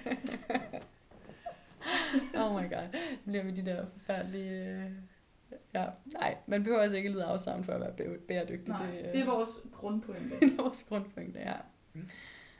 Oh 2.35 2.63
my 2.63 2.69
god. 2.69 2.99
Bliver 3.25 3.43
vi 3.43 3.51
de 3.51 3.65
der 3.65 3.85
forfærdelige... 3.97 4.89
Ja, 5.73 5.85
nej, 6.05 6.37
man 6.47 6.63
behøver 6.63 6.81
altså 6.81 6.97
ikke 6.97 7.09
lide 7.09 7.23
afsavn 7.23 7.63
for 7.63 7.73
at 7.73 7.81
være 7.81 7.89
bæ- 7.89 8.19
bæredygtig. 8.27 8.67
Nej, 8.67 8.85
det, 8.85 9.05
øh, 9.07 9.13
det 9.13 9.21
er 9.21 9.25
vores 9.25 9.67
grundpointe. 9.73 10.35
det 10.39 10.59
er 10.59 10.63
vores 10.63 10.83
grundpointe, 10.83 11.39
ja. 11.39 11.53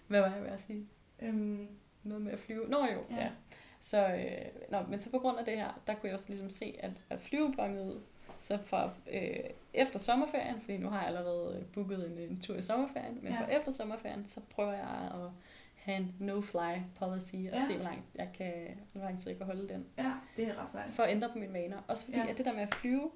Hvad 0.07 0.21
var 0.21 0.33
jeg 0.33 0.43
ved 0.43 0.49
at 0.49 0.61
sige? 0.61 0.87
Øhm, 1.21 1.67
Noget 2.03 2.21
med 2.23 2.31
at 2.31 2.39
flyve? 2.39 2.69
Nå 2.69 2.77
jo, 2.77 3.15
ja. 3.15 3.23
Ja. 3.23 3.29
Så, 3.81 4.07
øh, 4.07 4.71
nå, 4.71 4.77
men 4.89 4.99
så 4.99 5.11
på 5.11 5.19
grund 5.19 5.37
af 5.39 5.45
det 5.45 5.57
her, 5.57 5.81
der 5.87 5.93
kunne 5.93 6.07
jeg 6.07 6.13
også 6.13 6.29
ligesom 6.29 6.49
se, 6.49 6.75
at, 6.79 6.91
at 7.09 7.21
flyvebonget 7.21 8.01
så 8.39 8.57
fra 8.65 8.89
øh, 9.13 9.39
efter 9.73 9.99
sommerferien, 9.99 10.61
fordi 10.61 10.77
nu 10.77 10.89
har 10.89 10.99
jeg 10.99 11.07
allerede 11.07 11.57
øh, 11.59 11.65
booket 11.65 12.11
en, 12.11 12.17
en 12.29 12.41
tur 12.41 12.55
i 12.55 12.61
sommerferien, 12.61 13.19
men 13.21 13.33
ja. 13.33 13.39
fra 13.41 13.51
efter 13.51 13.71
sommerferien, 13.71 14.25
så 14.25 14.41
prøver 14.49 14.73
jeg 14.73 15.11
at 15.13 15.31
have 15.89 15.99
en 15.99 16.15
no-fly 16.19 16.79
policy 16.95 17.35
og 17.35 17.41
Ja. 17.41 17.49
ja. 17.51 17.57
se, 17.65 17.75
hvor 17.75 17.83
langt 17.83 18.03
jeg 18.15 18.29
kan, 18.37 18.53
hvor 18.93 19.01
lang 19.01 19.19
tid 19.19 19.27
jeg 19.29 19.37
kan 19.37 19.45
holde 19.45 19.69
den. 19.69 19.85
ja, 19.97 20.11
det 20.37 20.47
er 20.47 20.61
ret 20.61 20.69
sejt. 20.69 20.91
For 20.91 21.03
at 21.03 21.11
ændre 21.11 21.29
på 21.33 21.37
mine 21.39 21.53
vaner. 21.53 21.77
Også 21.87 22.05
fordi, 22.05 22.17
Ja. 22.17 22.23
ja. 22.23 22.31
at 22.31 22.37
det 22.37 22.45
der 22.45 22.53
med 22.53 22.61
at 22.61 22.75
flyve, 22.75 23.11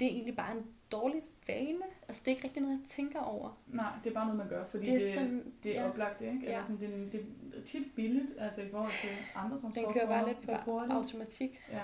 det 0.00 0.06
er 0.06 0.10
egentlig 0.10 0.36
bare 0.36 0.56
en 0.56 0.66
dårlig 0.92 1.22
vane. 1.46 1.78
Altså, 2.08 2.22
det 2.24 2.30
er 2.32 2.36
ikke 2.36 2.44
rigtig 2.48 2.62
noget, 2.62 2.78
jeg 2.80 2.88
tænker 2.88 3.20
over. 3.20 3.58
Nej, 3.66 3.92
det 4.04 4.10
er 4.10 4.14
bare 4.14 4.24
noget, 4.24 4.38
man 4.38 4.48
gør, 4.48 4.64
fordi 4.64 4.84
Det 4.86 4.94
er 4.94 4.98
det, 4.98 5.10
sådan, 5.10 5.52
det 5.62 5.76
er 5.78 5.82
ja. 5.82 5.88
oplagt, 5.88 6.20
ikke? 6.20 6.32
Eller 6.42 6.50
Ja. 6.56 6.62
sådan, 6.62 6.80
det, 6.80 6.94
er- 6.94 7.10
det 7.10 7.26
er 7.60 7.62
tit 7.64 7.86
billigt, 7.96 8.32
altså 8.38 8.62
i 8.62 8.68
forhold 8.70 8.92
til 9.00 9.10
andre 9.34 9.54
Den 9.56 9.60
transportformer. 9.62 9.92
kører 9.92 10.06
bare 10.06 10.26
lidt 10.28 10.42
på 10.42 10.52
hurtigt. 10.70 10.92
automatik. 10.92 11.60
Ja, 11.72 11.82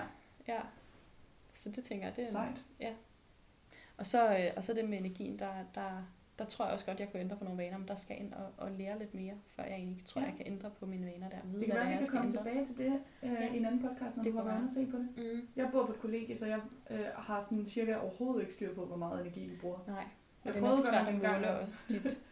Ja. 0.49 0.61
Så 1.55 1.71
det 1.71 1.85
tænker 1.85 2.07
jeg, 2.07 2.17
det 2.17 2.25
er 2.27 2.31
sejt. 2.31 2.61
Og 3.97 4.07
så, 4.07 4.39
øh, 4.39 4.51
og 4.57 4.65
så 4.65 4.75
det 4.75 4.89
med 4.89 4.99
energien, 4.99 5.39
der, 5.39 5.53
der, 5.75 6.07
der 6.39 6.45
tror 6.45 6.65
jeg 6.65 6.73
også 6.73 6.87
godt, 6.87 7.01
jeg 7.01 7.09
kunne 7.11 7.21
ændre 7.21 7.37
på 7.37 7.45
nogle 7.45 7.59
vaner, 7.63 7.79
men 7.79 7.89
der 7.89 7.95
skal 7.95 8.15
jeg 8.15 8.25
ind 8.25 8.33
og, 8.33 8.47
og 8.57 8.71
lære 8.71 8.99
lidt 8.99 9.15
mere, 9.15 9.35
før 9.57 9.63
jeg 9.63 9.73
egentlig 9.75 10.05
tror, 10.05 10.21
Ja. 10.21 10.27
jeg 10.27 10.37
kan 10.37 10.47
ændre 10.47 10.71
på 10.71 10.87
mine 10.87 11.07
vaner 11.07 11.29
der. 11.29 11.37
Vide, 11.45 11.59
Det 11.61 11.65
kan 11.67 11.75
hvad 11.75 11.85
være, 11.85 11.93
er, 11.95 11.99
vi 11.99 12.05
kan 12.05 12.11
komme 12.13 12.29
ændre. 12.31 12.43
tilbage 12.45 12.65
til 12.65 12.79
det 12.79 13.01
øh, 13.23 13.31
Ja. 13.33 13.53
i 13.53 13.57
en 13.57 13.65
anden 13.65 13.81
podcast, 13.89 14.17
når 14.17 14.25
Det 14.25 14.33
du 14.33 14.39
har 14.39 14.45
været 14.45 14.65
og 14.65 14.71
se 14.71 14.87
på 14.87 14.97
det. 14.97 15.09
Mm, 15.17 15.49
Jeg 15.57 15.69
bor 15.73 15.87
på 15.87 15.93
et 15.93 16.01
kollegie, 16.01 16.39
så 16.39 16.47
jeg 16.47 16.61
øh, 16.91 17.07
har 17.15 17.41
sådan 17.41 17.67
cirka 17.67 17.97
overhovedet 17.97 18.41
ikke 18.41 18.55
styr 18.55 18.75
på, 18.75 18.85
hvor 18.85 18.97
meget 18.97 19.21
energi 19.21 19.41
vi 19.49 19.57
bruger. 19.57 19.79
nej, 19.87 19.97
og 19.97 20.05
Jeg 20.45 20.55
det 20.55 20.59
er 20.59 20.63
prøvede 20.63 20.77
nok 20.85 20.93
svært 20.95 21.09
at 21.09 21.15
måle 21.15 21.47
at- 21.49 21.61
også 21.61 21.85
dit. 21.91 22.19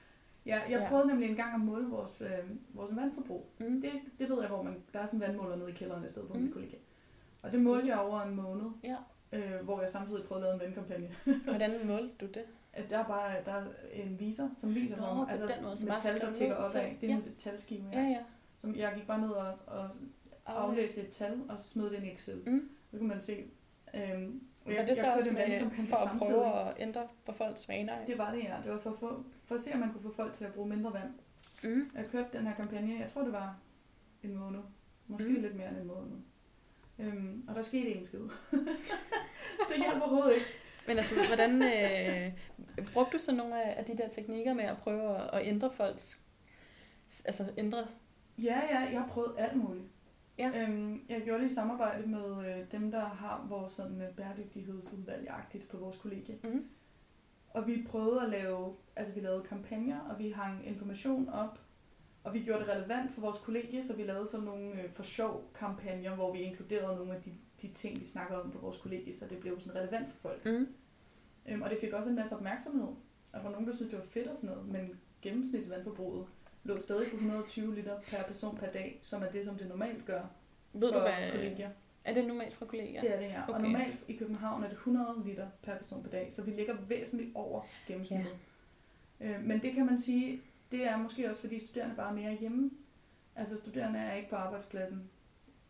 Ja, 0.47 0.61
jeg 0.71 0.81
Ja. 0.81 0.89
prøvede 0.89 1.09
nemlig 1.09 1.31
en 1.31 1.37
gang 1.37 1.55
at 1.55 1.61
måle 1.61 1.87
vores, 1.89 2.21
øh, 2.21 2.51
vores 2.75 2.97
vandforbrug. 2.97 3.47
Mm. 3.61 3.81
Det, 3.83 3.91
det 4.19 4.29
ved 4.31 4.41
jeg, 4.41 4.49
hvor 4.49 4.63
man, 4.63 4.75
der 4.93 4.99
er 5.01 5.07
sådan 5.07 5.17
en 5.17 5.21
vandmåler 5.29 5.57
nede 5.57 5.71
i 5.71 5.73
kælderen 5.75 6.05
et 6.05 6.11
sted 6.11 6.27
på. 6.27 6.35
Mm. 6.35 6.41
mit 6.41 6.53
kollegie. 6.53 6.79
Og 7.43 7.53
det 7.53 7.61
målte 7.61 7.89
jeg 7.89 7.99
over 7.99 8.21
en 8.23 8.35
måned, 8.35 8.71
Ja. 8.85 8.97
øh, 9.33 9.65
hvor 9.65 9.81
jeg 9.81 9.91
samtidig 9.91 10.25
prøvede 10.25 10.47
at 10.47 10.59
lave 10.59 10.71
en 10.71 10.77
vandkampagne. 10.77 11.09
Hvordan 11.45 11.87
målte 11.87 12.11
du 12.21 12.27
det? 12.27 12.43
At 12.73 12.91
der 12.91 12.99
er 12.99 13.07
bare 13.07 13.37
der 13.45 13.53
er 13.53 13.65
en 13.93 14.21
viser, 14.21 14.49
som 14.61 14.75
viser 14.75 14.97
Nå, 14.97 15.15
mig, 15.15 15.39
på 15.41 15.47
den 15.47 15.63
måde, 15.63 15.77
bare 15.87 15.99
metal, 16.05 16.21
der 16.21 16.33
tigger 16.33 16.55
op 16.55 16.75
af. 16.75 16.99
Det 17.01 17.11
er 17.11 17.15
ja. 17.15 17.19
en 17.19 17.35
talskive, 17.39 17.85
Ja, 17.93 18.01
ja. 18.01 18.09
ja. 18.09 18.21
Som 18.57 18.77
jeg 18.77 18.93
gik 18.97 19.07
bare 19.07 19.21
ned 19.21 19.31
og, 19.31 19.55
og 19.67 19.91
aflæste 20.47 21.01
et 21.01 21.09
tal, 21.11 21.41
og 21.49 21.61
smed 21.61 21.91
det 21.91 21.97
ind 21.97 22.07
i 22.07 22.13
Excel. 22.13 22.43
Mm. 22.47 22.69
Så 22.91 22.99
kunne 22.99 23.09
man 23.09 23.21
se. 23.21 23.45
Øhm, 23.95 24.43
og 24.65 24.73
Var 24.77 24.85
det 24.85 24.97
så 24.97 25.13
også 25.15 25.31
en 25.31 25.35
med, 25.35 25.71
for 25.89 25.97
at 25.97 26.03
samtidig. 26.09 26.35
prøve 26.35 26.69
at 26.69 26.75
ændre 26.79 27.09
på 27.27 27.33
folks 27.33 27.69
vaner? 27.69 28.05
Det 28.07 28.19
var 28.19 28.33
det, 28.35 28.45
ja. 28.45 28.57
Det 28.65 28.73
var 28.73 28.79
for, 28.79 28.91
at 28.91 28.99
få, 28.99 29.25
for 29.45 29.55
at 29.55 29.61
se, 29.61 29.73
om 29.73 29.81
man 29.81 29.93
kunne 29.93 30.03
få 30.03 30.13
folk 30.15 30.33
til 30.33 30.45
at 30.45 30.55
bruge 30.55 30.69
mindre 30.69 30.93
vand. 30.93 31.11
Mm. 31.65 31.91
Jeg 31.95 32.07
kørte 32.07 32.29
den 32.33 32.47
her 32.47 32.55
kampagne, 32.55 32.99
jeg 33.01 33.11
tror 33.11 33.23
det 33.23 33.33
var 33.33 33.59
en 34.23 34.35
måned. 34.39 34.61
Måske 35.07 35.29
mm. 35.29 35.35
Lidt 35.35 35.55
mere 35.55 35.69
end 35.69 35.79
en 35.79 35.87
måned. 35.87 36.17
Øhm, 36.99 37.45
og 37.49 37.55
der 37.55 37.63
skete 37.63 37.95
en 37.95 38.05
skid. 38.05 38.21
det 39.69 39.77
hjælper 39.77 40.01
overhovedet 40.01 40.35
ikke. 40.35 40.47
Men 40.91 40.97
altså, 40.97 41.15
hvordan 41.27 41.63
øh, 41.63 42.33
brugte 42.93 43.13
du 43.13 43.19
så 43.19 43.35
nogle 43.35 43.63
af, 43.65 43.79
af 43.79 43.85
de 43.85 43.97
der 43.97 44.09
teknikker 44.09 44.55
med 44.55 44.65
at 44.65 44.77
prøve 44.77 45.17
at, 45.17 45.31
at 45.33 45.47
ændre 45.47 45.73
folks, 45.73 46.23
altså 47.25 47.53
ændre, 47.57 47.87
Ja, 48.39 48.61
ja, 48.71 48.79
jeg 48.79 49.01
har 49.01 49.09
prøvet 49.09 49.35
alt 49.39 49.57
muligt. 49.57 49.85
Ja. 50.39 50.51
Øhm, 50.55 51.03
jeg 51.09 51.23
gjorde 51.23 51.43
det 51.43 51.51
i 51.51 51.55
samarbejde 51.55 52.09
med 52.09 52.47
øh, 52.47 52.73
dem, 52.73 52.91
der 52.91 53.05
har 53.05 53.47
vores 53.49 53.73
sådan, 53.73 54.03
øh, 54.03 54.09
bæredygtighedsudvalg-agtigt 54.09 55.69
på 55.69 55.77
vores 55.77 55.97
kollegie. 55.97 56.39
mm. 56.45 56.65
Og 57.51 57.67
vi 57.67 57.87
prøvede 57.89 58.23
at 58.23 58.29
lave, 58.29 58.75
altså 58.97 59.15
vi 59.15 59.21
lavede 59.21 59.43
kampagner, 59.43 60.01
og 60.01 60.19
vi 60.19 60.31
hang 60.31 60.67
information 60.67 61.29
op, 61.29 61.59
og 62.25 62.35
vi 62.35 62.41
gjorde 62.41 62.61
det 62.61 62.69
relevant 62.69 63.13
for 63.13 63.21
vores 63.21 63.39
kollegie, 63.39 63.83
så 63.83 63.97
vi 63.97 64.03
lavede 64.03 64.27
sådan 64.27 64.47
nogle 64.47 64.83
øh, 64.83 64.91
for 64.91 65.03
sjov 65.03 65.51
kampagner, 65.55 66.15
hvor 66.15 66.33
vi 66.33 66.39
inkluderede 66.39 66.97
nogle 66.97 67.15
af 67.15 67.23
de, 67.23 67.33
de 67.63 67.73
ting, 67.73 68.01
vi 68.01 68.05
snakkede 68.05 68.43
om 68.43 68.51
på 68.51 68.59
vores 68.59 68.77
kollegie, 68.77 69.15
så 69.15 69.27
det 69.31 69.39
blev 69.39 69.61
sådan 69.61 69.81
relevant 69.81 70.13
for 70.13 70.19
folk. 70.29 70.45
Mm. 70.45 70.69
Øhm, 71.51 71.63
og 71.63 71.71
det 71.71 71.79
fik 71.81 71.93
også 71.93 72.09
en 72.11 72.17
masse 72.17 72.37
opmærksomhed. 72.37 72.87
Og 72.87 72.97
der 73.33 73.43
var 73.43 73.51
nogen, 73.51 73.67
der 73.67 73.75
syntes, 73.75 73.91
det 73.91 73.99
var 73.99 74.05
fedt 74.05 74.27
og 74.29 74.37
sådan 74.37 74.51
noget, 74.51 74.69
men 74.69 75.01
gennemsnitsvandforbruget 75.23 76.27
lå 76.65 76.79
stadig 76.79 77.11
på 77.11 77.17
120 77.17 77.75
liter 77.75 78.01
per 78.01 78.23
person 78.27 78.57
per 78.57 78.67
dag, 78.67 78.99
som 79.03 79.23
er 79.23 79.31
det, 79.31 79.45
som 79.45 79.55
det 79.59 79.69
normalt 79.69 80.05
gør 80.07 80.23
Ved 80.73 80.93
for 80.93 80.99
du, 80.99 81.03
hvad, 81.05 81.31
kollegier. 81.31 81.71
er 82.05 82.15
det 82.15 82.27
normalt 82.27 82.55
fra 82.55 82.67
kollegaer? 82.67 83.01
Det 83.01 83.15
er 83.15 83.21
det, 83.21 83.27
ja. 83.27 83.43
Og 83.49 83.55
Okay. 83.55 83.63
normalt 83.65 83.97
i 84.09 84.17
København 84.17 84.63
er 84.65 84.69
det 84.69 84.75
100 84.77 85.23
liter 85.25 85.47
per 85.63 85.77
person 85.77 86.03
per 86.03 86.11
dag, 86.11 86.33
så 86.33 86.43
vi 86.45 86.51
ligger 86.51 86.75
væsentligt 86.89 87.31
over 87.35 87.63
gennemsnittet. 87.87 88.37
Ja. 89.21 89.27
Øh, 89.27 89.45
men 89.45 89.63
det 89.63 89.73
kan 89.73 89.87
man 89.87 89.99
sige, 89.99 90.41
det 90.73 90.87
er 90.87 90.97
måske 90.97 91.29
også, 91.29 91.41
fordi 91.41 91.59
studerende 91.59 91.95
bare 91.97 92.11
er 92.11 92.15
mere 92.15 92.37
hjemme. 92.41 92.71
Altså 93.37 93.57
studerende 93.57 93.99
er 93.99 94.15
ikke 94.15 94.31
på 94.31 94.37
arbejdspladsen 94.37 95.11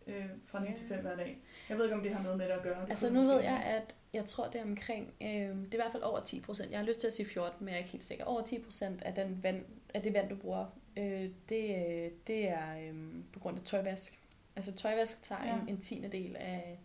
øh, 0.06 0.24
fra 0.46 0.60
9 0.60 0.68
Ja. 0.68 0.74
til 0.74 0.86
5 0.86 1.00
hver 1.00 1.16
dag. 1.16 1.38
Jeg 1.68 1.76
ved 1.76 1.84
ikke, 1.84 1.96
om 1.96 2.02
det 2.02 2.14
har 2.14 2.22
noget 2.22 2.38
med 2.38 2.46
det 2.46 2.52
at 2.52 2.62
gøre. 2.62 2.80
Det 2.82 2.90
Altså 2.90 3.12
nu 3.12 3.20
ved 3.20 3.40
jeg, 3.40 3.62
at 3.66 3.94
jeg 4.12 4.26
tror, 4.26 4.48
det 4.48 4.60
er 4.60 4.64
omkring, 4.64 5.12
øh, 5.20 5.28
det 5.28 5.48
er 5.48 5.72
i 5.72 5.76
hvert 5.76 5.92
fald 5.92 6.02
over 6.02 6.20
10 6.20 6.40
procent. 6.40 6.70
Jeg 6.70 6.78
har 6.78 6.86
lyst 6.86 7.00
til 7.00 7.06
at 7.06 7.12
sige 7.12 7.26
14, 7.28 7.56
men 7.64 7.68
jeg 7.68 7.74
er 7.74 7.78
ikke 7.78 7.90
helt 7.90 8.04
sikker. 8.04 8.24
Over 8.24 8.42
10 8.42 8.58
procent 8.58 9.02
af, 9.02 9.14
den 9.14 9.38
vand, 9.42 9.64
af 9.94 10.02
det 10.02 10.12
vand, 10.14 10.28
du 10.28 10.36
bruger, 10.36 10.66
øh, 10.96 11.28
det, 11.48 11.76
øh, 11.76 12.10
det 12.26 12.48
er 12.48 12.78
øh, 12.88 12.94
på 13.32 13.38
grund 13.38 13.56
af 13.58 13.62
tøjvask. 13.64 14.18
Altså 14.56 14.72
tøjvask 14.72 15.22
tager 15.22 15.44
Ja. 15.44 15.54
en, 15.62 15.68
en 15.68 15.78
tiende 15.80 16.08
del 16.08 16.36
af, 16.36 16.78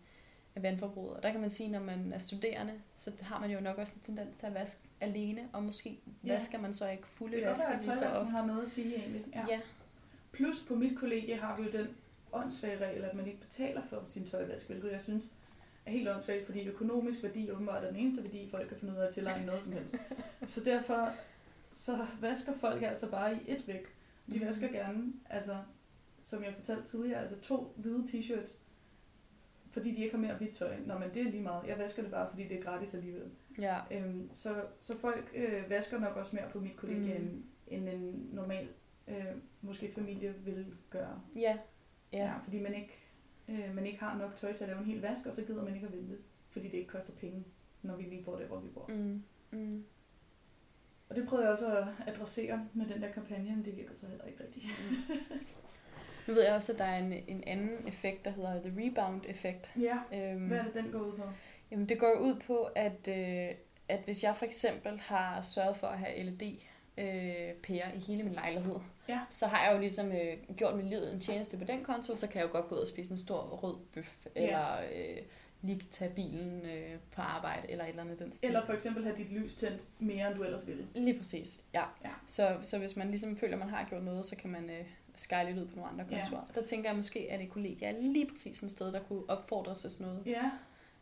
af 0.56 0.62
vandforbruget. 0.62 1.16
Og 1.16 1.22
der 1.22 1.30
kan 1.32 1.40
man 1.40 1.50
sige, 1.50 1.68
når 1.68 1.80
man 1.80 2.12
er 2.12 2.18
studerende, 2.18 2.72
så 2.96 3.10
har 3.22 3.40
man 3.40 3.50
jo 3.50 3.60
nok 3.60 3.78
også 3.78 3.94
en 3.96 4.00
tendens 4.02 4.36
til 4.36 4.46
at 4.46 4.54
vaske 4.54 4.80
alene, 5.00 5.48
og 5.52 5.62
måske 5.62 5.98
Ja. 6.24 6.32
vasker 6.32 6.58
man 6.58 6.72
så 6.72 6.88
ikke 6.90 7.06
fulde 7.06 7.32
Det 7.36 7.42
kan 7.42 7.48
godt 7.48 7.58
vaske 7.58 7.68
være, 7.70 7.78
at 7.78 7.84
lige 7.84 8.12
så 8.12 8.20
ofte. 8.20 8.30
har 8.30 8.46
noget 8.46 8.62
at 8.62 8.68
sige 8.68 8.96
egentlig. 8.96 9.24
Ja. 9.34 9.44
Ja. 9.50 9.60
Plus 10.32 10.64
på 10.68 10.74
mit 10.74 10.98
kollegie 10.98 11.36
har 11.36 11.56
vi 11.56 11.62
jo 11.62 11.70
den 11.72 11.88
åndssvage 12.32 12.84
regel, 12.86 13.04
at 13.04 13.14
man 13.14 13.26
ikke 13.26 13.40
betaler 13.40 13.82
for 13.90 14.02
sin 14.06 14.24
tøjvask, 14.26 14.66
hvilket 14.68 14.92
jeg 14.92 15.00
synes 15.00 15.24
helt 15.86 16.08
åndssvagt, 16.08 16.46
fordi 16.46 16.68
økonomisk 16.68 17.22
værdi 17.22 17.50
åbenbart 17.50 17.84
er 17.84 17.88
den 17.88 17.96
eneste 17.96 18.22
værdi, 18.24 18.48
folk 18.50 18.68
kan 18.68 18.76
finde 18.76 18.94
ud 18.94 18.98
af 18.98 19.06
at 19.06 19.14
tilegne 19.14 19.46
noget 19.46 19.62
som 19.62 19.72
helst. 19.72 19.96
Så 20.46 20.60
derfor 20.64 21.08
så 21.70 22.06
vasker 22.20 22.52
folk 22.58 22.82
altså 22.82 23.10
bare 23.10 23.34
i 23.34 23.38
et 23.48 23.68
væk. 23.68 23.86
De 24.30 24.36
Mhm. 24.36 24.46
vasker 24.46 24.68
gerne, 24.68 25.12
altså, 25.30 25.56
som 26.22 26.44
jeg 26.44 26.54
fortalte 26.54 26.84
tidligere, 26.84 27.20
altså 27.20 27.40
to 27.40 27.72
hvide 27.76 28.02
t-shirts, 28.04 28.58
fordi 29.70 29.90
de 29.94 30.02
ikke 30.04 30.14
har 30.16 30.22
mere 30.22 30.34
hvidt 30.34 30.54
tøj. 30.54 30.76
Nå, 30.86 30.98
men 30.98 31.10
det 31.14 31.22
er 31.22 31.30
lige 31.30 31.42
meget. 31.42 31.66
Jeg 31.68 31.78
vasker 31.78 32.02
det 32.02 32.10
bare, 32.10 32.30
fordi 32.30 32.48
det 32.48 32.58
er 32.58 32.62
gratis 32.62 32.94
alligevel. 32.94 33.30
Ja. 33.58 33.78
Øhm, 33.90 34.30
så, 34.32 34.64
så 34.78 34.98
folk 34.98 35.30
øh, 35.34 35.70
vasker 35.70 35.98
nok 36.00 36.16
også 36.16 36.36
mere 36.36 36.48
på 36.52 36.60
mit 36.60 36.76
kollegie, 36.76 37.18
Mm. 37.18 37.24
mm. 37.24 37.44
end, 37.66 37.88
end 37.88 37.88
en 37.88 38.30
normal, 38.32 38.68
øh, 39.08 39.24
måske 39.62 39.92
familie 39.94 40.34
vil 40.44 40.66
gøre. 40.90 41.20
Ja. 41.36 41.58
Ja. 42.12 42.18
Ja. 42.18 42.32
fordi 42.44 42.58
man 42.60 42.74
ikke, 42.74 42.98
øh, 43.48 43.74
man 43.74 43.86
ikke 43.86 43.98
har 43.98 44.18
nok 44.18 44.34
tøj 44.34 44.52
til 44.52 44.64
at 44.64 44.68
lave 44.68 44.80
en 44.80 44.86
hel 44.86 45.00
vask, 45.00 45.26
og 45.26 45.32
så 45.32 45.42
gider 45.42 45.64
man 45.64 45.74
ikke 45.74 45.86
at 45.86 45.92
vente, 45.92 46.16
fordi 46.50 46.68
det 46.68 46.74
ikke 46.78 46.90
koster 46.90 47.12
penge, 47.12 47.44
når 47.82 47.96
vi 47.96 48.02
lige 48.02 48.22
bor 48.24 48.36
der, 48.36 48.46
hvor 48.46 48.60
vi 48.60 48.68
bor. 48.68 48.86
Mm. 48.88 49.22
Mm. 49.52 49.58
Mm. 49.58 49.84
Og 51.08 51.16
det 51.16 51.28
prøvede 51.28 51.46
jeg 51.46 51.52
også 51.52 51.78
at 51.78 51.86
adressere 52.06 52.68
med 52.74 52.86
den 52.86 53.02
der 53.02 53.12
kampagne, 53.12 53.56
men 53.56 53.64
det 53.64 53.76
virker 53.76 53.94
så 53.94 54.06
heller 54.06 54.24
ikke 54.24 54.44
rigtigt. 54.44 54.64
Nu 56.28 56.34
ved 56.34 56.42
jeg 56.44 56.54
også, 56.54 56.72
at 56.72 56.78
der 56.78 56.84
er 56.84 56.98
en, 56.98 57.12
en 57.12 57.44
anden 57.46 57.88
effekt, 57.88 58.24
der 58.24 58.30
hedder 58.30 58.62
the 58.62 58.72
rebound-effekt. 58.86 59.70
Ja, 59.80 59.98
Øhm, 60.12 60.46
hvad 60.46 60.58
er 60.58 60.64
det, 60.64 60.74
den 60.74 60.92
går 60.92 60.98
ud 60.98 61.12
på? 61.16 61.22
Jamen, 61.70 61.88
det 61.88 61.98
går 61.98 62.18
ud 62.20 62.40
på, 62.46 62.68
at, 62.74 63.08
øh, 63.08 63.48
at 63.88 64.00
hvis 64.04 64.22
jeg 64.22 64.36
for 64.36 64.46
eksempel 64.46 65.00
har 65.00 65.40
sørget 65.40 65.76
for 65.76 65.86
at 65.86 65.98
have 65.98 66.16
LED-pærer 66.96 67.92
i 67.94 67.98
hele 67.98 68.22
min 68.22 68.32
lejlighed, 68.32 68.74
Ja. 69.08 69.20
så 69.30 69.46
har 69.46 69.64
jeg 69.66 69.74
jo 69.74 69.80
ligesom 69.80 70.12
øh, 70.12 70.56
gjort 70.56 70.76
min 70.76 70.88
livet 70.88 71.12
en 71.12 71.20
tjeneste 71.20 71.56
på 71.58 71.64
den 71.64 71.84
konto, 71.84 72.16
så 72.16 72.26
kan 72.26 72.40
jeg 72.40 72.46
jo 72.48 72.52
godt 72.52 72.68
gå 72.68 72.74
ud 72.74 72.80
og 72.80 72.86
spise 72.86 73.12
en 73.12 73.18
stor 73.18 73.40
rød 73.40 73.76
bøf, 73.94 74.16
Ja. 74.36 74.42
eller 74.46 74.76
øh, 74.78 75.16
lige 75.62 75.80
tage 75.90 76.10
bilen 76.14 76.66
øh, 76.66 76.94
på 77.12 77.22
arbejde, 77.22 77.70
eller 77.70 77.84
et 77.84 77.88
eller 77.88 78.02
andet 78.02 78.18
den 78.18 78.32
stil. 78.32 78.46
Eller 78.46 78.66
for 78.66 78.72
eksempel 78.72 79.02
have 79.04 79.16
dit 79.16 79.32
lys 79.32 79.54
tændt 79.54 79.80
mere, 79.98 80.28
end 80.28 80.36
du 80.36 80.42
ellers 80.44 80.66
ville. 80.66 80.86
Lige 80.94 81.18
præcis, 81.18 81.64
ja. 81.74 81.84
Ja. 82.04 82.10
Så, 82.26 82.56
så 82.62 82.78
hvis 82.78 82.96
man 82.96 83.08
ligesom 83.08 83.36
føler, 83.36 83.52
at 83.52 83.58
man 83.58 83.68
har 83.68 83.86
gjort 83.88 84.02
noget, 84.04 84.24
så 84.24 84.36
kan 84.36 84.50
man 84.50 84.70
øh, 84.70 84.84
skyle 85.16 85.44
lidt 85.46 85.58
ud 85.58 85.66
på 85.66 85.76
nogle 85.76 85.90
andre 85.90 86.04
Ja. 86.10 86.16
kontorer. 86.22 86.44
Der 86.54 86.62
tænker 86.62 86.88
jeg 86.88 86.96
måske, 86.96 87.26
at 87.30 87.40
et 87.40 87.50
kollega 87.50 87.86
er 87.86 87.92
lige 88.00 88.26
præcis 88.26 88.62
et 88.62 88.70
sted, 88.70 88.92
der 88.92 89.00
kunne 89.00 89.22
opfordre 89.28 89.74
til 89.74 89.90
sådan 89.90 90.06
noget. 90.06 90.22
Ja. 90.26 90.50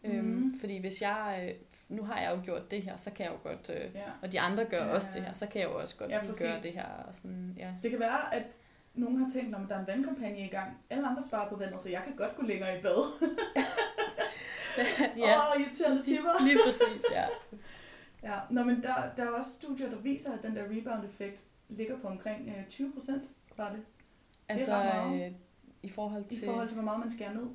Øhm, 0.05 0.25
Mhm. 0.25 0.61
Fordi 0.61 0.79
hvis 0.79 1.03
jeg, 1.03 1.45
øh, 1.49 1.55
nu 1.89 2.03
har 2.03 2.21
jeg 2.21 2.37
jo 2.37 2.41
gjort 2.45 2.71
det 2.71 2.83
her, 2.83 2.97
så 2.97 3.11
kan 3.13 3.25
jeg 3.27 3.33
jo 3.33 3.49
godt, 3.51 3.71
øh, 3.71 3.95
ja. 3.95 4.03
og 4.23 4.33
de 4.33 4.41
andre 4.41 4.65
gør 4.65 4.85
Ja, 4.85 4.95
også 4.95 5.09
det 5.15 5.23
her, 5.23 5.33
så 5.33 5.47
kan 5.47 5.61
jeg 5.61 5.69
jo 5.69 5.79
også 5.81 5.97
godt 5.97 6.11
Ja, 6.11 6.21
lige 6.23 6.33
gøre 6.39 6.61
det 6.61 6.71
her. 6.71 6.85
Og 7.09 7.15
sådan, 7.15 7.55
ja. 7.59 7.71
Det 7.83 7.91
kan 7.91 8.01
være, 8.01 8.35
at 8.35 8.43
nogen 8.95 9.17
har 9.23 9.31
tænkt, 9.31 9.55
om 9.55 9.67
der 9.67 9.75
er 9.75 9.81
en 9.81 9.87
vandkampagne 9.87 10.39
i 10.47 10.49
gang. 10.49 10.79
Alle 10.91 11.07
andre 11.09 11.23
sparer 11.23 11.49
på 11.49 11.57
vandet, 11.57 11.81
så 11.81 11.89
jeg 11.89 12.03
kan 12.05 12.17
godt 12.17 12.37
gå 12.37 12.43
længere 12.43 12.79
i 12.79 12.83
bad. 12.83 13.05
ja, 15.17 15.37
Åh, 15.39 15.51
oh, 15.57 15.61
irriterende 15.61 16.03
tipper. 16.03 16.45
lige 16.45 16.59
præcis, 16.67 17.05
ja. 17.13 17.27
Ja, 18.23 18.39
Nå, 18.51 18.63
men 18.65 18.83
der, 18.83 18.95
der 19.17 19.23
er 19.25 19.29
også 19.31 19.51
studier, 19.51 19.91
der 19.91 19.97
viser, 19.97 20.33
at 20.33 20.43
den 20.43 20.57
der 20.57 20.63
rebound-effekt 20.63 21.43
ligger 21.69 21.99
på 21.99 22.09
omkring 22.09 22.49
øh, 22.59 22.67
20 22.69 22.93
procent, 22.93 23.23
var 23.57 23.71
det, 23.71 23.81
Altså, 24.49 24.71
meget. 24.71 25.27
øh, 25.27 25.33
i 25.83 25.89
forhold 25.91 26.25
i 26.31 26.35
til... 26.35 26.45
forhold 26.49 26.69
til, 26.69 26.75
hvor 26.75 26.85
meget 26.85 27.01
man 27.01 27.11
skærer 27.11 27.33
ned. 27.33 27.47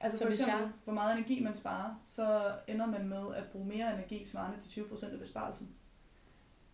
Altså 0.00 0.18
Så 0.18 0.24
for 0.24 0.30
eksempel, 0.30 0.54
jeg- 0.60 0.70
hvor 0.84 0.92
meget 0.92 1.16
energi 1.18 1.42
man 1.42 1.56
sparer, 1.56 2.02
så 2.04 2.54
ender 2.68 2.86
man 2.86 3.08
med 3.08 3.34
at 3.34 3.44
bruge 3.52 3.66
mere 3.66 3.94
energi 3.94 4.24
svarende 4.24 4.60
til 4.60 4.70
20 4.70 4.88
procent 4.88 5.12
af 5.12 5.18
besparelsen. 5.18 5.68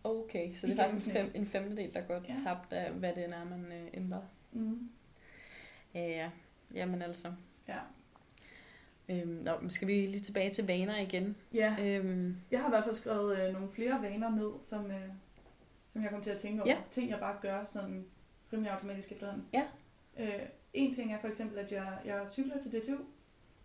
Okay, 0.03 0.55
så 0.55 0.67
det 0.67 0.79
er 0.79 0.83
faktisk 0.83 1.07
en, 1.07 1.13
fem, 1.13 1.31
en 1.35 1.45
femtedel, 1.45 1.93
der 1.93 2.01
går 2.01 2.13
Ja. 2.29 2.33
tabt 2.45 2.73
af, 2.73 2.91
hvad 2.91 3.13
det 3.15 3.23
er, 3.23 3.43
man 3.45 3.71
øh, 3.71 3.87
ændrer. 3.93 4.21
Mm. 4.51 4.89
Ja, 5.93 6.07
ja. 6.07 6.29
Jamen 6.73 7.01
altså. 7.01 7.27
Ja. 7.67 7.77
Øhm, 9.09 9.41
nå, 9.45 9.51
men 9.61 9.69
skal 9.69 9.87
vi 9.87 9.93
lige 9.93 10.19
tilbage 10.19 10.49
til 10.49 10.67
vaner 10.67 10.97
igen? 10.99 11.35
ja, 11.53 11.75
Øhm, 11.81 12.37
jeg 12.51 12.59
har 12.59 12.67
i 12.67 12.71
hvert 12.71 12.83
fald 12.83 12.95
skrevet 12.95 13.39
øh, 13.47 13.53
nogle 13.53 13.69
flere 13.71 14.01
vaner 14.01 14.29
ned, 14.29 14.51
som, 14.63 14.91
øh, 14.91 15.09
som 15.93 16.01
jeg 16.03 16.09
kom 16.11 16.21
til 16.21 16.29
at 16.29 16.37
tænke 16.37 16.61
over. 16.63 16.71
Ja. 16.71 16.77
Ting, 16.91 17.09
jeg 17.09 17.19
bare 17.19 17.37
gør 17.41 17.63
sådan 17.63 18.05
rimelig 18.53 18.71
automatisk 18.71 19.11
efterhånden. 19.11 19.45
Ja. 19.53 19.63
Øh, 20.19 20.39
en 20.73 20.93
ting 20.93 21.13
er 21.13 21.19
for 21.19 21.27
eksempel, 21.27 21.57
at 21.59 21.71
jeg, 21.71 21.97
jeg 22.05 22.27
cykler 22.29 22.59
til 22.59 22.71
DTU. 22.71 22.95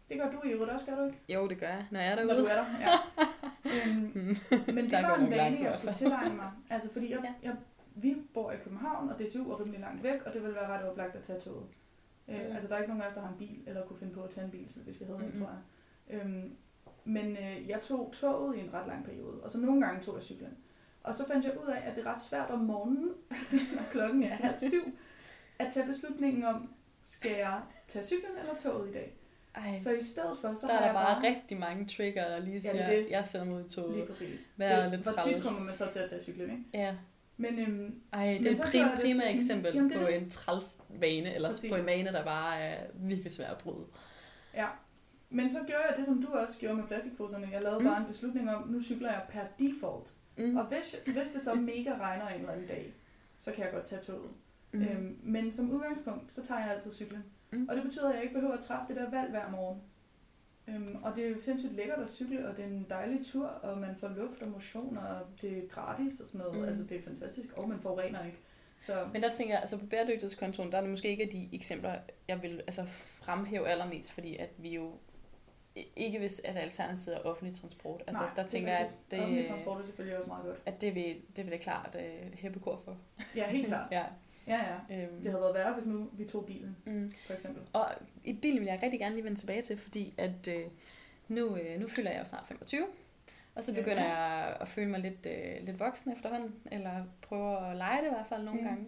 Det 0.08 0.18
gør 0.18 0.30
du 0.30 0.42
i 0.44 0.48
øvrigt 0.50 0.72
også, 0.72 0.86
gør 0.86 0.94
du 0.96 1.04
ikke? 1.06 1.18
jo, 1.28 1.48
det 1.48 1.58
gør 1.58 1.66
jeg, 1.68 1.86
når 1.90 2.00
jeg 2.00 2.12
er 2.12 2.16
Når 2.24 2.34
derude. 2.34 2.40
du 2.44 2.50
er 2.50 2.54
der, 2.54 2.64
ja. 2.80 2.90
øhm, 3.74 4.00
Mm. 4.14 4.36
Men 4.74 4.84
det 4.84 4.92
var 4.92 5.16
en 5.16 5.30
vane, 5.30 5.60
jeg 5.62 5.74
skulle 5.74 5.94
tilegne 5.94 6.34
mig. 6.36 6.50
Altså, 6.70 6.92
fordi 6.92 7.10
jeg, 7.10 7.20
Ja. 7.24 7.32
jeg, 7.48 7.56
vi 7.94 8.16
bor 8.34 8.52
i 8.52 8.56
København, 8.64 9.08
og 9.10 9.18
DTU 9.18 9.50
er 9.52 9.60
rimelig 9.60 9.80
langt 9.80 10.02
væk, 10.02 10.22
og 10.26 10.32
det 10.32 10.42
ville 10.42 10.54
være 10.56 10.66
ret 10.68 10.84
oplagt 10.90 11.16
at 11.16 11.22
tage 11.22 11.40
toget. 11.40 11.66
Øh, 12.28 12.34
Mm. 12.34 12.52
Altså, 12.52 12.68
der 12.68 12.74
er 12.74 12.78
ikke 12.78 12.88
nogen 12.88 13.02
af 13.02 13.06
os, 13.06 13.12
der 13.14 13.20
har 13.20 13.28
en 13.28 13.38
bil, 13.38 13.58
eller 13.66 13.86
kunne 13.86 13.98
finde 13.98 14.12
på 14.14 14.22
at 14.22 14.30
tage 14.30 14.44
en 14.44 14.50
bil, 14.50 14.70
så 14.70 14.80
hvis 14.80 15.00
vi 15.00 15.04
havde 15.04 15.18
en, 15.18 15.24
Mm-mm. 15.26 15.40
tror 15.40 15.50
jeg. 15.50 16.20
Øhm, 16.20 16.52
men 17.04 17.36
øh, 17.36 17.68
jeg 17.68 17.80
tog 17.80 18.10
toget 18.12 18.56
i 18.56 18.60
en 18.60 18.74
ret 18.74 18.86
lang 18.88 19.04
periode, 19.04 19.40
og 19.42 19.50
så 19.50 19.58
nogle 19.60 19.86
gange 19.86 20.00
tog 20.00 20.14
jeg 20.14 20.22
cyklen. 20.22 20.56
Og 21.02 21.14
så 21.14 21.26
fandt 21.26 21.44
jeg 21.44 21.58
ud 21.62 21.66
af, 21.66 21.82
at 21.90 21.96
det 21.96 22.06
er 22.06 22.10
ret 22.12 22.20
svært 22.20 22.50
om 22.50 22.58
morgenen, 22.58 23.08
når 23.76 23.82
klokken 23.92 24.22
er 24.22 24.34
halv 24.34 24.58
syv, 24.58 24.92
at 25.58 25.72
tage 25.72 25.86
beslutningen 25.86 26.44
om, 26.44 26.70
skal 27.02 27.30
jeg 27.30 27.60
tage 27.86 28.04
cyklen 28.04 28.30
eller 28.40 28.54
toget 28.54 28.88
i 28.90 28.92
dag? 28.92 29.17
Ej, 29.64 29.78
Så 29.78 29.92
i 29.92 30.00
stedet 30.00 30.38
for, 30.40 30.54
så 30.54 30.66
der 30.66 30.72
har 30.72 30.78
er 30.80 30.92
der 30.92 31.00
jeg 31.00 31.06
bare 31.22 31.32
rigtig 31.32 31.58
mange 31.58 31.86
trigger, 31.86 32.28
der 32.28 32.38
lige 32.38 32.54
det 32.54 32.62
siger, 32.62 32.82
er 32.82 32.96
det. 32.96 33.06
jeg 33.10 33.26
sender 33.26 33.64
i 33.66 33.68
toget. 33.68 33.94
Lige 33.94 34.06
præcis. 34.06 34.52
Hvad 34.56 34.68
er 34.70 34.82
det, 34.82 34.90
lidt 34.90 35.02
hvor 35.02 35.12
tit 35.26 35.42
kommer 35.42 35.60
man 35.66 35.74
så 35.74 35.86
til 35.92 35.98
at 35.98 36.10
tage 36.10 36.22
cyklen, 36.22 36.50
ikke? 36.50 36.64
Ja. 36.74 36.94
Men 37.36 37.58
øhm, 37.58 38.00
Ej, 38.12 38.26
det 38.26 38.40
Men 38.40 38.46
er 38.46 38.50
et 38.50 38.56
gør 38.58 38.64
jeg 38.64 38.72
prim, 38.72 38.84
det 38.88 39.00
primært 39.00 39.04
til 39.04 39.14
sådan- 39.16 39.36
eksempel 39.36 39.74
Jamen, 39.74 39.90
det 39.90 39.96
er 39.96 40.00
på 40.00 40.06
det. 40.06 40.16
en 40.16 40.30
træls 40.30 40.82
vane, 40.88 41.34
eller 41.34 41.48
Præcis. 41.48 41.70
på 41.70 41.76
en 41.76 41.86
vane, 41.86 42.12
der 42.12 42.24
bare 42.24 42.60
er 42.60 42.86
virkelig 42.94 43.32
svær 43.32 43.46
at 43.50 43.58
bryde. 43.58 43.84
Ja, 44.54 44.66
men 45.30 45.50
så 45.50 45.58
gjorde 45.66 45.82
jeg 45.88 45.94
det, 45.96 46.04
som 46.06 46.22
du 46.22 46.28
også 46.32 46.58
gjorde 46.58 46.74
med 46.76 46.84
plastikposerne. 46.84 47.48
Jeg 47.52 47.62
lavede 47.62 47.78
Mm. 47.78 47.84
mm. 47.84 47.90
bare 47.90 48.00
en 48.00 48.06
beslutning 48.06 48.50
om, 48.50 48.68
nu 48.68 48.82
cykler 48.82 49.10
jeg 49.12 49.22
per 49.30 49.40
default. 49.58 50.12
Mm. 50.38 50.56
Og 50.56 50.64
hvis, 50.64 50.96
hvis 51.06 51.28
det 51.28 51.40
så 51.42 51.54
mega 51.74 51.90
regner 52.00 52.28
en 52.28 52.40
eller 52.40 52.52
anden 52.52 52.66
dag, 52.66 52.94
så 53.38 53.52
kan 53.52 53.64
jeg 53.64 53.72
godt 53.72 53.84
tage 53.84 54.00
toget. 54.02 54.30
Mm. 54.72 54.82
Øhm, 54.82 55.18
men 55.22 55.52
som 55.52 55.70
udgangspunkt, 55.70 56.32
så 56.32 56.46
tager 56.46 56.60
jeg 56.60 56.70
altid 56.74 56.92
cyklen. 56.92 57.24
Mm. 57.50 57.68
Og 57.68 57.76
det 57.76 57.84
betyder, 57.84 58.08
at 58.08 58.14
jeg 58.14 58.22
ikke 58.22 58.34
behøver 58.34 58.54
at 58.54 58.60
træffe 58.64 58.94
det 58.94 58.96
der 58.96 59.10
valg 59.10 59.30
hver 59.30 59.50
morgen. 59.50 59.80
Øhm, 60.68 60.96
og 61.02 61.16
det 61.16 61.24
er 61.24 61.28
jo 61.28 61.40
sindssygt 61.40 61.72
lækkert 61.72 61.98
at 61.98 62.10
cykle, 62.10 62.48
og 62.48 62.56
det 62.56 62.64
er 62.64 62.68
en 62.68 62.86
dejlig 62.90 63.26
tur, 63.26 63.46
og 63.46 63.78
man 63.78 63.96
får 64.00 64.08
luft 64.08 64.42
og 64.42 64.48
motion, 64.48 64.98
og 64.98 65.20
det 65.40 65.58
er 65.58 65.68
gratis 65.68 66.20
og 66.20 66.26
sådan 66.26 66.46
noget. 66.46 66.60
Mm. 66.60 66.68
Altså, 66.68 66.82
det 66.82 66.96
er 66.96 67.02
fantastisk, 67.02 67.48
og 67.58 67.68
man 67.68 67.80
forurener 67.80 68.24
ikke. 68.24 68.38
Så 68.80 69.08
Men 69.12 69.22
der 69.22 69.34
tænker 69.34 69.54
jeg, 69.54 69.60
altså 69.60 69.78
på 69.78 69.86
bæredygtighedskontoen, 69.86 70.72
der 70.72 70.78
er 70.78 70.82
det 70.82 70.90
måske 70.90 71.08
ikke 71.08 71.28
de 71.32 71.48
eksempler, 71.52 71.94
jeg 72.28 72.42
vil 72.42 72.60
altså 72.60 72.84
fremhæve 73.22 73.68
allermest, 73.68 74.12
fordi 74.12 74.36
at 74.36 74.50
vi 74.58 74.74
jo 74.74 74.92
ikke 75.96 76.18
hvis 76.18 76.40
at 76.44 76.56
alternativet 76.56 77.16
er 77.16 77.20
offentlig 77.20 77.54
transport. 77.56 78.02
Altså 78.06 78.22
Nej, 78.22 78.30
der 78.36 78.42
det 78.42 78.44
er 78.44 78.48
tænker 78.48 78.70
jeg, 78.72 78.80
at 78.80 78.86
rigtigt. 78.86 79.20
offentlig 79.22 79.44
det, 79.44 79.50
transport 79.50 79.80
er 79.80 79.84
selvfølgelig 79.84 80.16
også 80.16 80.28
meget 80.28 80.44
godt. 80.44 80.58
at 80.66 80.80
det 80.80 80.94
vil, 80.94 81.16
det 81.36 81.44
vil 81.44 81.50
jeg 81.50 81.60
klart 81.60 81.96
uh, 81.98 82.32
hæppe 82.38 82.60
kor 82.60 82.80
for. 82.84 82.96
Ja, 83.36 83.50
helt 83.50 83.66
klart. 83.66 83.92
ja. 83.98 84.04
Ja, 84.48 84.60
ja. 84.90 85.02
Øhm, 85.02 85.22
Det 85.22 85.30
havde 85.30 85.42
været 85.42 85.54
værre, 85.54 85.72
hvis 85.74 85.86
nu 85.86 86.08
vi 86.12 86.24
tog 86.24 86.44
bilen, 86.46 86.76
mm. 86.86 87.12
for 87.26 87.32
eksempel. 87.34 87.62
Og 87.72 87.86
i 88.24 88.32
bilen 88.32 88.60
vil 88.60 88.66
jeg 88.66 88.80
rigtig 88.82 89.00
gerne 89.00 89.14
lige 89.14 89.24
vende 89.24 89.38
tilbage 89.38 89.62
til, 89.62 89.78
fordi 89.78 90.14
at 90.18 90.48
øh, 90.48 90.64
nu, 91.28 91.56
øh, 91.56 91.80
nu 91.80 91.88
fylder 91.88 92.10
jeg 92.10 92.20
jo 92.20 92.24
snart 92.24 92.44
25, 92.46 92.86
og 93.54 93.64
så 93.64 93.72
Ja. 93.72 93.78
begynder 93.80 94.04
jeg 94.04 94.56
at 94.60 94.68
føle 94.68 94.90
mig 94.90 95.00
lidt, 95.00 95.26
øh, 95.26 95.66
lidt 95.66 95.80
voksen 95.80 96.12
efterhånden, 96.12 96.54
eller 96.72 97.04
prøver 97.22 97.56
at 97.56 97.76
lege 97.76 97.98
det 98.00 98.06
i 98.06 98.10
hvert 98.10 98.26
fald 98.28 98.42
nogle 98.44 98.60
Mm. 98.60 98.66
gange. 98.66 98.86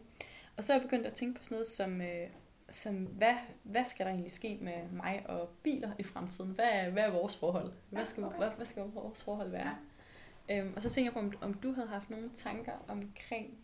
Og 0.57 0.64
så 0.64 0.73
er 0.73 0.77
jeg 0.77 0.83
begyndt 0.83 1.07
at 1.07 1.12
tænke 1.14 1.38
på 1.38 1.44
sådan 1.44 1.55
noget 1.55 1.66
som, 1.66 2.01
øh, 2.01 2.27
som 2.70 2.94
hvad, 2.94 3.35
hvad 3.62 3.85
skal 3.85 4.07
der 4.07 4.12
egentlig 4.12 4.33
ske 4.33 4.59
med 4.61 4.73
mig 4.92 5.23
og 5.29 5.49
biler 5.62 5.90
i 5.99 6.03
fremtiden? 6.03 6.51
Hvad 6.51 6.68
er, 6.73 6.90
hvad 6.90 7.03
er 7.03 7.11
vores 7.11 7.37
forhold? 7.37 7.73
Hvad 7.90 8.01
Ja, 8.01 8.05
skal, 8.05 8.25
okay. 8.25 8.37
hvad, 8.38 8.49
hvad 8.57 8.66
skal 8.66 8.83
vores 8.83 9.23
forhold 9.25 9.51
være? 9.51 9.77
Øhm, 10.51 10.73
og 10.77 10.83
så 10.83 10.90
tænker 10.90 11.07
jeg 11.07 11.12
på, 11.12 11.18
om, 11.18 11.33
om 11.40 11.55
du 11.55 11.73
havde 11.73 11.88
haft 11.88 12.11
nogle 12.11 12.31
tanker 12.35 12.73
omkring 12.88 13.59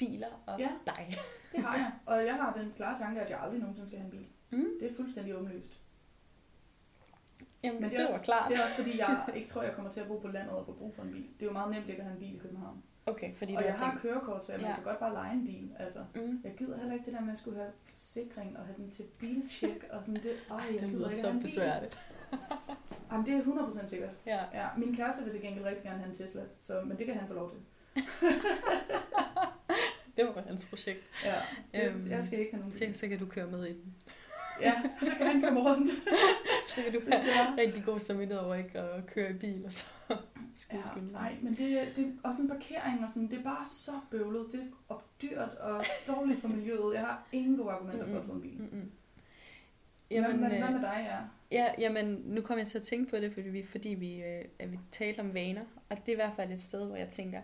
biler 0.00 0.42
og 0.46 0.58
Ja. 0.58 0.68
dig. 0.86 1.16
Det 1.52 1.60
har 1.64 1.76
jeg. 1.76 1.92
Og 2.06 2.26
jeg 2.26 2.34
har 2.34 2.52
den 2.52 2.72
klare 2.76 2.98
tanke, 2.98 3.20
at 3.20 3.30
jeg 3.30 3.40
aldrig 3.42 3.58
nogensinde 3.60 3.88
skal 3.88 3.98
have 4.00 4.12
en 4.12 4.18
bil. 4.18 4.26
Mm. 4.58 4.66
Det 4.80 4.90
er 4.90 4.94
fuldstændig 4.96 5.36
åbenlyst. 5.36 5.76
Jamen, 7.64 7.80
Men 7.80 7.90
det, 7.90 7.98
det, 7.98 8.02
er 8.02 8.06
det 8.06 8.10
var 8.12 8.14
også, 8.18 8.24
klart. 8.24 8.48
Det 8.48 8.56
er 8.58 8.62
også 8.64 8.76
fordi, 8.76 8.98
jeg 8.98 9.24
ikke 9.36 9.48
tror, 9.48 9.62
jeg 9.62 9.72
kommer 9.74 9.90
til 9.90 10.00
at 10.00 10.06
bo 10.08 10.18
på 10.18 10.28
landet 10.28 10.52
og 10.52 10.66
få 10.66 10.72
brug 10.72 10.94
for 10.94 11.02
en 11.02 11.10
bil. 11.12 11.22
Det 11.38 11.42
er 11.42 11.46
jo 11.46 11.52
meget 11.52 11.70
nemt 11.70 11.88
ikke 11.88 11.98
at 12.00 12.04
have 12.04 12.14
en 12.14 12.20
bil 12.20 12.34
i 12.34 12.38
København. 12.38 12.82
Okay, 13.06 13.34
fordi 13.34 13.54
og 13.54 13.62
du 13.62 13.64
jeg 13.66 13.74
har 13.74 13.84
har 13.84 13.90
tænkt... 13.92 14.02
kørekort, 14.02 14.44
så 14.44 14.52
man 14.52 14.60
Ja. 14.60 14.74
kan 14.74 14.84
godt 14.84 14.98
bare 14.98 15.12
lege 15.12 15.32
en 15.32 15.44
bil. 15.46 15.70
Altså, 15.78 15.98
Mm. 16.14 16.40
jeg 16.44 16.54
gider 16.58 16.76
heller 16.78 16.92
ikke 16.94 17.04
det 17.04 17.14
der 17.14 17.20
med 17.20 17.32
at 17.32 17.38
skulle 17.38 17.56
have 17.58 17.72
forsikring 17.84 18.58
og 18.58 18.64
have 18.66 18.76
den 18.76 18.90
til 18.90 19.04
biltjek 19.20 19.84
og 19.90 20.04
sådan 20.04 20.22
det. 20.22 20.32
Ej, 20.50 20.56
jeg 20.72 20.80
Det 20.80 20.88
lyder 20.88 21.08
så 21.10 21.38
besværligt. 21.40 22.00
Jamen, 23.12 23.26
det 23.26 23.34
er 23.34 23.42
100% 23.42 23.86
sikkert. 23.88 24.10
Ja. 24.26 24.40
Ja, 24.54 24.66
min 24.76 24.96
kæreste 24.96 25.22
vil 25.24 25.32
til 25.32 25.42
gengæld 25.42 25.64
rigtig 25.64 25.82
gerne 25.84 25.98
have 25.98 26.08
en 26.08 26.14
Tesla, 26.14 26.42
så, 26.58 26.80
men 26.86 26.98
det 26.98 27.06
kan 27.06 27.14
han 27.14 27.28
få 27.28 27.34
lov 27.34 27.50
til. 27.50 27.58
Det 30.16 30.24
var 30.26 30.42
hans 30.46 30.64
projekt. 30.64 31.10
Ja, 31.24 31.34
det, 31.80 31.88
Øhm, 31.88 32.10
jeg 32.10 32.22
skal 32.24 32.38
ikke 32.38 32.50
have 32.52 32.60
nogen 32.60 32.78
bil. 32.78 32.94
så 32.94 33.08
kan 33.08 33.18
du 33.18 33.26
køre 33.26 33.46
med 33.46 33.66
i 33.66 33.72
den. 33.72 33.94
Ja, 34.60 34.82
så 35.02 35.10
kan 35.18 35.26
han 35.26 35.40
komme 35.42 35.60
rundt, 35.60 35.90
Så 36.74 36.80
kan 36.82 36.92
du 36.92 36.98
er. 37.08 37.56
rigtig 37.58 37.84
god 37.84 38.00
samvittighed 38.00 38.44
over 38.44 38.54
ikke 38.54 38.78
at 38.80 39.06
køre 39.06 39.30
i 39.30 39.32
bil, 39.32 39.64
og 39.64 39.72
så 39.72 39.84
skyde 40.54 40.82
Ja, 40.96 41.00
nej, 41.12 41.36
men 41.42 41.54
det, 41.54 41.88
det 41.96 42.04
er 42.04 42.10
også 42.28 42.42
en 42.42 42.48
parkering 42.48 43.04
og 43.04 43.08
sådan, 43.10 43.30
det 43.30 43.38
er 43.38 43.42
bare 43.42 43.66
så 43.66 43.92
bøvlet, 44.10 44.46
det 44.52 44.60
er 44.90 45.04
dyrt 45.22 45.48
og 45.60 45.84
dårligt 46.06 46.40
for 46.40 46.48
miljøet. 46.48 46.94
Jeg 46.94 47.00
har 47.00 47.26
ingen 47.32 47.56
gode 47.56 47.70
argumenter 47.70 48.06
for 48.08 48.18
at 48.18 48.24
få 48.26 48.32
en 48.32 48.40
bil. 48.40 48.56
Mm-mm. 48.58 48.90
Jamen, 50.10 50.38
hvad, 50.38 50.48
hvad, 50.48 50.68
øh, 50.68 50.72
med 50.72 50.80
dig, 50.80 51.06
ja? 51.10 51.18
ja, 51.64 51.72
jamen, 51.78 52.22
nu 52.24 52.40
kommer 52.40 52.62
jeg 52.62 52.68
til 52.68 52.78
at 52.78 52.84
tænke 52.84 53.10
på 53.10 53.16
det, 53.16 53.32
fordi 53.32 53.48
vi, 53.48 53.62
fordi 53.62 53.88
vi, 53.88 54.22
øh, 54.22 54.72
vi 54.72 54.78
talte 54.90 55.20
om 55.20 55.34
vaner, 55.34 55.62
og 55.88 55.96
det 55.96 56.08
er 56.08 56.12
i 56.12 56.14
hvert 56.16 56.32
fald 56.36 56.52
et 56.52 56.62
sted, 56.62 56.86
hvor 56.86 56.96
jeg 56.96 57.08
tænker, 57.08 57.40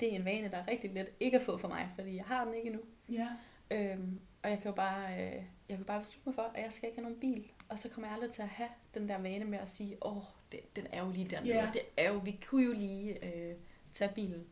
det 0.00 0.12
er 0.12 0.16
en 0.16 0.24
vane, 0.24 0.50
der 0.50 0.56
er 0.58 0.68
rigtig 0.68 0.90
let 0.92 1.10
ikke 1.20 1.36
at 1.36 1.42
få 1.42 1.56
for 1.58 1.68
mig, 1.68 1.88
fordi 1.94 2.16
jeg 2.16 2.24
har 2.24 2.44
den 2.44 2.54
ikke 2.54 2.66
endnu. 2.66 2.82
Ja, 3.08 3.28
Øhm, 3.70 4.20
og 4.42 4.50
jeg 4.50 4.58
kan 4.58 4.66
jo 4.70 4.74
bare, 4.74 5.12
øh, 5.14 5.42
jeg 5.68 5.76
kan 5.76 5.84
bare 5.84 5.98
beslutte 6.00 6.28
mig 6.28 6.34
for, 6.34 6.42
at 6.54 6.62
jeg 6.64 6.72
skal 6.72 6.88
ikke 6.88 6.98
have 7.00 7.10
nogen 7.10 7.20
bil. 7.20 7.50
Og 7.68 7.78
så 7.78 7.88
kommer 7.88 8.08
jeg 8.08 8.14
aldrig 8.14 8.30
til 8.30 8.42
at 8.42 8.48
have 8.48 8.68
den 8.94 9.08
der 9.08 9.18
vane 9.18 9.44
med 9.44 9.58
at 9.58 9.68
sige, 9.68 9.96
åh, 10.06 10.16
oh, 10.16 10.22
det, 10.52 10.76
den 10.76 10.86
er 10.92 11.04
jo 11.04 11.10
lige 11.10 11.28
dernede. 11.28 11.54
Ja. 11.54 11.62
Yeah. 11.62 11.72
Det 11.72 11.82
er 11.96 12.12
jo, 12.12 12.18
vi 12.18 12.40
kunne 12.46 12.64
jo 12.64 12.72
lige 12.72 13.24
øh, 13.26 13.54
tage 13.92 14.10
bilen. 14.14 14.46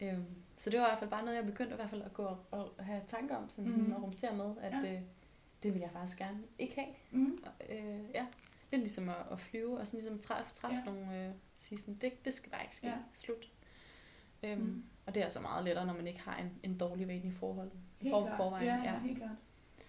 Øhm, 0.00 0.24
så 0.56 0.70
det 0.70 0.80
var 0.80 0.86
i 0.86 0.90
hvert 0.90 0.98
fald 0.98 1.10
bare 1.10 1.24
noget, 1.24 1.36
jeg 1.36 1.46
begyndte 1.46 1.72
i 1.72 1.76
hvert 1.76 1.90
fald 1.90 2.02
at 2.02 2.12
gå 2.12 2.22
og, 2.22 2.38
og 2.78 2.84
have 2.84 3.02
tanker 3.08 3.36
om, 3.36 3.48
sådan, 3.48 3.70
mm. 3.72 3.92
og 3.92 4.02
rumstere 4.02 4.34
med, 4.36 4.54
at 4.62 4.72
Ja. 4.84 4.92
øh, 4.94 5.00
det 5.62 5.74
vil 5.74 5.80
jeg 5.80 5.90
faktisk 5.92 6.18
gerne 6.18 6.38
ikke 6.58 6.74
have. 6.74 6.94
mm. 7.10 7.44
Og, 7.46 7.76
øh, 7.76 8.00
ja, 8.14 8.26
lidt 8.70 8.82
ligesom 8.82 9.08
at, 9.08 9.16
at 9.30 9.40
flyve, 9.40 9.78
og 9.78 9.86
sådan 9.86 10.00
ligesom 10.00 10.18
træffe, 10.18 10.54
træffe 10.54 10.76
Ja. 10.78 10.84
nogle, 10.84 11.24
øh, 11.26 11.30
sige 11.56 11.78
sådan, 11.78 11.94
det, 11.94 12.24
det 12.24 12.34
skal 12.34 12.50
der 12.52 12.60
ikke 12.60 12.76
ske. 12.76 12.86
Ja. 12.86 12.94
Slut. 13.12 13.51
Øhm, 14.42 14.60
Mm. 14.60 14.84
Og 15.06 15.14
det 15.14 15.20
er 15.20 15.24
altså 15.24 15.40
meget 15.40 15.64
lettere, 15.64 15.86
når 15.86 15.92
man 15.94 16.06
ikke 16.06 16.20
har 16.20 16.36
en, 16.36 16.50
en 16.62 16.78
dårlig 16.78 17.08
vane 17.08 17.24
i 17.28 17.30
forhold. 17.30 17.70
Helt 18.00 18.12
For, 18.12 18.26
klart. 18.26 18.36
forvejen, 18.36 18.66
ja, 18.66 18.82
ja. 18.92 18.98
helt 18.98 19.18
klart. 19.18 19.36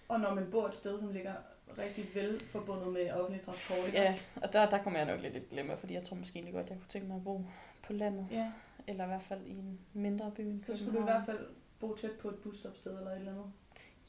Og 0.08 0.20
når 0.20 0.34
man 0.36 0.52
bor 0.52 0.68
et 0.68 0.74
sted, 0.76 1.00
som 1.00 1.12
ligger 1.12 1.34
rigtig 1.78 2.06
vel 2.16 2.40
forbundet 2.46 2.94
med 2.94 3.12
offentlig 3.12 3.42
transport, 3.42 3.88
ikke 3.88 4.02
Ja, 4.02 4.16
og 4.36 4.54
der, 4.54 4.70
der 4.70 4.84
kommer 4.84 5.00
jeg 5.00 5.08
nok 5.08 5.22
lidt 5.22 5.34
i 5.34 5.38
et 5.38 5.50
dilemma, 5.50 5.74
fordi 5.76 5.94
jeg 5.94 6.04
tror 6.04 6.18
måske 6.18 6.38
egentlig 6.38 6.54
godt, 6.54 6.70
jeg 6.70 6.78
kunne 6.78 6.88
tænke 6.88 7.08
mig 7.08 7.16
at 7.18 7.24
bo 7.24 7.46
på 7.84 7.94
landet, 7.94 8.28
ja. 8.32 8.52
eller 8.88 9.04
i 9.04 9.08
hvert 9.08 9.24
fald 9.24 9.46
i 9.46 9.52
en 9.52 9.80
mindre 9.94 10.32
by 10.32 10.42
end 10.42 10.62
Så 10.62 10.78
skulle 10.78 10.98
du 10.98 11.00
i 11.00 11.04
hvert 11.04 11.26
fald 11.26 11.48
bo 11.80 11.96
tæt 11.96 12.12
på 12.12 12.30
et 12.30 12.36
busstopsted 12.36 12.98
eller 12.98 13.12
et 13.12 13.18
eller 13.18 13.32
andet. 13.32 13.46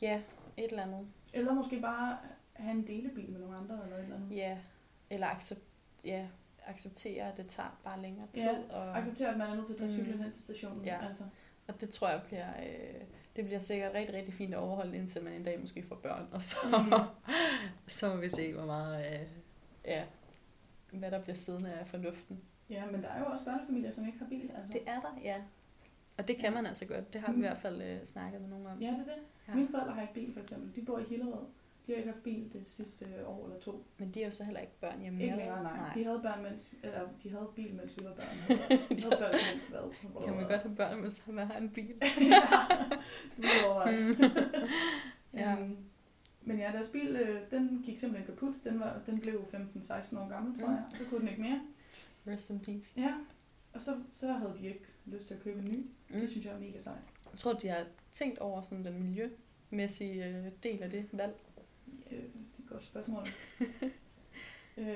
Ja, 0.01 0.21
et 0.57 0.65
eller 0.71 0.83
andet. 0.83 1.07
Eller 1.33 1.55
måske 1.55 1.81
bare 1.81 2.19
have 2.53 2.71
en 2.73 2.87
delebil 2.87 3.31
med 3.31 3.41
nogle 3.41 3.57
andre 3.57 3.81
eller 3.85 3.97
et 3.97 4.03
eller 4.03 4.17
andet. 4.17 4.37
Ja, 4.37 4.59
eller 5.11 5.27
accept, 5.27 5.61
ja, 6.05 6.27
acceptere, 6.67 7.25
at 7.31 7.37
det 7.37 7.47
tager 7.47 7.81
bare 7.85 8.03
længere 8.03 8.27
tid. 8.35 8.43
Ja, 8.43 8.77
og, 8.77 8.99
Acceptere, 8.99 9.29
at 9.29 9.37
man 9.39 9.49
er 9.51 9.55
nødt 9.55 9.67
til 9.67 9.73
at 9.73 9.79
tage 9.79 9.91
Mm. 9.91 9.95
cyklen 9.97 10.23
hen 10.23 10.33
til 10.33 10.43
stationen. 10.43 10.85
Ja. 10.85 11.07
Altså. 11.07 11.25
og 11.69 11.81
det 11.81 11.91
tror 11.91 12.09
jeg 12.09 12.21
bliver, 12.27 12.49
øh, 12.63 13.01
det 13.37 13.45
bliver 13.45 13.59
sikkert 13.59 13.95
rigtig, 13.95 14.15
rigtig 14.17 14.35
fint 14.35 14.55
at 14.55 14.61
overholde, 14.61 14.97
indtil 14.97 15.25
man 15.25 15.33
en 15.33 15.45
dag 15.45 15.61
måske 15.61 15.83
får 15.83 15.95
børn. 15.97 16.29
Og 16.33 16.43
så, 16.43 16.57
Mm. 16.73 16.93
så 17.89 18.09
må 18.15 18.17
vi 18.21 18.29
se, 18.29 18.53
hvor 18.55 18.67
meget, 18.67 19.07
øh, 19.15 19.21
ja, 19.85 20.05
hvad 20.93 21.11
der 21.11 21.21
bliver 21.23 21.35
siddende 21.37 21.73
af 21.73 21.87
fornuften. 21.87 22.41
Ja, 22.71 22.87
men 22.87 23.03
der 23.03 23.09
er 23.09 23.19
jo 23.19 23.27
også 23.27 23.45
børnefamilier, 23.45 23.91
som 23.91 24.07
ikke 24.07 24.19
har 24.19 24.27
bil. 24.27 24.51
Altså. 24.57 24.73
Det 24.73 24.83
er 24.87 25.01
der, 25.01 25.19
ja. 25.23 25.37
Og 26.19 26.29
det 26.29 26.37
kan 26.37 26.53
man 26.53 26.67
altså 26.67 26.85
godt. 26.87 27.13
Det 27.13 27.21
har 27.21 27.29
vi 27.29 27.33
i 27.33 27.37
Mm. 27.37 27.43
hvert 27.43 27.59
fald 27.59 27.83
øh, 27.83 28.05
snakket 28.05 28.41
med 28.41 28.49
nogen 28.49 28.67
om. 28.67 28.83
Ja, 28.83 28.87
det 28.87 28.95
er 29.01 29.05
det. 29.05 29.23
Ja. 29.49 29.55
Mine 29.55 29.69
forældre 29.71 29.93
har 29.93 30.03
ikke 30.03 30.15
bil, 30.15 30.33
for 30.33 30.41
eksempel. 30.41 30.75
De 30.81 30.87
bor 30.87 30.99
i 30.99 31.03
Hillerød. 31.05 31.45
De 31.87 31.93
har 31.93 31.97
ikke 31.97 32.11
haft 32.11 32.23
bil 32.23 32.53
det 32.53 32.67
sidste 32.67 33.07
år 33.27 33.45
eller 33.47 33.61
to. 33.61 33.85
Men 33.99 34.11
de 34.11 34.21
er 34.23 34.25
jo 34.27 34.31
så 34.31 34.45
heller 34.45 34.61
ikke 34.61 34.73
børn 34.81 35.01
hjemme. 35.01 35.23
Ikke 35.23 35.37
længere, 35.37 35.63
nej. 35.63 35.77
nej. 35.77 35.95
De 35.95 36.05
havde, 36.05 36.21
børn, 36.23 36.43
mens, 36.43 36.71
eller, 36.83 37.01
de 37.23 37.31
havde 37.31 37.49
bil, 37.57 37.75
mens 37.75 37.99
vi 37.99 38.05
var 38.05 38.15
børn. 38.15 38.59
De 38.97 39.03
havde 39.03 39.17
børn, 39.21 39.33
mens 39.33 39.63
hvad? 39.69 39.81
Kan 40.27 40.35
man 40.37 40.49
godt 40.49 40.63
have 40.63 40.77
børn, 40.77 41.01
hvis 41.01 41.27
man 41.27 41.47
har 41.47 41.57
en 41.59 41.71
bil? 41.71 41.95
ja, 42.03 42.43
det 43.37 43.39
må 43.39 43.45
du 43.63 43.67
overveje. 43.69 44.01
Mm. 44.01 44.15
Ja. 45.35 45.53
Øhm, 45.61 45.77
men 46.43 46.59
ja, 46.59 46.71
deres 46.73 46.89
bil, 46.89 47.17
øh, 47.17 47.41
den 47.51 47.83
gik 47.87 47.99
simpelthen 47.99 48.27
kaput. 48.35 48.55
Den, 48.65 48.81
var, 48.81 49.01
den 49.07 49.21
blev 49.21 49.45
15-16 49.55 50.19
år 50.19 50.29
gammel, 50.29 50.61
tror 50.61 50.67
Mm. 50.69 50.73
jeg. 50.75 50.83
Så 50.99 51.05
kunne 51.05 51.21
den 51.21 51.29
ikke 51.29 51.43
mere. 51.43 51.61
Rest 52.27 52.51
in 52.51 52.61
peace. 52.61 53.01
Ja, 53.01 53.15
og 53.73 53.81
så, 53.81 53.97
så 54.13 54.33
havde 54.33 54.55
de 54.61 54.67
ikke 54.67 54.85
lyst 55.07 55.27
til 55.27 55.35
at 55.35 55.41
købe 55.43 55.59
en 55.59 55.65
ny. 55.65 55.77
Mm. 56.11 56.21
Det 56.21 56.31
synes 56.31 56.47
jeg 56.47 56.55
er 56.55 56.59
mega 56.61 56.79
sejt. 56.79 56.99
Jeg 57.33 57.39
tror, 57.39 57.53
de 57.53 57.69
har 57.69 57.85
tænkt 58.13 58.39
over 58.39 58.63
sådan 58.63 58.85
den 58.85 59.03
miljømæssige 59.03 60.27
øh, 60.27 60.45
del 60.63 60.83
af 60.83 60.91
det 60.91 61.07
valg. 61.13 61.35
Øh, 62.11 62.19
det 62.19 62.25
er 62.25 62.63
et 62.63 62.69
godt 62.69 62.83
spørgsmål. 62.83 63.27
øh, 64.77 64.87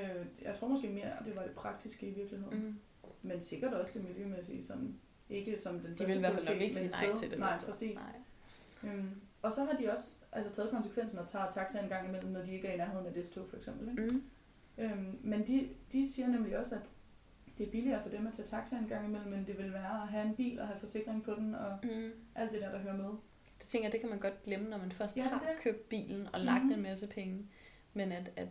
jeg 0.42 0.57
tror 0.61 0.68
måske 0.68 0.88
mere, 0.88 1.18
at 1.20 1.24
det 1.26 1.36
var 1.36 1.42
det 1.42 1.51
praktiske 1.53 2.07
i 2.09 2.11
virkeligheden. 2.14 2.64
Mm. 2.64 2.74
Men 3.22 3.40
sikkert 3.40 3.74
også 3.74 3.92
det 3.94 4.05
miljømæssige, 4.05 4.64
som 4.64 4.94
ikke 5.30 5.59
som 5.59 5.80
den 5.80 5.94
De 5.99 6.07
vil 6.07 6.16
i 6.16 6.18
hvert 6.18 6.34
fald 6.34 6.49
nok 6.49 6.61
ikke 6.61 6.76
sige 6.76 6.88
nej 6.90 7.16
til 7.16 7.30
det. 7.30 7.38
Nej, 7.38 7.59
præcis. 7.66 7.99
Nej. 8.82 8.92
Øhm, 8.92 9.11
og 9.42 9.53
så 9.53 9.64
har 9.64 9.72
de 9.72 9.90
også 9.90 10.14
altså, 10.32 10.53
taget 10.53 10.70
konsekvensen 10.70 11.18
og 11.18 11.28
tager 11.28 11.51
taxa 11.51 11.80
en 11.82 11.88
gang 11.88 12.09
imellem, 12.09 12.30
når 12.30 12.42
de 12.42 12.53
ikke 12.53 12.68
er 12.68 12.74
i 12.74 12.76
nærheden 12.76 13.07
af 13.07 13.12
det 13.12 13.28
tog 13.30 13.46
for 13.51 13.57
eksempel. 13.57 13.88
Ikke? 13.88 14.14
Mm. 14.14 14.22
Øhm, 14.78 15.18
men 15.22 15.46
de, 15.46 15.68
de 15.92 16.12
siger 16.12 16.28
nemlig 16.28 16.59
også, 16.59 16.74
at 16.74 16.80
det 17.59 17.66
er 17.66 17.70
billigere 17.70 18.03
for 18.03 18.11
dem 18.11 18.26
at 18.26 18.32
tage 18.32 18.49
taxa 18.49 18.76
en 18.76 18.88
gang 18.88 19.07
imellem, 19.09 19.30
men 19.30 19.46
det 19.46 19.59
vil 19.59 19.72
være 19.72 20.03
at 20.03 20.09
have 20.09 20.26
en 20.26 20.34
bil 20.36 20.61
og 20.61 20.66
have 20.66 20.80
forsikring 20.80 21.22
på 21.22 21.34
den 21.34 21.55
og 21.55 21.78
Mm. 21.82 22.11
alt 22.34 22.53
det 22.53 22.61
der, 22.61 22.70
der 22.70 22.78
hører 22.78 22.96
med. 22.96 23.11
Det 23.59 23.68
tænker 23.68 23.86
jeg, 23.86 23.92
det 23.92 24.00
kan 24.00 24.11
man 24.11 24.18
godt 24.18 24.42
glemme, 24.42 24.68
når 24.70 24.78
man 24.78 24.92
først 24.92 25.16
Ja, 25.16 25.22
ja, 25.22 25.28
har 25.28 25.38
det. 25.38 25.62
købt 25.62 25.88
bilen 25.88 26.28
og 26.34 26.40
lagt 26.40 26.64
Mhm. 26.64 26.72
en 26.72 26.82
masse 26.82 27.09
penge. 27.09 27.46
Men 27.94 28.12
at, 28.12 28.30
at 28.36 28.48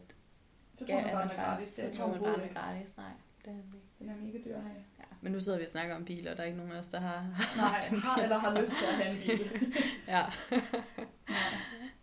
Så 0.76 0.86
tror 0.86 0.96
man 0.96 1.06
at 1.06 1.12
bare, 1.12 1.24
den 1.24 1.32
er 1.32 1.36
gratis. 1.46 1.68
så 1.70 1.92
tror 1.98 2.08
man 2.08 2.20
bare, 2.20 2.40
er 2.40 2.44
ikke. 2.44 2.56
gratis. 2.56 2.98
Nej, 2.98 3.12
det 3.46 3.54
er 3.54 3.58
ikke. 3.58 3.78
Den 4.00 4.10
er 4.10 4.16
mega 4.16 4.38
dyr 4.46 4.56
at 4.56 4.62
have. 4.62 4.76
Ja. 5.00 5.04
Men 5.22 5.32
nu 5.32 5.40
sidder 5.40 5.58
vi 5.58 5.64
og 5.64 5.70
snakker 5.70 5.96
om 5.96 6.06
biler, 6.06 6.32
og 6.32 6.38
der 6.38 6.44
er 6.44 6.48
ikke 6.48 6.58
nogen 6.58 6.72
af 6.74 6.80
os, 6.80 6.90
der 6.90 7.00
har 7.00 7.22
Nej, 7.22 7.66
haft 7.68 7.92
en 7.92 7.98
har 8.00 8.16
bil, 8.16 8.24
eller 8.24 8.38
har 8.38 8.62
lyst 8.62 8.72
til 8.72 8.86
at 8.86 8.94
have 8.94 9.10
en 9.12 9.38
bil. 9.38 9.74
Ja. 10.08 10.26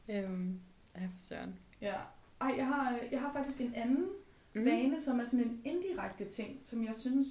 Nej. 0.09 0.19
øhm, 0.23 0.61
ja, 0.97 1.05
for 1.07 1.19
søren. 1.19 1.59
Ja. 1.81 1.95
Ej, 2.41 2.55
jeg 2.57 2.67
har, 2.67 2.99
jeg 3.13 3.21
har 3.21 3.33
faktisk 3.33 3.61
en 3.61 3.75
anden 3.75 4.09
mm. 4.55 4.65
vane, 4.65 5.01
som 5.01 5.21
er 5.21 5.25
sådan 5.25 5.41
en 5.41 5.61
indirekte 5.65 6.25
ting, 6.25 6.61
som 6.63 6.85
jeg 6.85 6.95
synes 6.95 7.27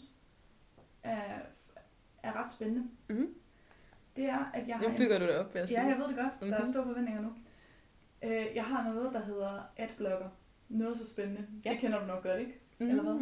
er, 1.03 1.39
er 2.23 2.43
ret 2.43 2.51
spændende. 2.51 2.87
Mhm. 3.09 3.33
Det 4.15 4.29
er, 4.29 4.51
at 4.53 4.67
jeg 4.67 4.75
har... 4.75 4.83
Nu 4.83 4.89
en- 4.89 4.97
bygger 4.97 5.19
du 5.19 5.25
det 5.25 5.35
op, 5.37 5.53
vil 5.53 5.59
jeg 5.59 5.69
sige. 5.69 5.81
Ja, 5.81 5.87
jeg 5.87 5.97
ved 5.97 6.07
det 6.07 6.15
godt. 6.15 6.49
Der 6.49 6.55
er 6.55 6.59
Mhm. 6.59 6.67
store 6.71 6.83
forventninger 6.85 7.21
nu. 7.21 7.29
Øh, 8.23 8.45
jeg 8.55 8.63
har 8.65 8.93
noget, 8.93 9.13
der 9.13 9.25
hedder 9.25 9.61
adblocker. 9.77 10.29
Noget 10.69 10.97
så 10.97 11.05
spændende. 11.09 11.47
Ja. 11.65 11.71
Det 11.71 11.79
kender 11.79 11.99
du 11.99 12.05
nok 12.05 12.23
godt, 12.23 12.39
ikke? 12.39 12.59
eller 12.79 13.03
hvad? 13.03 13.13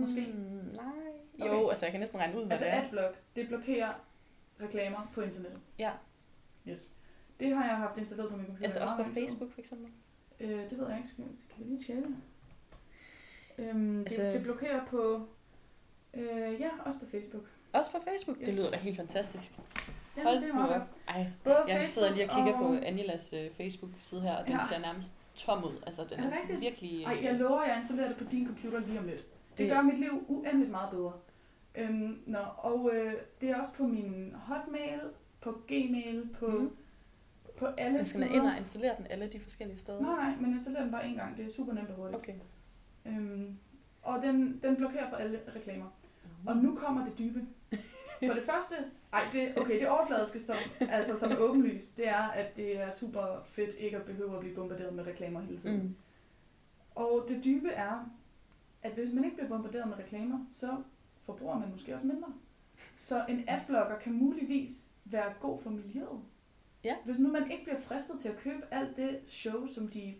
Måske? 0.00 0.26
Mm, 0.34 0.40
Nej. 0.74 0.84
Okay. 1.40 1.50
Jo, 1.52 1.68
altså 1.68 1.86
jeg 1.86 1.90
kan 1.92 2.00
næsten 2.00 2.20
regne 2.20 2.36
ud, 2.40 2.42
hvad 2.46 2.52
Altså 2.52 2.64
det 2.66 2.74
er. 2.74 2.82
adblock, 2.84 3.16
det 3.36 3.48
blokerer 3.48 3.92
reklamer 4.62 5.10
på 5.14 5.20
internettet. 5.20 5.60
Ja. 5.78 5.90
Yes. 6.68 6.90
Det 7.40 7.54
har 7.56 7.64
jeg 7.64 7.76
haft 7.76 7.98
installeret 7.98 8.30
på 8.30 8.36
min 8.36 8.46
computer. 8.46 8.64
Altså 8.64 8.80
også 8.82 8.94
på. 8.96 9.04
Facebook, 9.14 9.52
for 9.52 9.60
eksempel. 9.60 9.88
Øh, 10.40 10.50
det 10.70 10.78
ved 10.78 10.88
jeg 10.88 10.96
ikke. 10.96 11.08
Skal, 11.08 11.24
kan 11.24 11.64
vi 11.64 11.70
lige 11.70 11.82
tjekke? 11.86 12.04
Øhm, 13.58 14.00
Altså- 14.00 14.22
det, 14.22 14.34
det 14.34 14.42
blokerer 14.42 14.86
på... 14.86 15.28
Øh, 16.14 16.60
ja, 16.60 16.68
også 16.84 16.98
på 17.00 17.06
Facebook. 17.10 17.42
Også 17.72 17.90
på 17.92 17.98
Facebook? 18.10 18.38
Det 18.38 18.46
Yes. 18.48 18.56
lyder 18.58 18.70
da 18.70 18.76
helt 18.76 18.96
fantastisk. 18.96 19.52
Ja, 20.18 20.22
Hold 20.22 20.40
det 20.40 20.48
er 20.48 20.54
meget 20.54 20.70
op. 20.70 20.78
godt. 20.80 20.88
Ej, 21.08 21.26
Både 21.44 21.56
jeg 21.56 21.64
Facebook 21.76 21.84
sidder 21.86 22.10
lige 22.14 22.30
og 22.30 22.36
kigger 22.36 22.52
og... 22.52 22.58
på 22.58 22.84
Angelas 22.86 23.34
øh, 23.38 23.50
Facebook-side 23.56 24.20
her, 24.20 24.36
og 24.36 24.44
den 24.46 24.52
Ja. 24.52 24.58
ser 24.70 24.78
nærmest 24.78 25.14
tom 25.34 25.64
ud. 25.64 25.82
Altså, 25.86 26.02
den 26.10 26.18
Er 26.20 26.22
det 26.22 26.32
er, 26.32 26.40
rigtigt? 26.40 26.60
virkelig... 26.60 27.02
Ej, 27.04 27.18
jeg 27.22 27.34
lover, 27.34 27.64
jeg 27.64 27.76
installerer 27.76 28.08
det 28.08 28.16
på 28.16 28.24
din 28.24 28.46
computer 28.46 28.78
lige 28.80 28.98
om 28.98 29.06
lidt. 29.06 29.18
Det, 29.50 29.58
Det- 29.58 29.70
gør 29.70 29.82
mit 29.82 29.98
liv 30.00 30.24
uendeligt 30.28 30.70
meget 30.70 30.90
bedre. 30.90 31.12
Øhm, 31.74 32.22
nå, 32.26 32.38
og 32.58 32.90
øh, 32.94 33.12
det 33.40 33.50
er 33.50 33.56
også 33.58 33.72
på 33.74 33.82
min 33.86 34.34
hotmail, 34.46 35.00
på 35.40 35.50
gmail, 35.66 36.28
på, 36.38 36.46
mm. 36.46 36.76
på 37.58 37.66
alle 37.66 37.92
Men 37.94 38.04
skal 38.04 38.20
man 38.20 38.32
ind 38.34 38.42
og 38.46 38.58
installere 38.58 38.94
den 38.98 39.06
alle 39.10 39.26
de 39.32 39.40
forskellige 39.40 39.78
steder? 39.78 40.00
Nej, 40.00 40.16
nej, 40.16 40.34
men 40.36 40.44
jeg 40.46 40.52
installerer 40.52 40.82
den 40.82 40.92
bare 40.92 41.06
en 41.08 41.14
gang. 41.14 41.36
Det 41.36 41.44
er 41.44 41.50
super 41.56 41.72
nemt 41.72 41.88
og 41.90 41.96
hurtigt. 41.96 42.16
Okay. 42.22 42.34
Øhm, 43.06 43.58
og 44.02 44.22
den, 44.22 44.60
den 44.62 44.76
blokerer 44.76 45.08
for 45.10 45.16
alle 45.16 45.40
reklamer. 45.56 45.86
Og 46.46 46.56
nu 46.56 46.74
kommer 46.74 47.04
det 47.04 47.18
dybe. 47.18 47.40
For 48.26 48.34
det 48.34 48.42
første, 48.42 48.74
ej, 49.12 49.24
det, 49.32 49.58
okay, 49.58 49.80
det 49.80 49.88
overfladiske, 49.88 50.40
som, 50.40 50.56
altså, 50.80 51.16
som 51.16 51.32
er 51.32 51.36
åbenlyst, 51.36 51.98
det 51.98 52.08
er, 52.08 52.22
at 52.22 52.56
det 52.56 52.80
er 52.80 52.90
super 52.90 53.42
fedt 53.44 53.74
ikke 53.78 53.96
at 53.96 54.04
behøve 54.04 54.34
at 54.34 54.40
blive 54.40 54.54
bombarderet 54.54 54.94
med 54.94 55.06
reklamer 55.06 55.40
hele 55.40 55.58
tiden. 55.58 55.82
Mm. 55.82 55.96
Og 56.94 57.24
det 57.28 57.44
dybe 57.44 57.68
er, 57.68 58.10
at 58.82 58.92
hvis 58.92 59.12
man 59.12 59.24
ikke 59.24 59.36
bliver 59.36 59.48
bombarderet 59.48 59.88
med 59.88 59.98
reklamer, 59.98 60.46
så 60.50 60.76
forbruger 61.24 61.58
man 61.58 61.70
måske 61.70 61.94
også 61.94 62.06
mindre. 62.06 62.32
Så 62.96 63.24
en 63.28 63.44
adblocker 63.48 63.98
kan 63.98 64.12
muligvis 64.12 64.82
være 65.04 65.32
god 65.40 65.58
for 65.58 65.70
miljøet. 65.70 66.20
Ja. 66.84 66.94
Hvis 67.04 67.18
nu 67.18 67.32
man 67.32 67.50
ikke 67.50 67.64
bliver 67.64 67.80
fristet 67.80 68.20
til 68.20 68.28
at 68.28 68.36
købe 68.36 68.62
alt 68.70 68.96
det 68.96 69.20
show, 69.26 69.66
som 69.66 69.88
de 69.88 70.14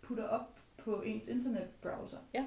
putter 0.00 0.24
op 0.24 0.58
på 0.76 1.00
ens 1.00 1.28
internetbrowser. 1.28 2.18
Ja. 2.34 2.44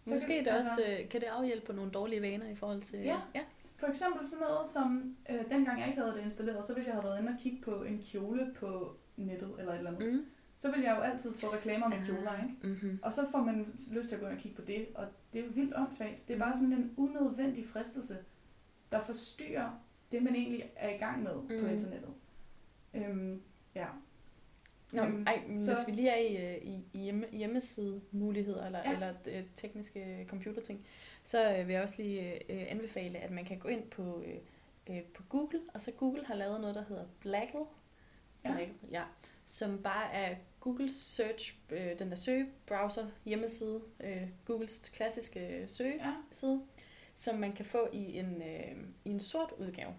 Så 0.00 0.14
Måske 0.14 0.34
kan, 0.34 0.44
det 0.44 0.52
også, 0.52 0.84
øh, 0.88 1.08
kan 1.08 1.20
det 1.20 1.26
afhjælpe 1.26 1.66
på 1.66 1.72
nogle 1.72 1.90
dårlige 1.90 2.22
vaner 2.22 2.48
i 2.48 2.54
forhold 2.54 2.82
til... 2.82 2.98
Ja. 2.98 3.20
ja. 3.34 3.40
For 3.82 3.88
eksempel 3.88 4.26
sådan 4.26 4.46
noget 4.48 4.66
som, 4.66 5.16
øh, 5.30 5.50
dengang 5.50 5.80
jeg 5.80 5.88
ikke 5.88 6.00
havde 6.00 6.14
det 6.16 6.22
installeret, 6.24 6.64
så 6.64 6.74
hvis 6.74 6.86
jeg 6.86 6.94
havde 6.94 7.04
været 7.04 7.20
inde 7.20 7.32
og 7.32 7.38
kigge 7.42 7.62
på 7.62 7.82
en 7.82 8.02
kjole 8.10 8.54
på 8.56 8.96
nettet 9.16 9.54
eller 9.58 9.72
et 9.72 9.78
eller 9.78 9.90
andet, 9.90 10.12
Mm. 10.14 10.24
så 10.54 10.70
ville 10.70 10.84
jeg 10.84 10.96
jo 10.96 11.02
altid 11.02 11.32
få 11.34 11.46
reklamer 11.46 11.88
med 11.88 11.96
kjoler, 12.06 12.42
ikke? 12.42 12.54
Mm-hmm. 12.62 12.98
Og 13.02 13.12
så 13.12 13.26
får 13.30 13.38
man 13.38 13.58
lyst 13.92 14.08
til 14.08 14.14
at 14.14 14.20
gå 14.20 14.26
ind 14.26 14.34
og 14.36 14.40
kigge 14.42 14.56
på 14.56 14.62
det, 14.66 14.86
og 14.94 15.06
det 15.32 15.40
er 15.40 15.44
jo 15.44 15.50
vildt 15.54 15.74
åndssvagt. 15.76 16.28
Det 16.28 16.34
er 16.34 16.38
bare 16.38 16.54
sådan 16.54 16.72
en 16.72 16.94
unødvendig 16.96 17.66
fristelse, 17.66 18.16
der 18.92 19.00
forstyrrer 19.04 19.70
det, 20.12 20.22
man 20.22 20.34
egentlig 20.34 20.70
er 20.76 20.94
i 20.94 20.98
gang 20.98 21.22
med 21.22 21.34
mm. 21.34 21.48
på 21.48 21.66
internettet. 21.66 22.10
Øhm, 22.94 23.42
ja. 23.74 23.86
Nå, 24.92 25.02
Øhm, 25.02 25.24
ej, 25.26 25.42
så- 25.58 25.74
hvis 25.74 25.86
vi 25.86 25.92
lige 25.92 26.08
er 26.08 26.16
i, 26.16 26.54
øh, 26.56 26.62
i, 26.62 26.84
i 26.92 26.98
hjemme, 26.98 27.26
hjemmesidemuligheder 27.32 28.66
eller, 28.66 28.78
Ja. 28.84 28.92
eller 28.92 29.12
øh, 29.28 29.42
tekniske 29.54 30.26
computerting, 30.28 30.86
så 31.24 31.56
øh, 31.56 31.68
vil 31.68 31.72
jeg 31.72 31.82
også 31.82 31.94
lige 31.98 32.52
øh, 32.52 32.66
anbefale, 32.68 33.18
at 33.18 33.30
man 33.30 33.44
kan 33.44 33.58
gå 33.58 33.68
ind 33.68 33.90
på, 33.90 34.22
øh, 34.26 34.38
øh, 34.96 35.02
på 35.02 35.22
Google, 35.28 35.60
og 35.74 35.80
så 35.80 35.92
Google 35.92 36.24
har 36.26 36.34
lavet 36.34 36.60
noget, 36.60 36.76
der 36.76 36.84
hedder 36.84 37.04
Blackle, 37.20 37.64
Ja. 38.44 38.66
Ja, 38.90 39.02
som 39.48 39.82
bare 39.82 40.12
er 40.12 40.36
Google 40.60 40.92
Search, 40.92 41.56
øh, 41.70 41.98
den 41.98 42.10
der 42.10 42.16
søgebrowser 42.16 43.06
hjemmeside, 43.24 43.80
øh, 44.00 44.28
Googles 44.44 44.90
klassiske 44.94 45.64
søgeside, 45.68 46.06
ja. 46.06 46.60
som 47.16 47.34
man 47.34 47.52
kan 47.52 47.64
få 47.64 47.88
i 47.92 48.18
en, 48.18 48.42
øh, 48.42 48.76
i 49.04 49.10
en 49.10 49.20
sort 49.20 49.52
udgave. 49.58 49.94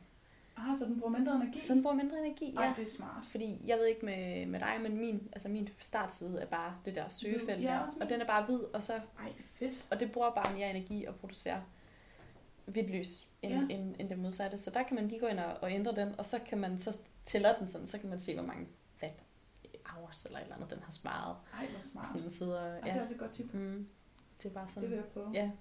Ah, 0.58 0.78
så 0.78 0.86
den 0.86 1.00
bruger 1.00 1.18
mindre 1.18 1.36
energi? 1.36 1.60
Så 1.60 1.74
den 1.74 1.82
bruger 1.84 1.96
mindre 1.96 2.20
energi, 2.26 2.56
Ej, 2.56 2.64
ja. 2.66 2.74
det 2.78 2.84
er 2.84 2.92
smart. 2.92 3.26
Fordi 3.32 3.62
jeg 3.66 3.78
ved 3.78 3.86
ikke 3.86 4.06
med, 4.06 4.46
med 4.46 4.60
dig, 4.60 4.80
men 4.82 4.98
min, 4.98 5.30
altså 5.32 5.50
min 5.50 5.70
startside 5.80 6.40
er 6.42 6.46
bare 6.46 6.76
det 6.86 6.96
der 6.96 7.08
søgefelt 7.08 7.62
Ja, 7.64 7.68
der. 7.68 7.88
Og 8.02 8.10
den 8.10 8.22
er 8.22 8.26
bare 8.26 8.46
hvid, 8.46 8.60
og, 8.60 8.84
så, 8.84 8.94
Ej, 8.94 9.34
fedt. 9.56 9.88
og 9.92 10.00
det 10.00 10.12
bruger 10.12 10.32
bare 10.32 10.54
mere 10.54 10.70
energi 10.70 11.06
at 11.06 11.16
producere 11.16 11.64
hvidt 12.66 12.90
lys 12.90 13.28
end, 13.42 13.54
Ja. 13.54 13.60
ja. 13.60 13.66
end, 13.76 13.96
end 14.00 14.10
det 14.10 14.20
modsatte. 14.20 14.58
Så 14.58 14.70
der 14.70 14.84
kan 14.84 14.96
man 14.96 15.08
lige 15.08 15.20
gå 15.20 15.28
ind 15.28 15.40
og, 15.40 15.54
og 15.62 15.72
ændre 15.72 15.96
den, 15.96 16.16
og 16.18 16.26
så 16.26 16.40
kan 16.50 16.58
man 16.58 16.80
så 16.80 16.98
tæller 17.26 17.58
den 17.60 17.68
sådan, 17.68 17.88
så 17.88 18.00
kan 18.00 18.10
man 18.10 18.20
se, 18.20 18.34
hvor 18.36 18.44
mange 18.44 18.68
watt 19.02 19.20
hours 19.86 20.26
eller 20.26 20.38
et 20.38 20.44
eller 20.44 20.56
andet, 20.56 20.70
den 20.70 20.80
har 20.84 20.92
sparet. 20.92 21.36
Ej, 21.54 21.68
hvor 21.72 21.82
smart. 21.82 22.08
Sådan 22.14 22.32
sidder, 22.32 22.62
Ej, 22.62 22.80
det 22.82 22.90
er 22.90 22.96
ja. 22.96 23.02
også 23.02 23.14
et 23.14 23.20
godt 23.20 23.32
tip. 23.32 23.54
Mm, 23.54 23.88
det 24.44 24.50
er 24.50 24.54
bare 24.54 24.66
Det 24.66 24.74
sådan, 24.74 24.90
vil 24.90 24.96
jeg 24.96 25.06
prøve. 25.06 25.32
ja. 25.34 25.52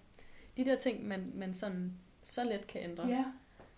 De 0.56 0.64
der 0.64 0.76
ting, 0.76 1.08
man, 1.08 1.32
man 1.34 1.54
sådan 1.54 1.92
så 2.22 2.44
let 2.44 2.66
kan 2.66 2.82
ændre, 2.90 3.06
ja. 3.08 3.24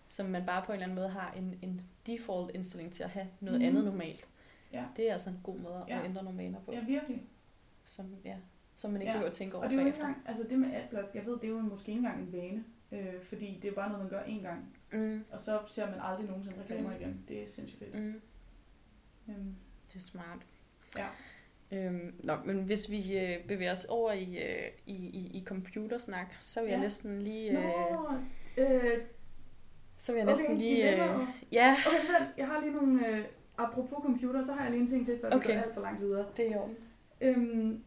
Som 0.07 0.25
man 0.25 0.45
bare 0.45 0.63
på 0.65 0.71
en 0.71 0.73
eller 0.75 0.83
anden 0.85 0.95
måde 0.95 1.09
har 1.09 1.31
en, 1.37 1.59
en 1.61 1.81
default 2.07 2.51
indstilling 2.55 2.93
til 2.93 3.03
at 3.03 3.09
have 3.09 3.27
noget 3.39 3.59
Mhm. 3.61 3.67
andet 3.67 3.85
normalt. 3.85 4.27
Ja. 4.73 4.83
Det 4.97 5.09
er 5.09 5.13
altså 5.13 5.29
en 5.29 5.39
god 5.43 5.59
måde 5.59 5.83
Ja. 5.87 5.99
at 5.99 6.05
ændre 6.05 6.23
nogle 6.23 6.37
vaner 6.43 6.59
på. 6.59 6.71
ja, 6.73 6.83
virkelig. 6.85 7.21
som, 7.85 8.15
ja, 8.25 8.35
som 8.75 8.91
man 8.91 9.01
ikke 9.01 9.09
Ja, 9.11 9.13
behøver 9.17 9.29
at 9.29 9.35
tænke 9.35 9.55
over 9.55 9.63
Og 9.65 9.69
det 9.71 9.77
er 9.77 9.81
jo 9.81 9.87
ikke 9.87 9.99
engang, 9.99 10.17
altså 10.25 10.43
det 10.43 10.59
med 10.59 10.69
adblock, 10.73 11.15
jeg 11.15 11.25
ved, 11.25 11.33
det 11.33 11.43
er 11.43 11.47
jo 11.47 11.59
måske 11.59 11.89
ikke 11.91 11.99
engang 11.99 12.21
en 12.21 12.33
vane. 12.33 12.63
Øh, 12.91 13.21
fordi 13.23 13.59
det 13.61 13.69
er 13.71 13.75
bare 13.75 13.89
noget, 13.91 14.03
man 14.03 14.09
gør 14.09 14.23
én 14.23 14.41
gang. 14.41 14.77
Mm, 14.93 15.23
Og 15.31 15.39
så 15.39 15.59
ser 15.67 15.85
man 15.89 15.99
aldrig 16.01 16.25
nogensinde 16.27 16.57
reklamer 16.61 16.89
Mm. 16.89 16.95
igen. 16.95 17.25
Det 17.27 17.43
er 17.43 17.47
sindssygt 17.47 17.79
fedt. 17.79 17.95
mm, 18.03 18.21
Øhm, 19.29 19.55
det 19.93 19.95
er 19.95 19.99
smart. 20.03 20.39
Ja. 20.97 21.07
Øhm, 21.71 22.15
nå, 22.23 22.35
men 22.45 22.63
hvis 22.63 22.91
vi 22.91 23.17
øh, 23.19 23.47
bevæger 23.47 23.71
os 23.71 23.85
over 23.85 24.11
i, 24.11 24.37
øh, 24.37 24.67
i, 24.85 24.93
i, 24.95 25.37
i 25.37 25.43
computersnak, 25.45 26.35
så 26.41 26.61
vil 26.61 26.69
jeg 26.69 26.77
Ja. 26.77 26.81
næsten 26.81 27.21
lige... 27.21 27.53
Nå, 27.53 27.59
Øh, 28.57 28.85
øh, 28.85 28.97
så 29.97 30.11
vil 30.11 30.19
jeg 30.19 30.27
okay, 30.27 30.37
næsten 30.37 30.57
lige... 30.57 30.91
Øh, 30.91 30.97
dilemmaet. 30.97 31.27
ja, 31.51 31.75
Okay, 31.87 31.97
vent, 32.19 32.37
jeg 32.37 32.47
har 32.47 32.61
lige 32.61 32.73
nogle... 32.73 33.07
Øh, 33.07 33.25
apropos 33.57 33.97
computer, 34.01 34.41
så 34.41 34.53
har 34.53 34.61
jeg 34.61 34.71
lige 34.71 34.81
en 34.81 34.87
ting 34.87 35.05
til, 35.05 35.19
før 35.21 35.29
okay. 35.31 35.47
vi 35.49 35.53
går 35.53 35.61
alt 35.61 35.73
for 35.73 35.81
langt 35.81 36.01
videre. 36.01 36.25
det 36.37 36.47
er 36.47 36.51
i 36.51 36.55
orden. 36.57 36.75
Øhm, 37.21 37.83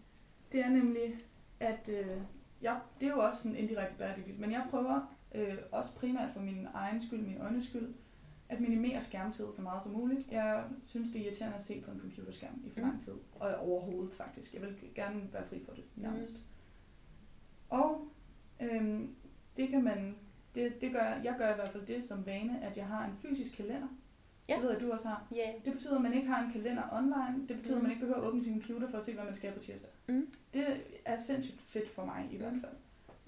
det 0.52 0.60
er 0.60 0.68
nemlig, 0.68 1.14
at 1.60 1.90
øh, 1.92 2.06
ja, 2.62 2.74
det 3.00 3.08
er 3.08 3.12
jo 3.12 3.20
også 3.20 3.42
sådan 3.42 3.56
indirekte 3.58 3.94
bæredygtigt, 3.98 4.38
men 4.40 4.52
jeg 4.52 4.66
prøver 4.70 5.16
øh, 5.34 5.54
også 5.72 5.94
primært 5.94 6.30
for 6.32 6.40
min 6.40 6.66
egen 6.74 7.00
skyld, 7.00 7.20
min 7.20 7.40
øjnes 7.40 7.64
skyld, 7.64 7.94
at 8.48 8.60
minimere 8.60 9.00
skærmtid 9.00 9.44
så 9.52 9.62
meget 9.62 9.82
som 9.82 9.92
muligt. 9.92 10.20
Jeg 10.30 10.64
synes, 10.82 11.10
det 11.10 11.20
er 11.20 11.24
irriterende 11.24 11.56
at 11.56 11.62
se 11.62 11.80
på 11.80 11.90
en 11.90 12.00
computerskærm 12.00 12.62
i 12.66 12.70
for 12.70 12.80
lang 12.80 12.94
Mm. 12.94 13.00
tid. 13.00 13.14
Og 13.40 13.54
overhovedet 13.54 14.12
faktisk. 14.14 14.54
Jeg 14.54 14.62
vil 14.62 14.76
gerne 14.94 15.22
være 15.32 15.44
fri 15.46 15.62
for 15.64 15.72
det 15.72 15.84
Mm. 15.96 16.02
nærmest. 16.02 16.36
Og 17.68 18.08
øhm, 18.60 19.14
det 19.56 19.68
kan 19.68 19.84
man, 19.84 20.16
det, 20.54 20.80
det 20.80 20.92
gør, 20.92 21.00
jeg 21.24 21.34
gør 21.38 21.52
i 21.52 21.54
hvert 21.54 21.68
fald 21.68 21.86
det 21.86 22.02
som 22.04 22.26
vane, 22.26 22.64
at 22.64 22.76
jeg 22.76 22.86
har 22.86 23.04
en 23.04 23.12
fysisk 23.22 23.56
kalender. 23.56 23.88
Ja. 24.48 24.54
Det 24.54 24.62
ved 24.62 24.70
jeg, 24.70 24.80
du 24.80 24.92
også 24.92 25.08
har. 25.08 25.26
Ja. 25.34 25.52
Det 25.64 25.72
betyder, 25.72 25.96
at 25.96 26.02
man 26.02 26.14
ikke 26.14 26.28
har 26.28 26.44
en 26.44 26.52
kalender 26.52 26.82
online. 26.92 27.48
Det 27.48 27.56
betyder, 27.56 27.74
Mm. 27.74 27.78
at 27.78 27.82
man 27.82 27.90
ikke 27.90 28.00
behøver 28.00 28.20
at 28.20 28.28
åbne 28.28 28.44
sin 28.44 28.52
computer 28.62 28.90
for 28.90 28.98
at 28.98 29.04
se, 29.04 29.14
hvad 29.14 29.24
man 29.24 29.34
skal 29.34 29.52
på 29.52 29.58
tirsdag. 29.58 29.90
Mm. 30.08 30.26
Det 30.54 30.66
er 31.04 31.16
sindssygt 31.16 31.60
fedt 31.60 31.90
for 31.90 32.04
mig 32.04 32.28
i 32.32 32.36
hvert 32.36 32.52
Mm. 32.52 32.60
fald. 32.60 32.72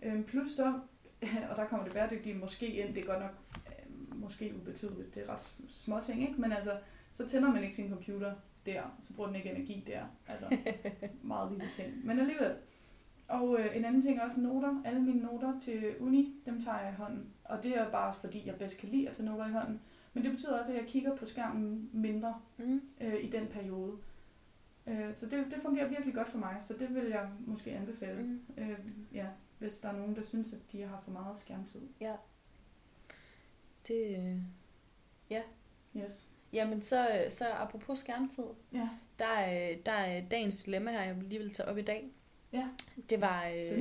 Øhm, 0.02 0.24
plus 0.24 0.50
så, 0.50 0.80
og 1.50 1.56
der 1.56 1.66
kommer 1.66 1.84
det 1.84 1.92
bæredygtige 1.94 2.34
måske 2.34 2.66
ind, 2.66 2.94
det 2.94 3.02
er 3.04 3.06
godt 3.06 3.20
nok 3.22 3.34
øh, 3.66 4.20
måske 4.20 4.54
ubetydeligt, 4.62 5.14
det 5.14 5.22
er 5.28 5.32
ret 5.32 5.52
små 5.68 6.00
ting, 6.00 6.22
ikke? 6.28 6.40
Men 6.40 6.52
altså, 6.52 6.78
så 7.12 7.26
tænder 7.28 7.50
man 7.52 7.62
ikke 7.62 7.74
sin 7.74 7.88
computer 7.90 8.34
der, 8.66 8.82
så 9.00 9.12
bruger 9.12 9.26
den 9.28 9.36
ikke 9.36 9.50
energi 9.50 9.84
der. 9.86 10.02
Altså, 10.28 10.46
meget 11.22 11.52
lille 11.52 11.68
ting. 11.72 12.06
Men 12.06 12.18
alligevel. 12.18 12.54
Og 13.31 13.61
øh, 13.61 13.76
en 13.76 13.85
anden 13.85 14.03
ting 14.03 14.18
er 14.18 14.22
også 14.22 14.41
noter. 14.41 14.83
Alle 14.85 15.01
mine 15.03 15.20
noter 15.22 15.59
til 15.61 15.95
uni, 16.01 16.35
dem 16.47 16.61
tager 16.64 16.81
jeg 16.81 16.93
i 16.93 16.95
hånden. 16.97 17.33
Og 17.45 17.62
det 17.62 17.76
er 17.78 17.91
bare 17.91 18.14
fordi, 18.14 18.47
jeg 18.47 18.55
bedst 18.59 18.78
kan 18.78 18.89
lide 18.89 19.09
at 19.09 19.16
tage 19.16 19.26
noter 19.26 19.47
i 19.49 19.53
hånden. 19.53 19.81
Men 20.14 20.22
det 20.24 20.33
betyder 20.33 20.59
også, 20.59 20.72
at 20.72 20.78
jeg 20.78 20.87
kigger 20.87 21.16
på 21.16 21.24
skærmen 21.26 21.91
mindre 21.93 22.35
Mm. 22.59 22.81
øh, 23.01 23.24
i 23.24 23.31
den 23.31 23.47
periode. 23.47 23.97
Øh, 24.87 25.16
så 25.16 25.26
det, 25.26 25.47
det 25.51 25.59
fungerer 25.62 25.89
virkelig 25.89 26.14
godt 26.14 26.28
for 26.28 26.39
mig, 26.39 26.57
så 26.61 26.74
det 26.78 26.95
vil 26.95 27.05
jeg 27.09 27.28
måske 27.47 27.72
anbefale, 27.72 28.22
Mm. 28.22 28.41
øh, 28.59 28.78
ja, 29.14 29.26
hvis 29.59 29.78
der 29.78 29.89
er 29.89 29.97
nogen, 29.99 30.16
der 30.16 30.22
synes, 30.22 30.53
at 30.53 30.59
de 30.72 30.83
har 30.83 31.01
for 31.05 31.11
meget 31.11 31.39
skærmtid. 31.39 31.81
Det, 33.89 34.16
øh, 34.18 34.37
Yes. 35.97 36.31
jamen, 36.53 36.83
så, 36.83 37.24
så 37.28 37.45
apropos 37.53 37.99
skærmtid, 37.99 38.45
Ja, 38.72 38.89
der 39.18 39.26
er, 39.26 39.76
der 39.87 39.93
er 39.93 40.28
dagens 40.28 40.62
dilemma 40.64 40.91
her, 40.93 41.03
jeg 41.03 41.16
lige 41.22 41.39
vil 41.39 41.53
tage 41.55 41.68
op 41.68 41.78
i 41.78 41.83
dag. 41.83 42.11
Ja. 42.53 42.64
Det 43.11 43.20
var, 43.20 43.46
øh, 43.48 43.78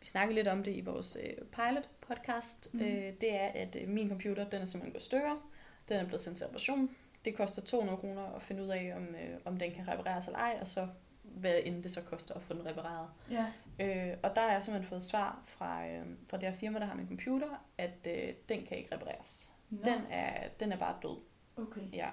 vi 0.00 0.06
snakkede 0.06 0.34
lidt 0.34 0.48
om 0.48 0.62
det 0.62 0.72
i 0.76 0.80
vores 0.80 1.18
øh, 1.24 1.44
pilot 1.46 1.88
podcast. 2.00 2.74
Mm. 2.74 2.80
Øh, 2.80 3.12
det 3.20 3.34
er, 3.34 3.46
at 3.54 3.76
øh, 3.80 3.88
min 3.88 4.08
computer, 4.08 4.48
den 4.50 4.60
er 4.62 4.64
simpelthen 4.64 4.92
gået 4.92 5.02
stykker. 5.02 5.48
Den 5.88 5.96
er 5.96 6.04
blevet 6.04 6.20
sendt 6.20 6.38
til 6.38 6.46
reparation. 6.46 6.90
Det 7.24 7.34
koster 7.36 7.62
200 7.62 7.98
kroner 7.98 8.22
at 8.36 8.42
finde 8.42 8.62
ud 8.62 8.68
af, 8.68 8.92
om, 8.96 9.02
øh, 9.14 9.38
om 9.44 9.56
den 9.58 9.72
kan 9.72 9.88
repareres 9.88 10.26
eller 10.26 10.38
ej, 10.38 10.58
og 10.60 10.66
så 10.66 10.88
hvad 11.22 11.60
end 11.64 11.82
det 11.82 11.90
så 11.92 12.02
koster 12.02 12.34
at 12.34 12.42
få 12.42 12.54
den 12.54 12.66
repareret. 12.66 13.08
Ja, 13.30 13.46
Øh, 13.80 14.16
og 14.22 14.34
der 14.36 14.40
har 14.42 14.52
jeg 14.52 14.64
simpelthen 14.64 14.88
fået 14.88 15.02
svar 15.02 15.42
fra, 15.46 15.86
øh, 15.88 16.06
fra 16.28 16.36
det 16.36 16.48
her 16.48 16.54
firma, 16.54 16.78
der 16.78 16.84
har 16.86 16.94
min 16.94 17.08
computer, 17.08 17.64
at 17.78 18.06
øh, 18.06 18.34
den 18.48 18.66
kan 18.66 18.76
ikke 18.76 18.94
repareres. 18.94 19.50
Nå, 19.70 19.78
Den 19.84 20.00
er, 20.10 20.48
den 20.60 20.72
er 20.72 20.76
bare 20.76 20.96
død. 21.02 21.16
okay. 21.56 21.80
Ja. 21.92 22.08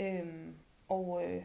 Øhm, 0.00 0.54
og, 0.88 1.24
øh, 1.24 1.42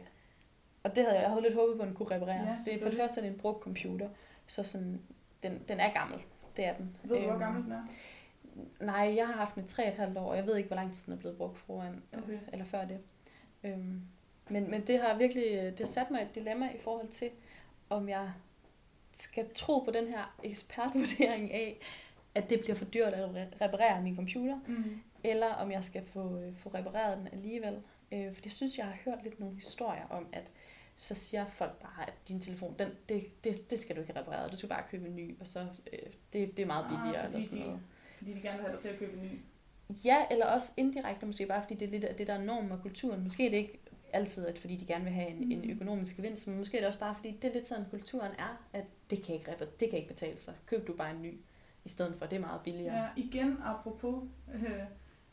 og 0.84 0.96
det 0.96 1.04
havde 1.04 1.14
jeg, 1.14 1.22
jeg 1.22 1.30
havde 1.30 1.42
lidt 1.42 1.54
håbet 1.54 1.76
på, 1.76 1.82
at 1.82 1.88
den 1.88 1.96
kunne 1.96 2.10
repareres. 2.10 2.52
Ja, 2.66 2.70
det 2.72 2.78
er 2.78 2.82
for 2.82 2.88
det 2.88 2.98
første 2.98 3.20
er 3.20 3.24
det 3.24 3.32
en 3.32 3.38
brugt 3.38 3.62
computer, 3.62 4.08
så 4.46 4.62
sådan, 4.62 5.00
den, 5.42 5.62
den 5.68 5.80
er 5.80 5.92
gammel. 5.92 6.18
Det 6.56 6.64
er 6.64 6.74
den. 6.76 6.96
Ved 7.02 7.16
du, 7.16 7.22
hvor 7.22 7.30
Øhm, 7.32 7.38
gammel 7.40 7.62
den 7.64 7.72
er? 7.72 7.82
Nej, 8.80 9.14
jeg 9.16 9.26
har 9.26 9.34
haft 9.34 9.54
den 9.54 9.62
i 9.62 9.66
3,5 9.66 10.18
år, 10.18 10.30
og 10.30 10.36
jeg 10.36 10.46
ved 10.46 10.56
ikke, 10.56 10.66
hvor 10.66 10.76
lang 10.76 10.92
tid 10.92 11.04
den 11.06 11.12
er 11.12 11.18
blevet 11.18 11.36
brugt 11.36 11.58
foran, 11.58 12.02
Okay. 12.18 12.38
eller 12.52 12.64
før 12.64 12.84
det. 12.84 12.98
Øhm, 13.64 14.00
men, 14.48 14.70
men 14.70 14.86
det 14.86 15.00
har 15.00 15.16
virkelig 15.18 15.52
det 15.52 15.78
har 15.78 15.86
sat 15.86 16.10
mig 16.10 16.22
et 16.22 16.34
dilemma 16.34 16.68
i 16.74 16.78
forhold 16.78 17.08
til, 17.08 17.30
om 17.90 18.08
jeg 18.08 18.32
skal 19.12 19.46
tro 19.54 19.78
på 19.78 19.90
den 19.90 20.06
her 20.08 20.34
ekspertvurdering 20.42 21.52
af, 21.52 21.78
at 22.34 22.50
det 22.50 22.60
bliver 22.60 22.74
for 22.76 22.84
dyrt 22.84 23.12
at 23.14 23.28
re- 23.30 23.64
reparere 23.64 24.02
min 24.02 24.16
computer, 24.16 24.58
Mm. 24.66 25.00
eller 25.24 25.46
om 25.46 25.70
jeg 25.72 25.84
skal 25.84 26.04
få, 26.06 26.38
øh, 26.38 26.56
få 26.56 26.68
repareret 26.68 27.18
den 27.18 27.28
alligevel. 27.32 27.82
Øh, 28.12 28.34
for 28.34 28.40
jeg 28.44 28.52
synes, 28.52 28.78
jeg 28.78 28.86
har 28.86 28.96
hørt 29.04 29.22
lidt 29.22 29.40
nogle 29.40 29.54
historier 29.54 30.06
om, 30.10 30.26
at 30.32 30.50
så 30.96 31.14
siger 31.14 31.46
folk 31.46 31.72
bare, 31.82 32.06
at 32.08 32.14
din 32.28 32.40
telefon, 32.40 32.74
den, 32.78 32.88
det, 33.08 33.44
det, 33.44 33.70
det 33.70 33.78
skal 33.78 33.96
du 33.96 34.00
ikke 34.00 34.12
have 34.12 34.20
repareret, 34.22 34.52
du 34.52 34.56
skal 34.56 34.68
bare 34.68 34.82
købe 34.90 35.06
en 35.08 35.16
ny, 35.16 35.40
og 35.40 35.46
så 35.46 35.60
øh, 35.92 35.98
det, 36.32 36.56
det 36.56 36.62
er 36.62 36.66
meget 36.66 36.84
Ah, 36.84 36.90
billigere. 36.90 37.24
fordi 37.24 37.36
eller 37.36 37.42
sådan 37.48 37.58
de- 37.58 37.64
noget. 37.66 37.80
Fordi 38.18 38.32
de 38.32 38.40
gerne 38.40 38.56
vil 38.58 38.66
have 38.66 38.72
dig 38.72 38.80
til 38.82 38.88
at 38.88 38.98
købe 38.98 39.12
en 39.12 39.22
ny. 39.22 39.38
Ja, 40.04 40.24
eller 40.30 40.46
også 40.46 40.72
indirekte 40.76 41.26
måske 41.26 41.46
bare, 41.46 41.62
fordi 41.62 41.74
det 41.74 41.86
er 41.86 41.90
lidt 41.90 42.04
af 42.04 42.14
det, 42.16 42.26
der 42.26 42.34
er 42.34 42.44
normen 42.44 42.72
og 42.72 42.82
kulturen. 42.82 43.22
Måske 43.24 43.46
er 43.46 43.50
det 43.50 43.56
ikke 43.56 43.78
altid, 44.12 44.46
at 44.46 44.58
fordi 44.58 44.76
de 44.76 44.86
gerne 44.86 45.04
vil 45.04 45.12
have 45.12 45.28
en, 45.28 45.44
mm. 45.44 45.50
en 45.50 45.70
økonomisk 45.70 46.16
gevinst, 46.16 46.48
men 46.48 46.58
måske 46.58 46.76
er 46.76 46.80
det 46.80 46.86
også 46.86 46.98
bare, 46.98 47.14
fordi 47.14 47.38
det 47.42 47.50
er 47.50 47.54
lidt 47.54 47.66
sådan, 47.66 47.84
kulturen 47.90 48.32
er, 48.38 48.64
at 48.72 48.84
det 49.10 49.22
kan 49.22 49.34
ikke, 49.34 49.50
repa- 49.52 49.76
det 49.80 49.90
kan 49.90 49.98
ikke 49.98 50.08
betale 50.08 50.40
sig. 50.40 50.54
Køb 50.66 50.86
du 50.86 50.92
bare 50.96 51.10
en 51.10 51.22
ny, 51.22 51.38
i 51.84 51.88
stedet 51.88 52.14
for, 52.18 52.26
det 52.26 52.36
er 52.36 52.40
meget 52.40 52.60
billigere. 52.64 52.96
Ja, 53.02 53.08
igen 53.16 53.56
apropos, 53.64 54.24
øh, 54.54 54.62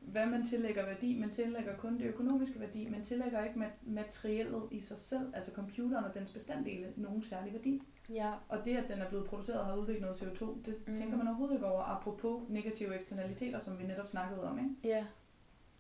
hvad 0.02 0.26
man 0.26 0.46
tillægger 0.46 0.86
værdi. 0.86 1.20
Man 1.20 1.30
tillægger 1.30 1.76
kun 1.78 1.98
det 1.98 2.06
økonomiske 2.06 2.60
værdi. 2.60 2.88
Man 2.90 3.02
tillægger 3.04 3.44
ikke 3.44 3.60
ma- 3.60 3.90
materiellet 3.90 4.64
i 4.72 4.82
sig 4.82 4.98
selv, 4.98 5.36
altså 5.36 5.52
computeren 5.52 6.06
og 6.06 6.14
dens 6.14 6.32
bestanddele, 6.32 6.94
nogen 6.96 7.24
særlig 7.24 7.54
værdi. 7.54 7.82
ja. 8.10 8.32
Og 8.50 8.66
det, 8.66 8.78
at 8.78 8.84
den 8.90 9.00
er 9.00 9.10
blevet 9.10 9.26
produceret 9.28 9.60
og 9.60 9.66
har 9.66 9.76
udviklet 9.76 10.02
noget 10.02 10.16
CO2, 10.22 10.46
det 10.66 10.76
Mm. 10.88 10.96
tænker 10.96 11.18
man 11.18 11.28
overhovedet 11.28 11.56
ikke 11.56 11.66
over, 11.68 11.82
apropos 11.84 12.50
negative 12.50 12.96
eksternaliteter, 12.96 13.60
som 13.60 13.80
vi 13.80 13.84
netop 13.84 14.08
snakkede 14.08 14.44
om. 14.50 14.58
Ikke? 14.60 14.96
Ja. 14.98 15.06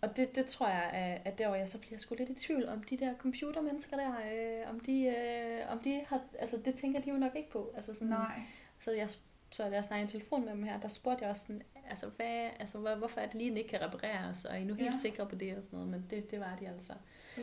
Og 0.01 0.17
det, 0.17 0.35
det 0.35 0.45
tror 0.45 0.67
jeg 0.67 1.21
der, 1.37 1.47
hvor 1.47 1.55
jeg 1.55 1.69
så 1.69 1.79
bliver 1.79 1.97
sgu 1.97 2.15
lidt 2.15 2.29
i 2.29 2.33
tvivl 2.33 2.65
om 2.69 2.83
de 2.83 2.97
der 2.97 3.15
computermennesker 3.17 3.97
der, 3.97 4.09
øh, 4.33 4.69
om 4.73 4.79
de, 4.79 5.05
øh, 5.05 5.71
om 5.71 5.79
de 5.79 6.01
har, 6.07 6.21
altså 6.39 6.57
det 6.65 6.75
tænker 6.75 7.01
de 7.01 7.09
jo 7.09 7.15
nok 7.17 7.35
ikke 7.35 7.49
på. 7.49 7.71
Altså 7.75 7.93
sådan, 7.93 8.07
Nej. 8.07 8.41
Så 8.79 8.91
jeg, 8.91 9.09
så 9.51 9.63
da 9.63 9.75
jeg 9.75 9.85
snakkede 9.85 10.05
i 10.05 10.11
telefon 10.11 10.45
med 10.45 10.51
dem 10.51 10.63
her, 10.63 10.79
der 10.79 10.87
spurgte 10.87 11.21
jeg 11.23 11.29
også 11.29 11.47
sådan, 11.47 11.61
altså, 11.89 12.05
hvad, 12.17 12.49
altså 12.59 12.77
hvad, 12.77 12.95
hvorfor 12.95 13.19
er 13.21 13.25
det 13.25 13.35
lige, 13.35 13.49
den 13.49 13.57
ikke 13.57 13.69
kan 13.69 13.81
repareres, 13.81 14.45
og 14.45 14.53
er 14.55 14.57
I 14.59 14.63
nu 14.63 14.73
helt 14.73 14.85
Ja. 14.85 14.91
sikre 14.91 15.25
på 15.25 15.35
det 15.35 15.57
og 15.57 15.63
sådan 15.63 15.79
noget, 15.79 15.91
men 15.91 16.05
det, 16.09 16.31
det 16.31 16.39
var 16.39 16.57
de 16.59 16.67
altså. 16.67 16.93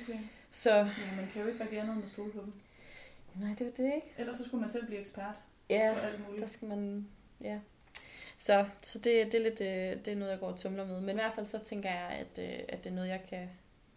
Okay. 0.03 0.19
Så, 0.51 0.71
Ja, 0.77 0.85
man 1.17 1.29
kan 1.33 1.43
jo 1.43 1.49
ikke 1.49 1.63
rigtig 1.63 1.79
andet 1.81 1.95
end 1.95 2.05
at 2.05 2.11
stole 2.11 2.33
på 2.33 2.41
dem. 2.41 2.53
nej, 3.35 3.55
det 3.59 3.67
var 3.67 3.73
det 3.73 3.85
ikke. 3.95 4.07
Ellers 4.19 4.37
så 4.37 4.45
skulle 4.45 4.61
man 4.61 4.71
selv 4.71 4.87
blive 4.87 5.01
ekspert 5.01 5.35
Ja, 5.71 5.91
på 5.95 6.01
alt 6.01 6.19
der 6.19 6.31
muligt. 6.31 6.51
skal 6.51 6.69
man, 6.69 7.07
ja. 7.41 7.59
Så, 8.37 8.65
så 8.83 8.99
det, 8.99 9.33
det, 9.33 9.35
er 9.35 9.43
lidt, 9.43 9.61
øh, 9.61 10.05
det 10.05 10.09
er 10.13 10.17
noget, 10.17 10.31
jeg 10.33 10.41
går 10.41 10.47
og 10.49 10.57
tumler 10.59 10.87
med. 10.87 11.01
Men 11.01 11.11
i 11.11 11.13
hvert 11.13 11.35
fald 11.35 11.47
så 11.47 11.59
tænker 11.59 11.91
jeg, 11.91 12.09
at, 12.09 12.39
øh, 12.45 12.59
at 12.69 12.85
det 12.85 12.91
er 12.91 12.95
noget, 12.95 13.09
jeg 13.09 13.23
kan, 13.29 13.49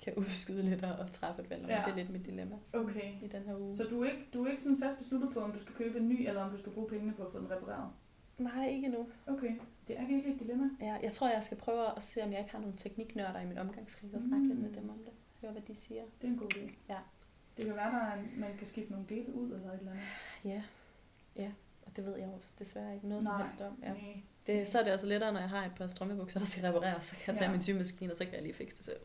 kan 0.03 0.13
udskyde 0.21 0.63
lidt 0.63 0.83
og, 0.83 1.11
træffe 1.11 1.41
et 1.41 1.49
valg 1.49 1.63
om. 1.63 1.69
Ja. 1.69 1.81
Det 1.85 1.91
er 1.91 1.95
lidt 1.95 2.09
mit 2.09 2.25
dilemma 2.25 2.55
så, 2.65 2.77
Okay. 2.79 3.13
i 3.23 3.27
den 3.31 3.43
her 3.43 3.55
uge. 3.57 3.75
Så 3.75 3.83
du 3.83 4.03
er, 4.03 4.09
ikke, 4.11 4.23
du 4.33 4.45
er 4.45 4.49
ikke 4.49 4.61
sådan 4.63 4.79
fast 4.79 4.97
besluttet 4.97 5.29
på, 5.33 5.39
om 5.39 5.51
du 5.51 5.59
skal 5.59 5.75
købe 5.75 5.99
en 5.99 6.09
ny, 6.09 6.27
eller 6.27 6.41
om 6.43 6.51
du 6.51 6.57
skal 6.57 6.71
bruge 6.71 6.89
pengene 6.89 7.13
på 7.13 7.23
at 7.25 7.31
få 7.31 7.39
den 7.39 7.51
repareret? 7.51 7.89
Nej, 8.37 8.67
ikke 8.69 8.87
nu. 8.87 9.07
Okay. 9.27 9.51
Det 9.87 9.99
er 9.99 10.05
virkelig 10.07 10.33
et 10.33 10.39
dilemma. 10.39 10.69
Ja, 10.81 10.97
jeg 11.03 11.11
tror, 11.11 11.29
jeg 11.29 11.43
skal 11.43 11.57
prøve 11.57 11.97
at 11.97 12.03
se, 12.03 12.23
om 12.23 12.31
jeg 12.31 12.39
ikke 12.39 12.51
har 12.51 12.59
nogle 12.59 12.77
tekniknørder 12.77 13.39
i 13.41 13.45
min 13.45 13.57
omgangskreds 13.57 14.13
og 14.13 14.21
snakke 14.21 14.47
lidt 14.47 14.59
med 14.59 14.69
Mm. 14.69 14.75
dem 14.75 14.89
om 14.89 14.97
det. 14.97 15.13
Høre, 15.41 15.51
hvad 15.51 15.61
de 15.61 15.75
siger. 15.75 16.01
Det 16.21 16.27
er 16.27 16.31
en 16.31 16.37
god 16.37 16.53
idé. 16.53 16.71
Ja. 16.89 16.97
Det 17.57 17.65
kan 17.65 17.75
være, 17.75 18.13
at 18.13 18.19
man 18.37 18.57
kan 18.57 18.67
skifte 18.67 18.91
nogle 18.91 19.05
dele 19.09 19.33
ud 19.35 19.51
eller 19.51 19.71
et 19.71 19.79
eller 19.79 19.91
andet. 19.91 20.03
Ja, 20.45 20.63
ja. 21.35 21.51
Og 21.85 21.95
det 21.97 22.05
ved 22.05 22.17
jeg 22.17 22.27
jo 22.27 22.39
desværre 22.59 22.95
ikke 22.95 23.07
noget 23.07 23.23
som 23.23 23.33
Nej. 23.33 23.41
helst 23.41 23.61
om. 23.61 23.79
Ja. 23.83 23.87
Nej. 23.93 24.21
Det, 24.47 24.67
så 24.67 24.79
er 24.79 24.83
det 24.83 24.91
altså 24.91 25.07
lettere, 25.07 25.33
når 25.33 25.39
jeg 25.39 25.49
har 25.49 25.65
et 25.65 25.71
par 25.75 25.87
strømmebukser, 25.87 26.39
der 26.39 26.45
skal 26.45 26.65
repareres. 26.65 27.05
Så 27.05 27.15
kan 27.15 27.23
jeg 27.27 27.35
tage 27.37 27.45
Ja. 27.49 27.51
min 27.51 27.61
symaskine, 27.61 28.11
og 28.13 28.17
så 28.17 28.25
kan 28.25 28.33
jeg 28.33 28.41
lige 28.41 28.53
fikse 28.53 28.77
det 28.77 28.85
selv. 28.85 28.99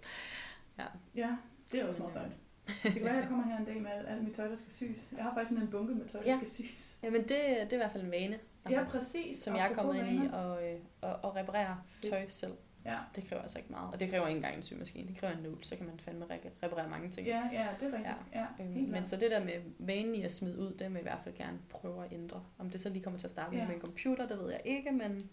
Ja, 1.14 1.37
det 1.72 1.81
er 1.81 1.85
også 1.87 1.99
meget 1.99 2.12
sejt. 2.12 2.33
Det 2.82 2.92
kan 2.92 3.04
være, 3.04 3.14
at 3.16 3.20
jeg 3.20 3.28
kommer 3.28 3.44
her 3.44 3.58
en 3.58 3.64
dag 3.64 3.82
med 3.82 3.90
alt, 3.90 4.08
alt 4.08 4.24
mit 4.24 4.34
tøj, 4.34 4.48
der 4.48 4.54
skal 4.54 4.72
syes. 4.72 5.08
Jeg 5.16 5.24
har 5.24 5.34
faktisk 5.34 5.48
sådan 5.50 5.64
en 5.64 5.70
bunke 5.70 5.94
med 5.94 6.06
tøj, 6.06 6.20
der 6.22 6.28
Ja. 6.30 6.36
skal 6.36 6.48
syes. 6.48 6.98
Jamen, 7.02 7.20
det, 7.20 7.28
det 7.30 7.38
er 7.72 7.72
i 7.72 7.76
hvert 7.76 7.92
fald 7.92 8.02
en 8.04 8.10
vane. 8.10 8.38
Ja, 8.70 8.84
præcis. 8.84 9.38
som 9.42 9.56
jeg 9.56 9.70
er 9.70 9.74
kommet 9.74 9.96
ind 9.96 10.08
i 10.08 10.18
vaner. 10.18 10.32
og, 10.32 10.68
øh, 10.68 10.78
og, 11.00 11.12
og 11.22 11.36
reparere 11.36 11.78
Fedt. 11.88 12.12
tøj 12.12 12.28
selv. 12.28 12.52
Ja. 12.84 12.96
Det 13.16 13.24
kræver 13.28 13.42
altså 13.42 13.58
ikke 13.58 13.70
meget. 13.72 13.90
Og 13.92 14.00
det 14.00 14.10
kræver 14.10 14.26
ikke 14.26 14.36
engang 14.36 14.56
en 14.56 14.62
symaskine. 14.62 15.08
Det 15.08 15.16
kræver 15.16 15.34
en 15.36 15.42
nål, 15.42 15.58
så 15.64 15.76
kan 15.76 15.86
man 15.86 15.98
fandme 15.98 16.24
re- 16.24 16.48
reparere 16.62 16.88
mange 16.88 17.10
ting. 17.10 17.26
Ja, 17.26 17.42
ja, 17.52 17.66
det 17.80 17.88
er 17.88 17.92
rigtigt. 17.92 18.14
Ja, 18.34 18.40
ja 18.40 18.64
Øhm, 18.64 18.88
men 18.90 19.04
så 19.04 19.16
det 19.16 19.30
der 19.30 19.44
med 19.44 19.52
vanen 19.78 20.14
i 20.14 20.22
at 20.22 20.32
smide 20.32 20.58
ud, 20.58 20.66
det 20.70 20.80
vil 20.86 20.92
jeg 20.92 21.00
i 21.00 21.02
hvert 21.02 21.18
fald 21.24 21.34
gerne 21.34 21.58
prøve 21.70 22.04
at 22.04 22.12
ændre. 22.12 22.42
Om 22.58 22.70
det 22.70 22.80
så 22.80 22.88
lige 22.88 23.02
kommer 23.02 23.18
til 23.18 23.26
at 23.26 23.30
starte 23.30 23.56
Ja. 23.56 23.66
med 23.66 23.74
en 23.74 23.80
computer, 23.80 24.28
det 24.28 24.38
ved 24.38 24.50
jeg 24.50 24.60
ikke, 24.64 24.92
men, 24.92 25.30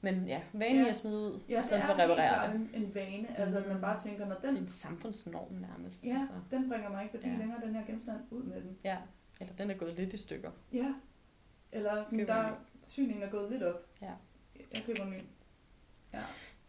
men 0.00 0.28
ja, 0.28 0.40
vanen 0.52 0.82
Ja. 0.82 0.88
at 0.88 0.96
smide 0.96 1.18
ud, 1.20 1.40
Ja, 1.48 1.58
i 1.58 1.62
stedet 1.62 1.82
det 1.82 1.86
for 1.86 1.94
at 2.02 2.10
reparere 2.10 2.46
det. 2.52 2.54
en, 2.54 2.70
en 2.74 2.94
vane. 2.94 3.38
Altså, 3.38 3.58
at 3.58 3.66
man 3.66 3.76
Mm. 3.76 3.80
bare 3.82 3.98
tænker, 3.98 4.26
når 4.26 4.34
Det 4.34 4.44
er 4.44 4.50
den, 4.50 4.60
en 4.62 4.68
samfundsnorm 4.68 5.52
nærmest. 5.52 6.06
ja, 6.06 6.12
Altså, 6.12 6.30
den 6.50 6.68
bringer 6.68 6.90
mig 6.90 7.02
ikke 7.02 7.14
værdi 7.14 7.28
Ja. 7.28 7.36
længere, 7.36 7.60
den 7.64 7.74
her 7.74 7.86
genstand, 7.86 8.20
ud 8.30 8.42
med 8.42 8.60
den. 8.62 8.78
ja. 8.84 8.96
Eller 9.40 9.54
den 9.54 9.70
er 9.70 9.74
gået 9.74 9.94
lidt 9.94 10.12
i 10.12 10.16
stykker. 10.16 10.50
Ja. 10.72 10.94
Eller 11.72 12.02
sådan, 12.02 12.18
Køber 12.18 12.34
der 12.34 12.50
syningen 12.86 13.22
er 13.22 13.30
gået 13.30 13.50
lidt 13.50 13.62
op. 13.62 13.86
Ja. 14.02 14.12
Jeg 14.74 14.82
køber 14.86 15.02
en 15.02 15.10
ny. 15.10 15.20
Ja. 16.14 16.20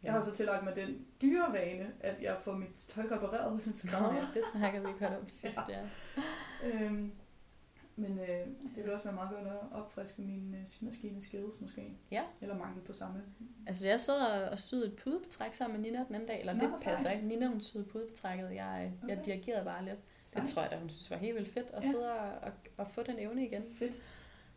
Jeg 0.03 0.13
har 0.13 0.21
så 0.21 0.31
tillagt 0.31 0.63
mig 0.63 0.75
den 0.75 1.05
dyre 1.21 1.53
vane, 1.53 1.91
at 1.99 2.21
jeg 2.21 2.37
får 2.43 2.53
mit 2.53 2.75
tøj 2.77 3.03
repareret 3.11 3.51
hos 3.51 3.65
en 3.65 3.69
Nå, 3.69 3.75
skrædder. 3.75 4.13
ja, 4.15 4.21
det 4.33 4.41
snakker 4.55 4.81
vi 4.81 4.87
ikke 4.87 4.99
hørt 4.99 5.19
om 5.19 5.29
sidst, 5.41 5.59
ja. 5.69 5.79
Øhm, 6.63 7.11
men 7.99 8.19
øh, 8.19 8.47
det 8.75 8.83
vil 8.83 8.93
også 8.93 9.05
være 9.05 9.15
meget 9.15 9.29
godt 9.29 9.47
at 9.47 9.59
opfriske 9.71 10.21
min 10.21 10.55
øh, 10.61 10.67
symaskine 10.67 11.21
skills 11.21 11.61
måske. 11.61 11.93
Ja. 12.11 12.21
Eller 12.41 12.57
mangel 12.57 12.81
på 12.81 12.93
samme. 12.93 13.23
Altså, 13.67 13.87
jeg 13.87 14.01
sad 14.01 14.19
og- 14.43 14.49
og 14.49 14.59
syede 14.59 14.85
et 14.87 14.95
pudebetræk 14.95 15.53
sammen 15.53 15.81
med 15.81 15.89
Nina 15.91 16.03
den 16.07 16.15
anden 16.15 16.27
dag, 16.27 16.39
eller 16.39 16.53
Nå, 16.53 16.63
det 16.63 16.71
passer 16.83 16.95
sejt. 17.03 17.15
ikke. 17.15 17.27
Nina, 17.27 17.47
hun 17.47 17.61
syede 17.61 17.83
pudebetrækket, 17.83 18.45
jeg, 18.55 18.91
jeg 19.07 19.17
Okay. 19.17 19.25
dirigerede 19.25 19.65
bare 19.65 19.85
lidt. 19.85 19.95
Det 19.95 20.33
Sejt. 20.33 20.47
tror 20.47 20.61
jeg 20.61 20.71
da, 20.71 20.77
hun 20.77 20.89
synes 20.89 21.11
var 21.11 21.17
helt 21.17 21.35
vildt 21.35 21.49
fedt 21.53 21.67
at 21.73 21.83
Ja. 21.83 21.91
sidde 21.91 22.11
og, 22.13 22.29
og, 22.41 22.51
og 22.77 22.87
få 22.87 23.03
den 23.03 23.19
evne 23.19 23.45
igen. 23.45 23.63
Fedt. 23.79 23.95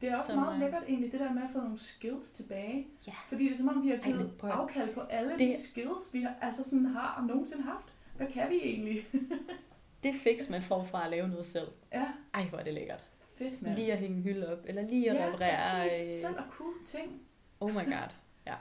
Det 0.01 0.09
er 0.09 0.17
også 0.17 0.27
Som, 0.27 0.39
meget 0.39 0.55
øh, 0.55 0.61
lækkert 0.61 0.83
egentlig, 0.89 1.13
det 1.13 1.21
der 1.21 1.33
med 1.33 1.43
at 1.43 1.49
få 1.53 1.59
nogle 1.59 1.79
skills 1.79 2.33
tilbage. 2.33 2.87
Ja. 3.07 3.13
Fordi 3.29 3.45
det 3.45 3.53
er 3.53 3.57
som 3.57 3.69
om, 3.69 3.83
vi 3.83 3.89
har 3.89 3.97
Ej, 3.97 4.03
givet 4.03 4.33
at- 4.43 4.49
afkald 4.51 4.95
på 4.95 5.01
alle 5.01 5.31
Det- 5.31 5.39
de 5.39 5.57
skills, 5.63 6.11
vi 6.15 6.23
har, 6.23 6.35
altså 6.41 6.65
sådan 6.65 6.87
har 6.87 7.25
nogensinde 7.29 7.63
haft. 7.63 7.93
Hvad 8.17 8.27
kan 8.27 8.51
vi 8.51 8.57
egentlig? 8.57 9.07
Det 10.03 10.15
fix, 10.15 10.51
man 10.51 10.63
får 10.63 10.85
fra 10.85 11.05
at 11.05 11.11
lave 11.11 11.29
noget 11.29 11.47
selv. 11.47 11.67
ja, 11.93 12.05
Ej, 12.35 12.45
hvor 12.45 12.59
er 12.59 12.65
det 12.65 12.75
lækkert. 12.75 13.05
Fedt 13.39 13.63
mand. 13.63 13.75
Lige 13.77 13.93
at 13.93 13.99
hænge 13.99 14.17
en 14.17 14.23
hylde 14.23 14.53
op, 14.53 14.59
eller 14.65 14.83
lige 14.83 15.11
at 15.11 15.17
ja, 15.17 15.27
reparere. 15.27 15.89
præcis. 15.89 16.01
øh, 16.25 16.29
Selv 16.29 16.39
at 16.39 16.45
kunne 16.51 16.85
ting. 16.87 17.23
Oh 17.61 17.71
my 17.71 17.75
god. 17.85 18.11
Ja. 18.47 18.55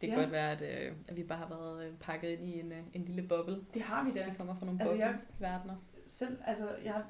Det 0.00 0.08
kan 0.08 0.18
Ja. 0.18 0.24
godt 0.24 0.32
være, 0.32 0.50
at, 0.52 0.62
øh, 0.88 0.92
at 1.08 1.16
vi 1.16 1.22
bare 1.22 1.38
har 1.38 1.48
været 1.48 1.86
øh, 1.86 1.92
pakket 2.00 2.28
ind 2.30 2.42
i 2.44 2.60
en, 2.60 2.72
øh, 2.72 2.78
en 2.94 3.04
lille 3.04 3.22
boble. 3.22 3.56
Det 3.74 3.82
har 3.82 4.04
vi 4.04 4.10
da. 4.18 4.24
Vi 4.30 4.34
kommer 4.36 4.54
fra 4.58 4.66
nogle 4.66 4.80
Altså, 4.82 5.18
bobleverdener. 5.36 5.76
Selv, 6.06 6.38
altså, 6.46 6.68
jeg 6.84 7.02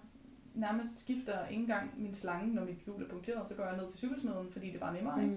nærmest 0.55 0.99
skifter 0.99 1.47
ikke 1.49 1.61
engang 1.61 2.03
min 2.03 2.15
slange, 2.15 2.55
når 2.55 2.65
mit 2.65 2.77
hjul 2.85 3.03
er 3.03 3.09
punkteret, 3.09 3.49
så 3.49 3.55
går 3.55 3.65
jeg 3.65 3.77
ned 3.77 3.89
til 3.91 3.99
cykelsmeden, 3.99 4.53
fordi 4.53 4.71
det 4.71 4.81
var 4.81 4.93
nemmere, 4.93 5.23
ikke? 5.23 5.37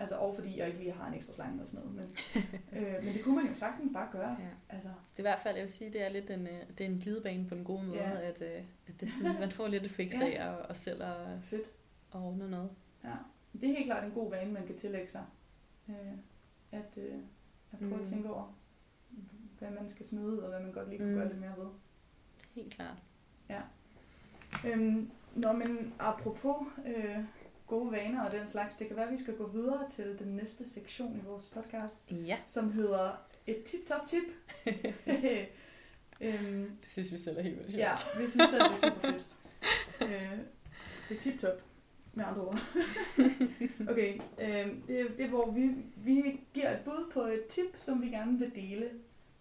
Altså, 0.00 0.16
og 0.16 0.34
fordi 0.34 0.58
jeg 0.58 0.66
ikke 0.66 0.78
lige 0.78 0.92
har 0.92 1.06
en 1.08 1.14
ekstra 1.14 1.32
slange 1.32 1.62
og 1.62 1.68
sådan 1.68 1.80
noget. 1.86 1.96
Men, 2.72 2.82
øh, 2.84 3.04
men 3.04 3.14
det 3.14 3.24
kunne 3.24 3.36
man 3.36 3.46
jo 3.46 3.54
sagtens 3.54 3.92
bare 3.92 4.08
gøre. 4.12 4.30
Ja. 4.40 4.48
Altså, 4.74 4.88
Det 4.88 5.16
er 5.16 5.20
i 5.20 5.22
hvert 5.22 5.38
fald, 5.42 5.54
jeg 5.56 5.62
vil 5.62 5.70
sige, 5.70 5.92
det 5.92 6.02
er 6.02 6.08
lidt 6.08 6.30
en, 6.30 6.46
øh, 6.46 6.60
det 6.78 6.86
er 6.86 6.90
en 6.90 6.98
glidebane 6.98 7.46
på 7.48 7.54
en 7.54 7.64
god 7.64 7.82
måde, 7.84 7.98
Ja. 7.98 8.20
at, 8.28 8.42
øh, 8.42 8.62
at 8.88 9.00
det 9.00 9.10
sådan, 9.10 9.40
man 9.40 9.50
får 9.50 9.66
lidt 9.68 9.84
et 9.84 9.90
fix 9.90 10.14
Ja. 10.20 10.26
af 10.26 10.52
at, 10.52 10.66
at 10.70 10.76
selv 10.76 11.02
at, 11.02 11.42
fedt. 11.42 11.66
at 12.14 12.20
ordne 12.20 12.50
noget. 12.50 12.70
Ja. 13.04 13.12
Det 13.52 13.64
er 13.70 13.74
helt 13.76 13.86
klart 13.86 14.04
en 14.04 14.10
god 14.10 14.30
vane, 14.30 14.52
man 14.52 14.66
kan 14.66 14.76
tillægge 14.76 15.08
sig. 15.08 15.24
Øh, 15.88 15.94
at, 16.72 16.98
øh, 16.98 17.14
at 17.72 17.78
prøve 17.78 17.94
mm. 17.94 18.00
at 18.00 18.06
tænke 18.06 18.30
over, 18.30 18.54
hvad 19.58 19.70
man 19.70 19.88
skal 19.88 20.06
smide 20.06 20.26
ud, 20.26 20.38
og 20.38 20.48
hvad 20.48 20.60
man 20.60 20.72
godt 20.72 20.88
lige 20.88 20.98
kunne 20.98 21.10
Mm. 21.10 21.16
gøre 21.18 21.28
lidt 21.28 21.40
mere 21.40 21.54
ved. 21.56 21.66
Helt 22.54 22.72
klart. 22.74 22.96
Øhm, 24.66 25.10
nå, 25.34 25.52
men 25.52 25.94
apropos 25.98 26.56
øh, 26.86 27.18
gode 27.70 27.92
vaner 27.92 28.24
og 28.24 28.32
den 28.32 28.46
slags, 28.48 28.74
det 28.74 28.86
kan 28.86 28.96
være, 28.96 29.06
at 29.06 29.12
vi 29.12 29.16
skal 29.18 29.36
gå 29.36 29.48
videre 29.48 29.88
til 29.90 30.18
den 30.18 30.28
næste 30.36 30.68
sektion 30.68 31.16
i 31.16 31.26
vores 31.26 31.44
podcast, 31.44 31.98
Ja, 32.10 32.36
som 32.46 32.72
hedder 32.72 33.10
et 33.46 33.62
tip-top-tip. 33.64 34.22
øhm, 36.20 36.76
det 36.82 36.90
synes 36.90 37.12
vi 37.12 37.18
selv 37.18 37.38
er 37.38 37.42
helt 37.42 37.56
vildt 37.56 37.70
sjovt. 37.70 37.80
ja, 37.80 37.92
vi 38.20 38.26
synes 38.26 38.50
selv, 38.50 38.62
det 38.62 38.70
er 38.70 38.76
super 38.76 39.00
fedt. 39.00 39.26
Øh, 40.02 40.38
det 41.08 41.16
er 41.16 41.20
tip-top, 41.20 41.62
med 42.14 42.24
andre 42.24 42.42
ord. 42.42 42.58
okay, 43.90 44.14
øhm, 44.40 44.82
det, 44.86 45.00
er- 45.00 45.08
det 45.16 45.24
er, 45.24 45.28
hvor 45.28 45.50
vi, 45.50 45.70
vi 45.96 46.40
giver 46.54 46.70
et 46.70 46.84
bud 46.84 47.10
på 47.12 47.22
et 47.22 47.46
tip, 47.48 47.66
som 47.78 48.02
vi 48.02 48.06
gerne 48.08 48.38
vil 48.38 48.54
dele, 48.54 48.90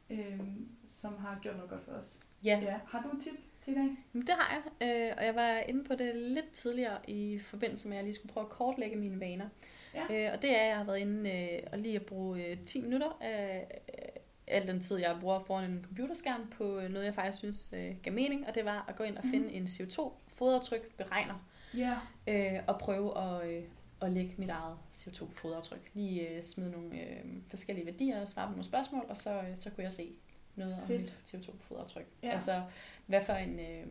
øhm, 0.10 0.68
som 0.88 1.18
har 1.18 1.40
gjort 1.42 1.56
noget 1.56 1.70
godt 1.70 1.84
for 1.86 1.92
os. 1.92 2.20
ja. 2.44 2.60
Ja, 2.64 2.80
har 2.88 3.02
du 3.02 3.18
et 3.18 3.24
tip 3.24 3.34
til 3.64 3.74
i 3.74 3.76
dag? 3.76 3.90
Jamen, 4.14 4.28
det 4.28 4.36
har 4.40 4.54
jeg, 4.82 4.88
øh, 4.88 5.14
og 5.18 5.26
jeg 5.26 5.36
var 5.36 5.58
inde 5.58 5.84
på 5.84 5.96
det 5.96 6.16
lidt 6.16 6.52
tidligere 6.52 6.98
i 7.08 7.40
forbindelse 7.40 7.88
med, 7.88 7.96
at 7.98 7.98
jeg 7.98 8.04
lige 8.04 8.16
skulle 8.16 8.34
prøve 8.34 8.44
at 8.46 8.50
kortlægge 8.50 8.96
mine 8.96 9.20
vaner. 9.20 9.50
Ja. 9.94 10.02
Øh, 10.28 10.34
og 10.34 10.42
det 10.42 10.58
er, 10.58 10.62
at 10.62 10.68
jeg 10.70 10.78
har 10.78 10.84
været 10.84 10.98
inde 11.00 11.30
øh, 11.32 11.60
og 11.72 11.78
lige 11.80 11.96
at 11.96 12.06
bruge 12.06 12.46
øh, 12.46 12.58
10 12.66 12.82
minutter 12.82 13.18
af 13.22 13.68
øh, 13.90 14.06
al 14.48 14.68
den 14.68 14.80
tid, 14.82 14.98
jeg 14.98 15.18
bruger 15.22 15.40
foran 15.40 15.72
en 15.72 15.84
computerskærm 15.86 16.48
på 16.58 16.80
øh, 16.80 16.90
noget, 16.90 17.06
jeg 17.06 17.16
faktisk 17.16 17.38
synes 17.38 17.74
øh, 17.78 17.96
gav 18.04 18.14
mening, 18.14 18.48
og 18.48 18.56
det 18.56 18.66
var 18.66 18.86
at 18.88 18.96
gå 18.96 19.04
ind 19.04 19.18
og 19.18 19.24
Mhm. 19.26 19.34
finde 19.34 19.52
en 19.54 19.64
CO2-fodaftryk 19.64 20.92
beregner, 20.98 21.46
Ja, 21.78 21.96
øh, 22.28 22.60
og 22.68 22.80
prøve 22.80 23.18
at, 23.18 23.50
øh, 23.50 23.64
at 24.02 24.12
lægge 24.12 24.34
mit 24.38 24.50
eget 24.50 24.78
CO2-fodaftryk. 24.94 25.90
Lige 25.94 26.30
øh, 26.30 26.42
smide 26.42 26.72
nogle 26.72 26.94
øh, 27.02 27.26
forskellige 27.50 27.86
værdier 27.86 28.22
og 28.22 28.28
svare 28.28 28.46
på 28.48 28.52
nogle 28.52 28.64
spørgsmål, 28.66 29.06
og 29.10 29.18
så, 29.18 29.34
øh, 29.34 29.56
så 29.56 29.70
kunne 29.70 29.84
jeg 29.84 29.92
se 29.92 30.10
noget 30.60 30.76
om 30.82 30.88
Fedt. 30.88 31.00
mit 31.00 31.44
CO2-fodaftryk. 31.46 32.06
Ja. 32.24 32.30
Altså, 32.32 32.62
hvad 33.06 33.22
for 33.26 33.34
en... 33.34 33.60
Øh, 33.60 33.86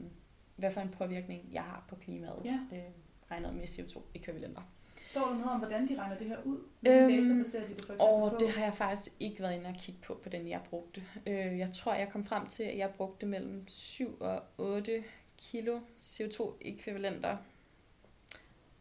hvad 0.56 0.70
for 0.70 0.80
en 0.80 0.88
påvirkning 0.88 1.48
jeg 1.52 1.62
har 1.62 1.84
på 1.88 1.96
klimaet, 1.96 2.42
Ja. 2.44 2.58
øh, 2.76 2.82
regnet 3.30 3.54
med 3.54 3.64
CO2-ekvivalenter. 3.64 4.62
Står 5.06 5.20
der 5.26 5.34
noget 5.34 5.50
om, 5.50 5.58
hvordan 5.58 5.88
de 5.88 5.98
regner 5.98 6.16
det 6.18 6.26
her 6.26 6.36
ud? 6.44 6.58
Hvilke 6.80 6.98
Øhm, 7.04 7.44
data 7.44 7.58
de 7.58 7.74
det 7.74 7.84
for 7.86 7.94
Og 8.04 8.30
på? 8.30 8.36
det 8.40 8.50
har 8.50 8.64
jeg 8.64 8.74
faktisk 8.74 9.12
ikke 9.20 9.42
været 9.42 9.54
inde 9.54 9.66
og 9.66 9.74
kigge 9.74 10.00
på, 10.00 10.20
på 10.22 10.28
den 10.28 10.48
jeg 10.48 10.60
brugte. 10.70 11.02
Øh, 11.26 11.58
jeg 11.58 11.70
tror, 11.72 11.94
jeg 11.94 12.08
kom 12.08 12.24
frem 12.24 12.46
til, 12.46 12.62
at 12.62 12.78
jeg 12.78 12.90
brugte 12.96 13.26
mellem 13.26 13.68
7 13.68 14.16
og 14.20 14.42
8 14.58 15.04
kilo 15.38 15.80
CO2-ekvivalenter. 16.00 17.36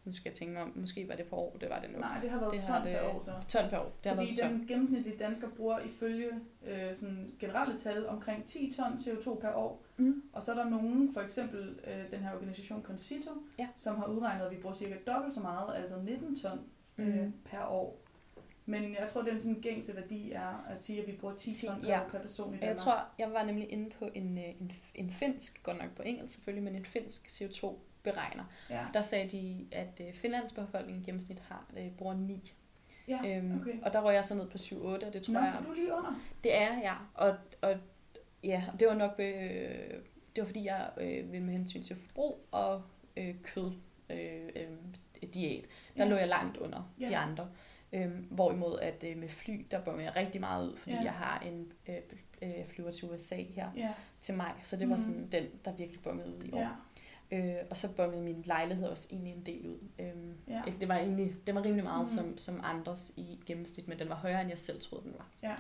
Nu 0.07 0.13
skal 0.13 0.29
jeg 0.29 0.35
tænke 0.37 0.61
om, 0.61 0.71
måske 0.75 1.07
var 1.09 1.15
det 1.15 1.25
på 1.25 1.35
år, 1.35 1.57
det 1.61 1.69
var 1.69 1.79
det 1.81 1.89
nu. 1.91 1.99
Nej, 1.99 2.19
det 2.21 2.29
har 2.29 2.39
været 2.39 2.51
Det 2.51 2.59
det 2.61 2.67
har 2.69 2.77
ton 2.79 2.87
det- 2.87 2.97
per 2.99 3.07
år 3.07 3.21
så. 3.23 3.31
Ton 3.47 3.69
per 3.69 3.77
år, 3.79 3.91
det 4.03 4.11
har 4.11 4.15
Fordi 4.17 4.27
været 4.27 4.49
ton. 4.51 4.59
den 4.59 4.67
gennemsnitlige 4.67 5.17
dansker 5.17 5.49
bruger 5.49 5.79
ifølge 5.79 6.29
øh, 6.67 6.95
sådan 6.95 7.31
generelle 7.39 7.79
tal 7.79 8.07
omkring 8.07 8.45
10 8.45 8.71
ton 8.77 8.93
CO2 8.93 9.39
per 9.41 9.53
år. 9.55 9.83
Mm. 9.97 10.23
Og 10.33 10.43
så 10.43 10.51
er 10.51 10.55
der 10.55 10.69
nogen, 10.69 11.13
for 11.13 11.21
eksempel 11.21 11.79
øh, 11.87 12.11
den 12.11 12.19
her 12.19 12.33
organisation 12.33 12.81
Concito, 12.83 13.31
Ja. 13.59 13.67
som 13.77 13.95
har 13.95 14.05
udregnet, 14.05 14.45
at 14.45 14.51
vi 14.51 14.55
bruger 14.61 14.75
cirka 14.75 14.95
dobbelt 15.07 15.33
så 15.33 15.39
meget, 15.39 15.75
altså 15.75 15.95
19 16.03 16.35
ton 16.35 16.59
øh, 16.97 17.23
Mm. 17.25 17.33
per 17.45 17.65
år. 17.65 17.99
Men 18.65 18.83
jeg 18.83 19.09
tror, 19.09 19.21
den 19.21 19.39
sådan 19.39 19.61
gængse 19.61 19.95
værdi 19.95 20.31
er 20.31 20.65
at 20.69 20.81
sige, 20.81 21.01
at 21.01 21.07
vi 21.07 21.11
bruger 21.11 21.35
10 21.35 21.53
10, 21.53 21.65
ton 21.65 21.81
per, 21.81 21.87
ja. 21.87 21.99
per 22.11 22.19
person 22.19 22.49
i 22.49 22.51
Jeg 22.53 22.61
Danmark. 22.61 22.77
tror, 22.77 23.05
jeg 23.19 23.31
var 23.33 23.43
nemlig 23.43 23.71
inde 23.71 23.89
på 23.99 24.09
en, 24.13 24.37
øh, 24.37 24.43
en, 24.61 24.71
en 24.95 25.11
finsk, 25.11 25.63
godt 25.63 25.77
nok 25.77 25.95
på 25.95 26.01
engelsk 26.05 26.33
selvfølgelig, 26.33 26.63
men 26.63 26.75
en 26.75 26.85
finsk 26.85 27.29
CO2-beregner. 28.11 28.43
Ja, 28.69 28.85
Der 28.93 29.01
sagde 29.01 29.29
de, 29.29 29.67
at 29.71 30.01
øh, 30.07 30.13
Finlands 30.13 30.53
befolkning 30.53 31.01
i 31.01 31.03
gennemsnit 31.03 31.39
har, 31.39 31.65
øh, 31.77 31.91
bruger 31.91 32.13
9. 32.13 32.53
ja 33.07 33.19
Øhm, 33.37 33.61
okay. 33.61 33.81
Og 33.81 33.93
der 33.93 34.01
røg 34.01 34.13
jeg 34.15 34.25
så 34.25 34.35
ned 34.35 34.47
på 34.49 34.57
7-8, 34.57 34.75
og 35.07 35.13
det 35.13 35.21
tror 35.23 35.33
Nå, 35.33 35.39
jeg... 35.39 35.53
så 35.63 35.69
du 35.69 35.73
lige 35.73 35.93
under. 35.93 36.21
Det 36.43 36.55
er 36.57 36.73
jeg, 36.81 36.97
og, 37.13 37.35
og 37.61 37.75
ja, 38.43 38.63
det 38.79 38.87
var 38.87 38.93
nok 38.95 39.11
øh, 39.19 39.93
det 40.35 40.41
var 40.41 40.45
fordi 40.45 40.65
jeg 40.65 40.89
øh, 41.01 41.29
med 41.29 41.53
hensyn 41.53 41.81
til 41.83 41.95
forbrug 41.95 42.45
og 42.51 42.81
øh, 43.17 43.35
kød 43.43 43.71
øh, 44.09 44.49
øh, 44.55 44.67
diæt, 45.33 45.65
der 45.97 46.03
Ja. 46.03 46.09
lå 46.09 46.15
jeg 46.15 46.27
langt 46.27 46.57
under 46.57 46.93
Ja. 46.99 47.05
de 47.05 47.17
andre. 47.17 47.49
Øhm, 47.93 48.27
hvorimod 48.31 48.79
at 48.79 49.03
øh, 49.07 49.17
med 49.17 49.29
fly, 49.29 49.65
der 49.71 49.81
bør 49.81 49.99
jeg 49.99 50.15
rigtig 50.15 50.41
meget 50.41 50.69
ud, 50.71 50.77
fordi 50.77 50.95
Ja. 50.95 51.01
jeg 51.03 51.11
har 51.13 51.39
en 51.39 51.71
øh, 51.89 51.95
øh, 52.41 52.65
flyver 52.67 52.91
til 52.91 53.09
USA 53.11 53.35
her 53.35 53.69
Ja, 53.75 53.93
til 54.19 54.35
mig, 54.37 54.51
så 54.63 54.75
det 54.77 54.89
var 54.89 54.95
Mhm. 54.95 55.03
sådan 55.03 55.27
den, 55.31 55.45
der 55.65 55.73
virkelig 55.73 56.01
bongede 56.01 56.35
ud 56.37 56.43
i 56.43 56.51
år. 56.51 56.59
ja, 56.59 56.67
Øh, 57.31 57.55
og 57.69 57.77
så 57.77 57.95
bongede 57.95 58.21
min 58.23 58.41
lejlighed 58.45 58.87
også 58.87 59.07
egentlig 59.11 59.33
en 59.33 59.45
del 59.45 59.67
ud. 59.67 59.77
Øhm, 59.99 60.33
Ja. 60.47 60.61
Det 60.79 60.87
var 60.87 60.95
egentlig 60.97 61.35
det 61.47 61.55
var 61.55 61.63
rimelig 61.63 61.83
meget 61.83 61.99
Mhm. 62.01 62.07
som, 62.17 62.37
som 62.37 62.61
andres 62.63 63.13
i 63.17 63.39
gennemsnit, 63.45 63.87
men 63.87 63.99
den 63.99 64.09
var 64.09 64.15
højere, 64.15 64.41
end 64.41 64.49
jeg 64.49 64.57
selv 64.57 64.81
troede, 64.81 65.03
den 65.03 65.13
var. 65.17 65.27
Ja. 65.43 65.55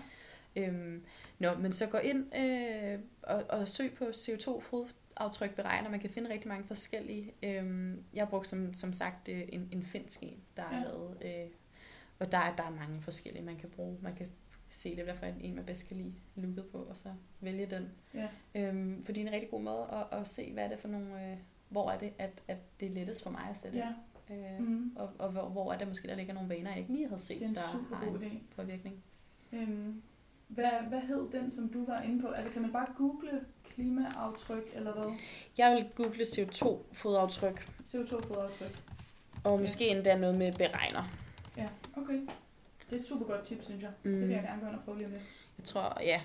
Øhm, 0.55 1.03
nå, 1.39 1.53
men 1.55 1.71
så 1.71 1.87
gå 1.89 1.97
ind 1.97 2.35
øh, 2.35 2.99
og, 3.21 3.43
og 3.49 3.67
søg 3.67 3.93
på 3.93 4.03
CO2-fodaftryk 4.03 5.55
beregner. 5.55 5.89
Man 5.89 5.99
kan 5.99 6.09
finde 6.09 6.29
rigtig 6.29 6.47
mange 6.47 6.63
forskellige. 6.67 7.31
Øhm, 7.43 8.03
jeg 8.13 8.21
har 8.23 8.29
brugt 8.29 8.47
som, 8.47 8.73
som 8.73 8.93
sagt 8.93 9.27
øh, 9.29 9.41
en, 9.49 9.69
en 9.71 9.83
finsk 9.83 10.23
en, 10.23 10.37
der 10.57 10.63
er 10.63 10.77
Ja. 10.77 10.83
lavet. 10.83 11.17
Øh, 11.21 11.49
og 12.19 12.31
der, 12.31 12.37
er- 12.37 12.55
der 12.55 12.63
er 12.63 12.69
mange 12.69 13.01
forskellige, 13.01 13.43
man 13.45 13.55
kan 13.57 13.69
bruge. 13.69 13.97
Man 14.01 14.15
kan 14.15 14.27
se 14.69 14.95
det, 14.95 15.03
hvad 15.03 15.15
for 15.15 15.25
en, 15.25 15.55
man 15.55 15.65
bedst 15.65 15.87
kan 15.87 15.97
lide 15.97 16.13
looket 16.35 16.65
på, 16.71 16.77
og 16.77 16.97
så 16.97 17.09
vælge 17.41 17.65
den. 17.65 17.89
ja. 18.13 18.27
Øhm, 18.55 19.05
fordi 19.05 19.19
det 19.19 19.25
er 19.25 19.29
en 19.29 19.33
rigtig 19.33 19.51
god 19.51 19.61
måde 19.61 19.87
at, 20.11 20.19
at 20.19 20.27
se, 20.27 20.53
hvad 20.53 20.63
er 20.63 20.69
det 20.69 20.79
for 20.79 20.87
nogle, 20.87 21.31
øh, 21.31 21.37
hvor 21.69 21.91
er 21.91 21.97
det, 21.97 22.13
at, 22.17 22.41
at 22.47 22.57
det 22.79 22.85
er 22.87 22.93
lettest 22.93 23.23
for 23.23 23.29
mig 23.29 23.47
at 23.49 23.57
sætte 23.57 23.77
ja. 23.77 23.87
Øh, 24.29 24.59
Mm. 24.59 24.91
og, 24.95 25.09
og 25.19 25.29
hvor, 25.29 25.49
hvor 25.49 25.73
er 25.73 25.77
det 25.77 25.87
måske, 25.87 26.07
der 26.07 26.15
ligger 26.15 26.33
nogle 26.33 26.49
vaner, 26.49 26.69
jeg 26.69 26.79
ikke 26.79 26.91
lige 26.93 27.07
havde 27.07 27.21
set, 27.21 27.41
er 27.43 27.53
der 27.53 27.95
har 27.95 28.01
en 28.07 28.15
idé. 28.15 28.55
påvirkning. 28.55 29.03
Øhm, 29.51 30.01
hvad, 30.47 30.69
hvad 30.89 30.99
hed 31.01 31.31
den, 31.31 31.51
som 31.51 31.69
du 31.69 31.85
var 31.85 32.01
inde 32.01 32.21
på? 32.21 32.27
Altså 32.27 32.51
kan 32.51 32.61
man 32.61 32.71
bare 32.71 32.87
google 32.97 33.45
klimaaftryk 33.69 34.63
eller 34.73 34.93
hvad? 34.93 35.13
Jeg 35.57 35.75
vil 35.75 35.89
google 35.95 36.21
CO2-fodaftryk, 36.23 37.59
CO2-fodaftryk. 37.87 38.81
og 39.43 39.53
Yes. 39.53 39.61
måske 39.61 39.87
endda 39.89 40.17
noget 40.17 40.37
med 40.37 40.51
beregner. 40.53 41.03
Ja, 41.57 41.67
okay. 41.97 42.13
Det 42.89 42.95
er 42.95 42.99
et 42.99 43.03
super 43.07 43.25
godt 43.25 43.43
tip, 43.43 43.63
synes 43.63 43.81
jeg. 43.83 43.91
Mm. 44.03 44.11
Det 44.11 44.21
vil 44.21 44.29
jeg 44.29 44.43
gerne 44.43 44.61
gå 44.61 44.67
ind 44.67 44.75
og 44.75 44.81
prøve 44.83 44.97
lige 44.97 45.07
om 45.07 45.11
lidt. 45.13 45.23
Jeg 45.57 45.65
tror, 45.65 45.97
ja, 46.01 46.21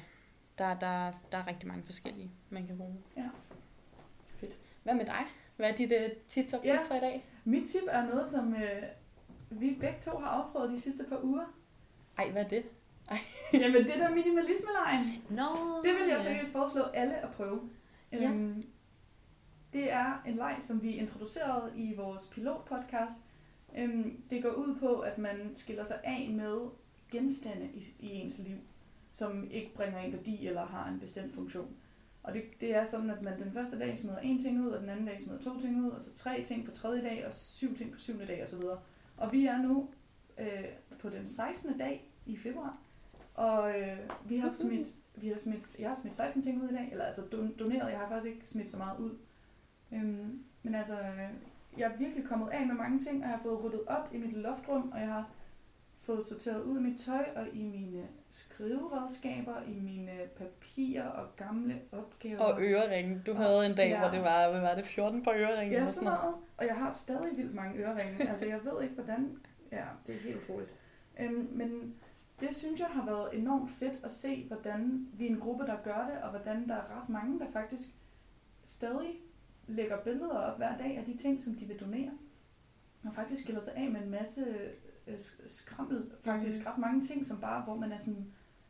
der, 0.58 0.74
der, 0.78 1.12
der 1.32 1.38
er 1.38 1.46
rigtig 1.46 1.68
mange 1.68 1.82
forskellige, 1.84 2.30
man 2.50 2.66
kan 2.66 2.76
bruge. 2.76 2.94
Ja. 3.16 3.28
Hvad 4.82 4.94
med 4.94 5.04
dig? 5.06 5.24
Hvad 5.56 5.70
er 5.70 5.74
dit 5.74 5.92
uh, 5.92 6.16
tip 6.28 6.46
top 6.48 6.60
tip 6.62 6.68
Ja. 6.68 6.82
for 6.88 6.94
i 6.94 7.00
dag? 7.00 7.24
Mit 7.44 7.68
tip 7.68 7.82
er 7.88 8.06
noget, 8.06 8.26
som 8.26 8.54
øh, 8.54 8.82
vi 9.50 9.76
begge 9.80 9.96
to 10.00 10.10
har 10.18 10.28
afprøvet 10.28 10.70
de 10.70 10.80
sidste 10.80 11.04
par 11.08 11.24
uger. 11.24 11.54
Ej, 12.18 12.30
hvad 12.30 12.44
er 12.44 12.48
det? 12.48 12.64
Jamen 13.52 13.82
det 13.82 13.94
der 13.98 14.10
minimalismelejen. 14.10 15.06
Nå, 15.30 15.80
Det 15.84 15.92
vil 15.94 16.08
jeg 16.08 16.18
ja. 16.18 16.22
seriøst 16.22 16.52
foreslå 16.52 16.82
alle 16.82 17.14
at 17.16 17.30
prøve. 17.30 17.60
Ja. 18.12 18.30
Øhm, 18.30 18.64
det 19.72 19.92
er 19.92 20.22
en 20.26 20.34
leg, 20.36 20.56
som 20.60 20.82
vi 20.82 20.90
introducerede 20.96 21.72
i 21.76 21.94
vores 21.96 22.26
pilotpodcast. 22.26 23.14
Øhm, 23.76 24.22
det 24.30 24.42
går 24.42 24.50
ud 24.50 24.76
på, 24.80 24.98
at 24.98 25.18
man 25.18 25.50
skiller 25.54 25.84
sig 25.84 26.00
af 26.04 26.28
med 26.32 26.60
genstande 27.10 27.66
i, 27.74 27.94
i 28.00 28.10
ens 28.10 28.38
liv, 28.38 28.56
som 29.12 29.50
ikke 29.50 29.74
bringer 29.74 29.98
en 29.98 30.12
værdi 30.12 30.46
eller 30.46 30.66
har 30.66 30.88
en 30.88 31.00
bestemt 31.00 31.34
funktion. 31.34 31.76
Og 32.22 32.34
det, 32.34 32.42
det 32.60 32.76
er 32.76 32.84
sådan, 32.84 33.10
at 33.10 33.22
man 33.22 33.38
den 33.38 33.52
første 33.52 33.78
dag 33.78 33.98
smider 33.98 34.18
en 34.18 34.42
ting 34.42 34.60
ud, 34.60 34.70
og 34.70 34.80
den 34.80 34.88
anden 34.88 35.06
dag 35.06 35.20
smider 35.20 35.40
to 35.40 35.60
ting 35.60 35.84
ud, 35.84 35.90
og 35.90 36.00
så 36.00 36.14
tre 36.14 36.44
ting 36.44 36.64
på 36.64 36.70
tredje 36.70 37.02
dag, 37.02 37.26
og 37.26 37.32
syv 37.32 37.76
ting 37.76 37.92
på 37.92 37.98
syvende 37.98 38.26
dag 38.26 38.42
osv. 38.42 38.60
Og 39.16 39.32
vi 39.32 39.46
er 39.46 39.58
nu 39.58 39.88
øh, 40.38 40.64
på 40.98 41.08
den 41.10 41.26
16. 41.26 41.78
dag 41.78 42.12
i 42.26 42.36
februar, 42.36 42.78
og 43.34 43.80
øh, 43.80 43.98
vi 44.24 44.38
har 44.38 44.48
smidt, 44.48 44.88
vi 45.14 45.28
har 45.28 45.36
smidt, 45.36 45.62
jeg 45.78 45.88
har 45.88 45.94
smidt 45.94 46.14
16 46.14 46.42
ting 46.42 46.62
ud 46.62 46.68
i 46.68 46.74
dag, 46.74 46.88
eller 46.90 47.04
altså 47.04 47.20
don- 47.20 47.56
doneret, 47.58 47.90
jeg 47.90 47.98
har 47.98 48.08
faktisk 48.08 48.34
ikke 48.34 48.48
smidt 48.48 48.68
så 48.68 48.78
meget 48.78 48.98
ud. 48.98 49.10
Øhm, 49.92 50.44
men 50.62 50.74
altså, 50.74 51.00
øh, 51.00 51.28
jeg 51.78 51.92
er 51.92 51.96
virkelig 51.96 52.24
kommet 52.24 52.50
af 52.50 52.66
med 52.66 52.74
mange 52.74 52.98
ting, 52.98 53.16
og 53.16 53.28
jeg 53.28 53.36
har 53.36 53.42
fået 53.42 53.64
ryddet 53.64 53.80
op 53.86 54.14
i 54.14 54.18
mit 54.18 54.32
loftrum, 54.32 54.92
og 54.92 55.00
jeg 55.00 55.08
har 55.08 55.30
fået 56.02 56.24
sorteret 56.24 56.62
ud 56.62 56.78
i 56.78 56.82
mit 56.82 57.00
tøj 57.00 57.24
og 57.36 57.48
i 57.52 57.62
mine 57.62 58.08
skriveredskaber, 58.30 59.62
i 59.62 59.80
mine 59.80 60.12
papirer 60.36 61.08
og 61.08 61.36
gamle 61.36 61.80
opgaver. 61.92 62.38
Og 62.38 62.62
øreringe. 62.62 63.22
Du 63.26 63.34
havde 63.34 63.66
en 63.66 63.76
dag, 63.76 63.88
ja. 63.88 63.98
hvor 63.98 64.10
det 64.10 64.22
var, 64.22 64.50
hvad 64.50 64.60
var 64.60 64.74
det, 64.74 64.86
14 64.86 65.22
par 65.22 65.32
øreringe? 65.32 65.78
Ja, 65.78 65.86
sådan 65.86 66.06
noget. 66.06 66.34
Og 66.56 66.66
jeg 66.66 66.76
har 66.76 66.90
stadig 66.90 67.36
vildt 67.36 67.54
mange 67.54 67.80
øreringe. 67.80 68.28
altså, 68.30 68.46
jeg 68.46 68.60
ved 68.64 68.82
ikke, 68.82 68.94
hvordan... 68.94 69.38
Ja, 69.72 69.84
det 70.06 70.14
er 70.14 70.18
helt 70.18 70.36
utroligt. 70.36 70.70
Øhm, 71.20 71.48
men 71.52 71.94
det 72.40 72.56
synes 72.56 72.80
jeg 72.80 72.88
har 72.88 73.04
været 73.04 73.38
enormt 73.38 73.70
fedt 73.70 74.04
at 74.04 74.10
se, 74.10 74.44
hvordan 74.46 75.08
vi 75.12 75.26
er 75.26 75.30
en 75.30 75.40
gruppe, 75.40 75.66
der 75.66 75.76
gør 75.84 76.08
det, 76.10 76.22
og 76.22 76.30
hvordan 76.30 76.68
der 76.68 76.74
er 76.74 77.00
ret 77.00 77.08
mange, 77.08 77.38
der 77.38 77.46
faktisk 77.52 77.88
stadig 78.62 79.10
lægger 79.66 79.96
billeder 79.96 80.38
op 80.38 80.56
hver 80.56 80.78
dag 80.78 80.98
af 80.98 81.04
de 81.04 81.16
ting, 81.16 81.42
som 81.42 81.54
de 81.54 81.64
vil 81.64 81.80
donere. 81.80 82.10
Og 83.04 83.14
faktisk 83.14 83.42
skiller 83.42 83.60
sig 83.60 83.74
af 83.76 83.90
med 83.90 84.02
en 84.02 84.10
masse 84.10 84.44
øh, 85.06 85.14
sk- 85.14 85.42
skrammel, 85.48 86.04
faktisk 86.24 86.58
Mhm. 86.58 86.66
ret 86.66 86.78
mange 86.78 87.00
ting, 87.00 87.26
som 87.26 87.40
bare, 87.40 87.62
hvor 87.62 87.74
man 87.74 87.92
er 87.92 87.98
sådan, 87.98 88.26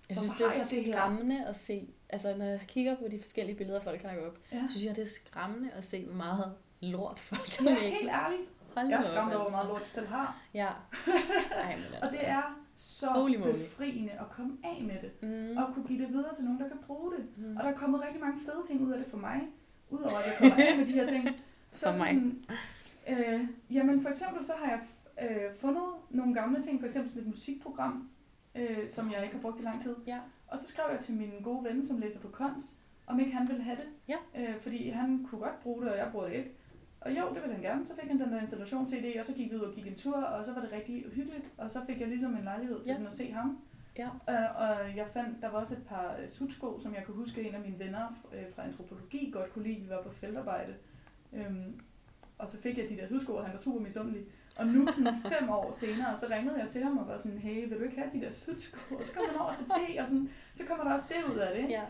Jeg 0.09 0.17
synes, 0.19 0.33
det 0.33 0.45
er 0.47 0.51
det 0.71 0.85
her? 0.85 0.93
skræmmende 0.93 1.47
at 1.47 1.57
se, 1.57 1.89
altså 2.09 2.37
når 2.37 2.45
jeg 2.45 2.61
kigger 2.69 2.97
på 2.97 3.05
de 3.11 3.21
forskellige 3.21 3.57
billeder, 3.57 3.81
folk 3.81 4.03
har 4.03 4.17
op, 4.27 4.39
ja, 4.53 4.63
synes 4.69 4.85
jeg, 4.85 4.97
det 4.97 5.03
er 5.03 5.09
skræmmende 5.09 5.71
at 5.71 5.85
se, 5.85 6.05
hvor 6.07 6.15
meget 6.15 6.55
lort 6.81 7.21
folk 7.21 7.49
har 7.59 7.69
ja 7.71 7.91
helt 7.91 8.11
ærligt. 8.11 8.43
Hold 8.77 8.87
Jeg 8.89 8.97
er 8.99 9.03
skræmt 9.03 9.19
over, 9.19 9.37
hvor 9.37 9.41
altså. 9.45 9.57
meget 9.57 9.69
lort 9.69 9.81
jeg 9.81 9.89
selv 9.89 10.07
har. 10.07 10.37
Ja. 10.55 10.69
Ej, 11.65 11.77
men 11.77 11.85
Og 11.95 12.03
altså. 12.03 12.19
det 12.21 12.29
er 12.29 12.59
så 12.77 13.07
Holy 13.07 13.37
befriende 13.37 14.13
at 14.13 14.31
komme 14.31 14.57
af 14.65 14.83
med 14.83 14.95
det. 15.03 15.23
Mm. 15.53 15.57
Og 15.57 15.75
kunne 15.75 15.87
give 15.87 16.03
det 16.03 16.09
videre 16.13 16.35
til 16.35 16.45
nogen, 16.45 16.61
der 16.61 16.69
kan 16.69 16.79
bruge 16.87 17.13
det. 17.17 17.27
Mm. 17.37 17.57
Og 17.57 17.65
der 17.65 17.71
er 17.71 17.75
kommet 17.77 18.01
rigtig 18.03 18.21
mange 18.21 18.41
fede 18.41 18.63
ting 18.67 18.81
ud 18.83 18.93
af 18.93 18.99
det 18.99 19.07
for 19.07 19.17
mig. 19.17 19.41
Udover 19.91 20.19
at 20.19 20.27
jeg 20.27 20.35
kommer 20.39 20.65
af 20.67 20.77
med 20.79 20.87
de 20.87 20.93
her 20.93 21.07
ting. 21.07 21.29
Så 21.73 21.93
For 21.93 21.99
mig. 21.99 22.09
Sådan, 22.09 22.45
øh, 23.09 23.41
jamen 23.71 24.03
for 24.03 24.09
eksempel 24.09 24.45
så 24.45 24.53
har 24.63 24.71
jeg 24.71 24.81
øh, 25.23 25.55
fundet 25.61 25.83
nogle 26.11 26.35
gamle 26.35 26.63
ting. 26.63 26.81
For 26.81 26.87
eksempel 26.87 27.11
sådan 27.11 27.23
et 27.23 27.29
musikprogram, 27.29 28.11
øh, 28.55 28.89
som 28.89 29.13
jeg 29.13 29.23
ikke 29.23 29.35
har 29.35 29.43
brugt 29.43 29.61
i 29.61 29.63
lang 29.65 29.83
tid. 29.83 29.97
Ja. 30.07 30.19
Og 30.47 30.59
så 30.59 30.67
skrev 30.69 30.85
jeg 30.91 31.01
til 31.01 31.15
min 31.15 31.33
gode 31.43 31.65
ven, 31.65 31.87
som 31.87 31.99
læser 31.99 32.21
på 32.21 32.29
kons, 32.29 32.77
om 33.07 33.21
ikke 33.21 33.33
han 33.33 33.49
ville 33.49 33.63
have 33.63 33.77
det. 33.77 33.87
Ja. 34.09 34.17
Øh, 34.53 34.61
fordi 34.61 34.89
han 34.89 35.27
kunne 35.31 35.41
godt 35.41 35.61
bruge 35.63 35.83
det, 35.83 35.93
og 35.93 35.99
jeg 35.99 36.09
bruger 36.13 36.27
det 36.27 36.35
ikke. 36.35 36.51
Og 37.01 37.11
jo, 37.19 37.29
det 37.35 37.43
ville 37.43 37.53
han 37.55 37.63
gerne. 37.63 37.87
Så 37.87 37.95
fik 38.01 38.09
han 38.11 38.21
den 38.21 38.33
der 38.33 38.41
installation-CD, 38.41 39.19
og 39.19 39.25
så 39.25 39.33
gik 39.33 39.51
vi 39.51 39.57
ud 39.57 39.61
og 39.61 39.75
gik 39.75 39.87
en 39.87 39.95
tur, 39.95 40.17
og 40.17 40.45
så 40.45 40.53
var 40.53 40.61
det 40.61 40.73
rigtig 40.73 41.05
hyggeligt. 41.13 41.51
Og 41.59 41.71
så 41.71 41.81
fik 41.87 42.01
jeg 42.01 42.09
ligesom 42.09 42.35
en 42.37 42.45
lejlighed 42.45 42.81
til 42.83 42.89
Ja. 42.91 42.95
sådan 42.95 43.07
at 43.07 43.15
se 43.15 43.33
ham. 43.33 43.59
Ja. 43.99 44.07
Øh, 44.07 44.57
og 44.63 44.97
jeg 44.97 45.07
fandt, 45.13 45.43
der 45.43 45.49
var 45.51 45.59
også 45.61 45.75
et 45.75 45.83
par 45.89 46.17
øh, 46.23 46.29
sutsko, 46.29 46.79
som 46.81 46.95
jeg 46.95 47.05
kunne 47.07 47.17
huske, 47.17 47.43
en 47.49 47.55
af 47.55 47.61
mine 47.61 47.79
venner 47.79 48.23
øh, 48.35 48.43
fra 48.55 48.65
antropologi 48.65 49.31
godt 49.33 49.53
kunne 49.53 49.65
lide. 49.69 49.81
Vi 49.81 49.89
var 49.89 50.03
på 50.03 50.11
feltarbejde. 50.13 50.75
Øhm, 51.33 51.81
og 52.39 52.49
så 52.49 52.61
fik 52.61 52.79
jeg 52.79 52.89
de 52.89 52.97
der 52.97 53.09
sutsko, 53.09 53.35
og 53.35 53.45
han 53.45 53.53
var 53.53 53.59
super 53.59 53.81
misundelig. 53.81 54.23
Og 54.57 54.67
nu, 54.67 54.89
sådan 54.93 55.15
fem 55.39 55.51
år 55.51 55.71
senere, 55.71 56.17
så 56.17 56.27
ringede 56.31 56.59
jeg 56.61 56.69
til 56.69 56.83
ham 56.85 56.99
og 56.99 57.09
var 57.09 57.17
sådan, 57.17 57.39
hey, 57.39 57.69
vil 57.69 57.79
du 57.79 57.85
ikke 57.85 57.97
have 57.97 58.11
de 58.13 58.21
der 58.21 58.31
sutsko? 58.31 58.95
Og 58.95 59.05
så 59.05 59.13
kom 59.15 59.23
han 59.31 59.41
over 59.41 59.55
til 59.55 59.65
te, 59.67 60.01
og 60.01 60.07
sådan, 60.07 60.31
så 60.55 60.65
kommer 60.65 60.85
der 60.85 60.93
også 60.93 61.05
det 61.09 61.33
ud 61.35 61.39
af 61.39 61.57
det. 61.63 61.71
Ja. 61.71 61.83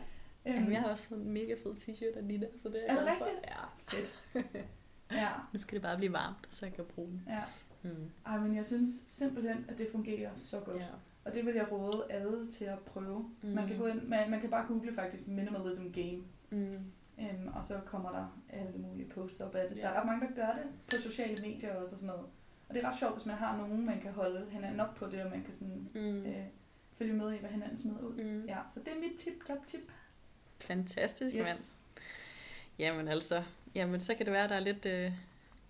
Øhm, 0.47 0.55
Jamen, 0.57 0.73
jeg 0.73 0.81
har 0.81 0.89
også 0.89 1.09
sådan 1.09 1.25
en 1.25 1.33
mega 1.33 1.55
fed 1.63 1.75
t-shirt 1.75 2.17
af 2.19 2.25
Nina, 2.25 2.47
så 2.59 2.69
det 2.69 2.81
er, 2.89 2.93
Er 2.93 2.97
det 2.97 3.03
glad 3.05 3.17
for. 3.19 3.25
rigtigt? 3.25 3.47
Ja. 3.51 3.97
Fedt. 3.97 4.67
Ja, 5.13 5.29
Nu 5.53 5.59
skal 5.59 5.75
det 5.75 5.83
bare 5.83 5.97
blive 5.97 6.13
varmt, 6.13 6.49
så 6.51 6.67
jeg 6.67 6.75
kan 6.75 6.85
bruge 6.85 7.09
den. 7.09 7.23
ja. 7.29 7.41
Mm. 7.83 8.11
Ej, 8.27 8.39
men 8.39 8.57
jeg 8.57 8.67
synes 8.67 8.89
simpelthen, 9.07 9.65
at 9.69 9.79
det 9.79 9.89
fungerer 9.93 10.31
så 10.35 10.61
godt. 10.61 10.77
Ja. 10.77 10.87
Og 11.25 11.35
det 11.35 11.47
vil 11.47 11.55
jeg 11.55 11.73
råde 11.73 12.05
alle 12.11 12.51
til 12.51 12.65
at 12.65 12.79
prøve. 12.79 13.31
Mm. 13.43 13.49
Man, 13.49 13.67
kan 13.67 13.77
Mm. 13.77 13.83
gå 13.83 13.87
ind, 13.89 14.03
man, 14.03 14.31
man 14.31 14.41
kan 14.41 14.51
bare 14.51 14.67
google 14.69 14.95
faktisk 14.95 15.29
minimalism 15.29 15.91
game. 15.93 16.19
Mm. 16.51 16.79
Øhm, 17.21 17.49
og 17.55 17.65
så 17.65 17.81
kommer 17.87 18.11
der 18.13 18.39
alle 18.53 18.79
mulige 18.79 19.09
posts 19.09 19.41
op 19.41 19.55
af 19.55 19.69
det. 19.69 19.77
Ja. 19.77 19.83
Der 19.83 19.89
er 19.89 20.01
ret 20.01 20.07
mange, 20.07 20.27
der 20.27 20.35
gør 20.35 20.53
det 20.53 20.65
på 20.91 21.03
sociale 21.03 21.43
medier 21.43 21.75
også 21.75 21.95
og 21.95 22.01
sådan 22.01 22.07
noget. 22.15 22.27
Og 22.73 22.77
det 22.77 22.85
er 22.85 22.91
ret 22.91 22.99
sjovt, 22.99 23.15
hvis 23.15 23.27
man 23.27 23.37
har 23.37 23.57
nogen, 23.57 23.87
man 23.87 24.01
kan 24.01 24.13
holde 24.13 24.47
hinanden 24.51 24.81
op 24.81 24.95
på 24.95 25.07
det, 25.07 25.23
og 25.25 25.31
man 25.31 25.43
kan 25.43 25.53
sådan, 25.53 25.89
Mm. 25.95 26.27
øh, 26.27 26.45
følge 26.99 27.13
med 27.13 27.33
i, 27.35 27.39
hvad 27.39 27.51
hinanden 27.51 27.77
smider 27.77 28.01
ud. 28.01 28.15
Mm. 28.15 28.45
Ja, 28.47 28.57
så 28.75 28.81
det 28.81 28.89
er 28.89 28.99
mit 29.01 29.19
tip, 29.19 29.33
top 29.47 29.67
tip. 29.67 29.93
Fantastisk, 30.61 31.37
yes. 31.37 31.43
mand. 31.45 31.59
Jamen 32.79 33.09
altså, 33.09 33.43
jamen 33.75 34.01
så 34.01 34.15
kan 34.15 34.27
det 34.27 34.33
være, 34.33 34.49
der 34.49 34.55
er 34.55 34.61
lidt, 34.61 34.87
øh, 34.87 35.13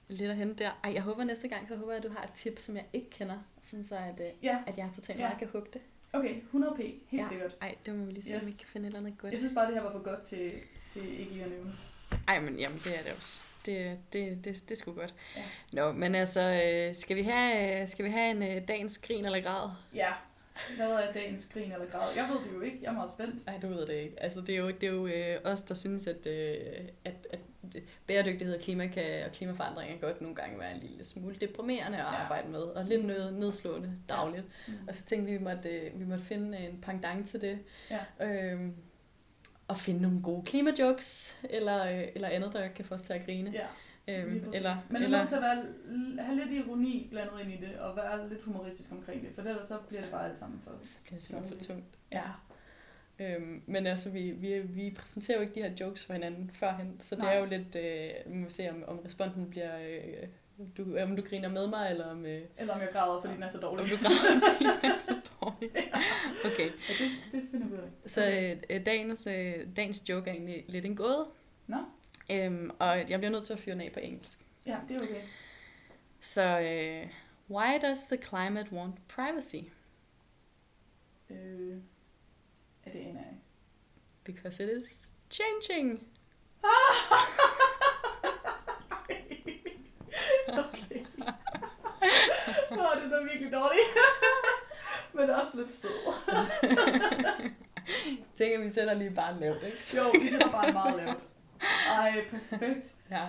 lidt 0.09 0.30
at 0.30 0.36
hente 0.36 0.64
der. 0.64 0.70
Ej, 0.84 0.92
jeg 0.94 1.03
håber 1.03 1.24
næste 1.24 1.48
gang, 1.48 1.68
så 1.68 1.76
håber 1.76 1.92
jeg, 1.92 2.05
at 2.05 2.11
du 2.11 2.14
har 2.16 2.24
et 2.24 2.30
tip, 2.34 2.59
som 2.59 2.76
jeg 2.76 2.84
ikke 2.92 3.11
kender, 3.11 3.38
sådan 3.62 3.84
så 3.84 3.96
at, 3.96 4.20
øh, 4.20 4.44
Ja, 4.44 4.59
at 4.66 4.78
jeg 4.78 4.90
totalt 4.94 5.18
Ja. 5.18 5.24
meget 5.24 5.38
kan 5.38 5.48
hugge 5.53 5.68
det. 5.72 5.80
okay, 6.12 6.40
100p, 6.53 6.82
helt 7.09 7.22
Ja. 7.22 7.28
sikkert. 7.28 7.57
Ej, 7.61 7.74
det 7.86 7.94
må 7.94 8.05
vi 8.05 8.12
lige 8.12 8.22
se, 8.24 8.34
yes. 8.34 8.42
om 8.42 8.46
vi 8.48 8.53
kan 8.53 8.66
finde 8.66 8.86
et 8.86 8.94
eller 8.94 9.07
andet 9.09 9.18
godt. 9.18 9.32
Jeg 9.32 9.40
synes 9.40 9.55
bare, 9.55 9.66
det 9.66 9.74
her 9.74 9.82
var 9.82 9.92
for 9.92 10.03
godt 10.03 10.22
til, 10.22 10.53
til 10.90 11.20
ikke 11.20 11.44
at 11.44 11.50
nævne. 11.50 11.72
Ej, 12.28 12.40
men 12.40 12.59
jamen, 12.59 12.80
det 12.84 12.98
er 12.98 13.03
det 13.03 13.12
også. 13.12 13.42
Det, 13.67 13.99
det, 14.13 14.45
det, 14.45 14.63
det 14.69 14.71
er 14.71 14.77
sgu 14.77 14.93
godt. 14.93 15.15
Ja. 15.37 15.43
Nå, 15.73 15.93
men 15.93 16.15
altså, 16.15 16.63
øh, 16.65 16.95
skal 16.95 17.17
vi 17.17 17.23
have, 17.23 17.81
øh, 17.83 17.89
skal 17.89 18.05
vi 18.05 18.11
have 18.11 18.31
en 18.31 18.43
øh, 18.43 18.69
dagens 18.69 18.99
grin 18.99 19.25
eller 19.25 19.41
grad? 19.41 19.71
Ja, 19.95 20.09
hvad 20.77 20.87
er 20.91 21.13
dagens 21.13 21.49
grin 21.53 21.73
eller 21.73 21.87
grad? 21.87 22.15
Jeg 22.17 22.29
ved 22.29 22.37
det 22.45 22.57
jo 22.57 22.61
ikke, 22.61 22.79
jeg 22.83 22.89
er 22.89 22.93
meget 22.95 23.11
spændt. 23.11 23.47
Nej, 23.47 23.59
du 23.63 23.69
ved 23.69 23.87
det 23.87 23.95
ikke. 23.95 24.23
Altså, 24.23 24.41
det 24.41 24.55
er 24.55 24.59
jo, 24.59 24.69
det 24.71 24.83
er 24.83 24.93
jo 24.93 25.07
øh, 25.07 25.39
os, 25.45 25.63
der 25.63 25.75
synes, 25.75 26.07
at, 26.07 26.27
øh, 26.27 26.57
at, 27.05 27.15
at 27.31 27.39
bæredygtighed 28.07 28.55
og, 28.57 28.61
klima 28.63 28.87
kan, 28.87 29.25
og 29.27 29.33
klimaforandring 29.33 29.91
kan 29.91 29.99
godt 30.01 30.21
nogle 30.21 30.37
gange 30.37 30.59
være 30.59 30.75
en 30.75 30.81
lille 30.81 31.05
smule 31.05 31.37
deprimerende 31.41 31.99
at 31.99 32.05
Ja. 32.05 32.09
arbejde 32.23 32.49
med, 32.49 32.61
og 32.61 32.85
lidt 32.85 33.05
ned, 33.05 33.31
nedslående 33.31 33.93
dagligt. 34.09 34.45
Mm. 34.69 34.75
Og 34.89 34.95
så 34.95 35.05
tænkte 35.05 35.33
vi, 35.33 35.39
vi 35.39 35.45
måtte, 35.45 35.69
øh, 35.69 36.01
vi 36.01 36.05
måtte 36.05 36.25
finde 36.25 36.59
en 36.59 36.81
pendant 36.87 37.29
til 37.29 37.41
det. 37.41 37.59
Ja. 37.91 38.27
Øhm, 38.27 38.75
og 39.73 39.79
finde 39.79 40.03
nogle 40.03 40.23
gode 40.23 40.43
klimajokes, 40.45 41.39
eller, 41.51 41.85
øh, 41.85 42.09
eller 42.14 42.29
andet, 42.29 42.53
der 42.53 42.68
kan 42.68 42.85
få 42.85 42.95
os 42.95 43.03
til 43.03 43.12
at 43.12 43.25
grine. 43.25 43.51
Ja, 43.51 43.66
øhm, 44.09 44.45
eller, 44.55 44.77
Men 44.89 44.97
det 44.97 45.01
er 45.01 45.05
eller, 45.05 45.18
nødt 45.18 45.29
til 45.29 45.37
at 45.37 45.43
være, 45.43 45.64
have 46.25 46.37
lidt 46.37 46.51
ironi 46.51 47.07
blandet 47.11 47.41
ind 47.43 47.53
i 47.53 47.57
det, 47.57 47.79
og 47.79 47.97
være 47.97 48.29
lidt 48.29 48.43
humoristisk 48.43 48.93
omkring 48.93 49.23
det, 49.23 49.31
for 49.35 49.43
ellers 49.43 49.66
så 49.66 49.79
bliver 49.89 50.03
det 50.03 50.11
bare 50.11 50.29
alt 50.29 50.39
sammen 50.39 50.61
for... 50.64 50.70
så 50.85 50.99
bliver 51.05 51.14
det 51.16 51.23
simpelthen 51.23 51.61
for 51.61 51.66
tungt. 51.66 51.99
Ja. 52.12 52.23
Øhm, 53.18 53.62
men 53.66 53.87
altså, 53.87 54.11
vi, 54.11 54.31
vi, 54.31 54.59
vi 54.59 54.91
præsenterer 54.91 55.39
jo 55.39 55.43
ikke 55.43 55.55
de 55.55 55.62
her 55.62 55.73
jokes 55.81 56.05
for 56.05 56.12
hinanden 56.12 56.51
førhen, 56.55 56.97
så 57.01 57.14
det 57.14 57.25
Nej. 57.25 57.35
er 57.35 57.39
jo 57.39 57.45
lidt, 57.45 57.77
øh, 57.77 58.35
må 58.35 58.45
vi 58.45 58.51
se, 58.51 58.70
om, 58.70 58.85
om 58.87 58.99
responsen 58.99 59.51
bliver, 59.51 59.79
øh, 59.79 60.29
du, 60.77 60.99
om 60.99 61.17
du 61.17 61.23
griner 61.23 61.49
med 61.49 61.67
mig, 61.67 61.91
eller 61.91 62.07
om, 62.11 62.27
øh, 62.27 62.43
Eller 62.59 62.75
om 62.75 62.81
jeg 62.81 62.89
græder, 62.93 63.21
fordi 63.21 63.35
den 63.35 63.43
er 63.43 63.49
så 63.49 63.59
dårlig. 63.59 63.83
om 63.85 63.89
du 63.91 63.97
græder, 63.97 64.41
fordi 64.53 64.65
den 64.83 64.91
er 64.91 64.99
så 64.99 65.17
dårlig. 65.41 65.71
Okay, 66.45 66.71
Ja, 66.89 66.95
det, 67.05 67.11
det 67.33 67.49
finder 67.51 67.67
vi 67.67 67.73
ud 67.75 67.79
af. 67.79 67.91
så 68.11 68.27
øh, 68.71 68.87
dagens, 68.87 69.27
øh, 69.27 69.55
dagens 69.77 70.09
joke 70.09 70.31
er 70.31 70.35
egentlig 70.35 70.65
lidt 70.69 70.85
en 70.85 70.97
gåde. 70.97 71.27
Nå. 71.67 71.77
Øhm, 72.31 72.71
og 72.79 73.11
jeg 73.11 73.19
bliver 73.21 73.31
nødt 73.31 73.45
til 73.45 73.53
at 73.53 73.59
fyre 73.59 73.73
den 73.75 73.81
af 73.83 73.91
på 73.95 74.01
engelsk. 74.01 74.47
Ja, 74.67 74.77
det 74.89 74.97
er 74.97 75.01
okay. 75.03 75.23
Så, 76.21 76.61
øh, 76.61 77.07
why 77.51 77.79
does 77.83 77.99
the 77.99 78.17
climate 78.17 78.73
want 78.73 79.09
privacy? 79.09 79.57
Øh, 81.31 81.71
ja, 82.87 82.91
det 82.91 82.99
jeg 83.01 83.09
ikke. 83.09 83.21
Because 84.25 84.65
it 84.65 84.83
is 84.83 85.15
changing. 85.31 86.07
okay. 90.49 91.05
Åh, 92.79 93.03
det 93.05 93.12
er 93.12 93.23
virkelig 93.23 93.53
dårligt. 93.53 93.89
Men 95.14 95.31
også 95.31 95.51
lidt 95.55 95.70
sød. 95.73 96.12
Tænker, 98.37 98.61
vi 98.62 98.68
sætter 98.68 98.95
lige 98.95 99.11
bare 99.11 99.41
lavt, 99.41 99.62
ikke? 99.66 99.97
Jo, 99.97 100.03
vi 100.20 100.29
sætter 100.29 100.51
bare 100.51 100.73
meget 100.73 100.97
lavt. 100.97 101.18
Ej, 101.89 102.25
perfekt. 102.31 102.95
Ja. 103.11 103.25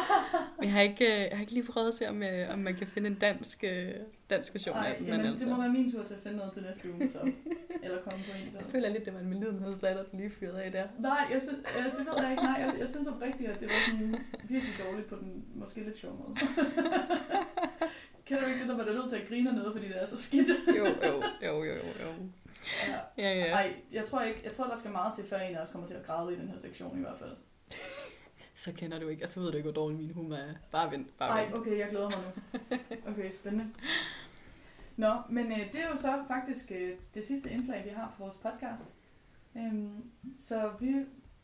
Men 0.58 0.64
jeg 0.64 0.72
har 0.72 0.80
ikke, 0.80 1.04
øh, 1.14 1.20
jeg 1.20 1.30
har 1.32 1.40
ikke 1.40 1.52
lige 1.52 1.66
prøvet 1.66 1.88
at 1.88 1.94
se, 1.94 2.08
om, 2.08 2.22
jeg, 2.22 2.48
om 2.52 2.58
man 2.58 2.74
kan 2.76 2.86
finde 2.86 3.08
en 3.08 3.14
dansk, 3.14 3.64
øh, 3.64 3.90
dansk 4.30 4.54
version 4.54 4.76
Ej, 4.76 4.86
af 4.86 4.96
den. 4.98 5.06
jamen, 5.06 5.20
Men 5.20 5.30
altså, 5.30 5.44
det 5.44 5.54
må 5.54 5.60
være 5.60 5.72
min 5.72 5.92
tur 5.92 6.02
til 6.02 6.14
at 6.14 6.20
finde 6.22 6.36
noget 6.36 6.52
til 6.52 6.62
næste 6.62 6.92
uge, 6.92 7.10
så. 7.10 7.18
Eller 7.82 8.02
komme 8.02 8.18
på 8.18 8.32
en, 8.44 8.50
så. 8.50 8.58
jeg 8.58 8.66
føler 8.68 8.88
lidt, 8.88 9.04
det 9.04 9.14
var 9.14 9.20
en 9.20 9.28
medlidenhedslatter, 9.28 10.02
du 10.02 10.16
lige 10.16 10.30
fyrede 10.30 10.62
af 10.62 10.72
der. 10.72 10.84
Nej, 10.98 11.26
jeg 11.32 11.42
synes, 11.42 11.58
øh, 11.78 11.84
det 11.84 12.06
ved 12.06 12.22
jeg 12.22 12.30
ikke. 12.30 12.42
Nej, 12.42 12.56
jeg, 12.60 12.74
jeg 12.78 12.88
synes 12.88 13.06
oprigtigt, 13.08 13.50
at 13.50 13.60
det 13.60 13.68
var 13.68 13.90
sådan 13.90 14.16
virkelig 14.44 14.74
dårligt 14.86 15.08
på 15.08 15.14
den 15.14 15.44
måske 15.54 15.80
lidt 15.84 15.96
sjov 15.96 16.12
måde. 16.12 16.34
Kender 18.28 18.42
du 18.42 18.48
ikke 18.48 18.58
det, 18.60 18.66
når 18.68 18.76
man 18.76 18.88
er 18.88 18.92
nødt 18.92 19.08
til 19.08 19.16
at 19.16 19.28
grine 19.28 19.52
noget, 19.52 19.72
fordi 19.72 19.88
det 19.88 20.02
er 20.02 20.06
så 20.06 20.16
skidt? 20.16 20.48
Jo, 20.76 20.84
jo, 20.86 21.22
jo, 21.42 21.64
jo, 21.64 21.74
jo. 21.74 21.82
ja. 22.86 22.98
Ja, 23.18 23.34
ja. 23.38 23.46
Ej, 23.52 23.74
jeg 23.92 24.04
tror 24.04 24.20
ikke, 24.22 24.40
jeg 24.44 24.52
tror, 24.52 24.66
der 24.66 24.76
skal 24.76 24.90
meget 24.90 25.14
til, 25.14 25.24
før 25.24 25.38
en 25.38 25.56
af 25.56 25.60
os 25.60 25.68
kommer 25.72 25.86
til 25.86 25.94
at 25.94 26.06
græde 26.06 26.32
i 26.32 26.36
den 26.36 26.48
her 26.48 26.58
sektion 26.58 26.98
i 26.98 27.00
hvert 27.00 27.18
fald. 27.18 27.36
Så 28.54 28.72
kender 28.72 28.98
du 28.98 29.08
ikke, 29.08 29.24
og 29.24 29.28
så 29.28 29.40
ved 29.40 29.50
du 29.50 29.56
ikke, 29.56 29.70
hvor 29.70 29.82
dårlig 29.82 29.98
min 29.98 30.10
humor 30.10 30.34
er. 30.34 30.54
Bare 30.70 30.90
vent, 30.90 31.18
bare 31.18 31.30
Ej, 31.30 31.44
vent. 31.44 31.56
okay, 31.56 31.78
jeg 31.78 31.88
glæder 31.90 32.08
mig 32.10 32.18
nu. 32.70 32.76
Okay, 33.12 33.30
spændende. 33.30 33.66
Nå, 34.96 35.12
men 35.28 35.52
øh, 35.52 35.72
det 35.72 35.80
er 35.80 35.88
jo 35.90 35.96
så 35.96 36.24
faktisk 36.28 36.72
øh, 36.74 36.92
det 37.14 37.24
sidste 37.24 37.50
indslag, 37.50 37.84
vi 37.84 37.90
har 37.90 38.14
på 38.16 38.22
vores 38.22 38.36
podcast. 38.36 38.94
Øhm, 39.56 40.10
så 40.36 40.70
vi 40.80 40.88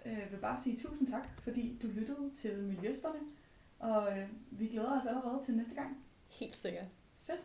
øh, 0.06 0.30
vil 0.30 0.36
bare 0.40 0.60
sige 0.62 0.76
tusind 0.76 1.08
tak, 1.08 1.28
fordi 1.42 1.78
du 1.82 1.86
lyttede 1.86 2.30
til 2.36 2.58
Miljøsterne. 2.58 3.18
Og 3.78 4.18
øh, 4.18 4.28
vi 4.50 4.66
glæder 4.66 5.00
os 5.00 5.06
allerede 5.06 5.40
til 5.44 5.54
næste 5.54 5.74
gang. 5.74 6.03
Helt 6.38 6.54
sikkert. 6.56 6.88
Fedt. 7.26 7.44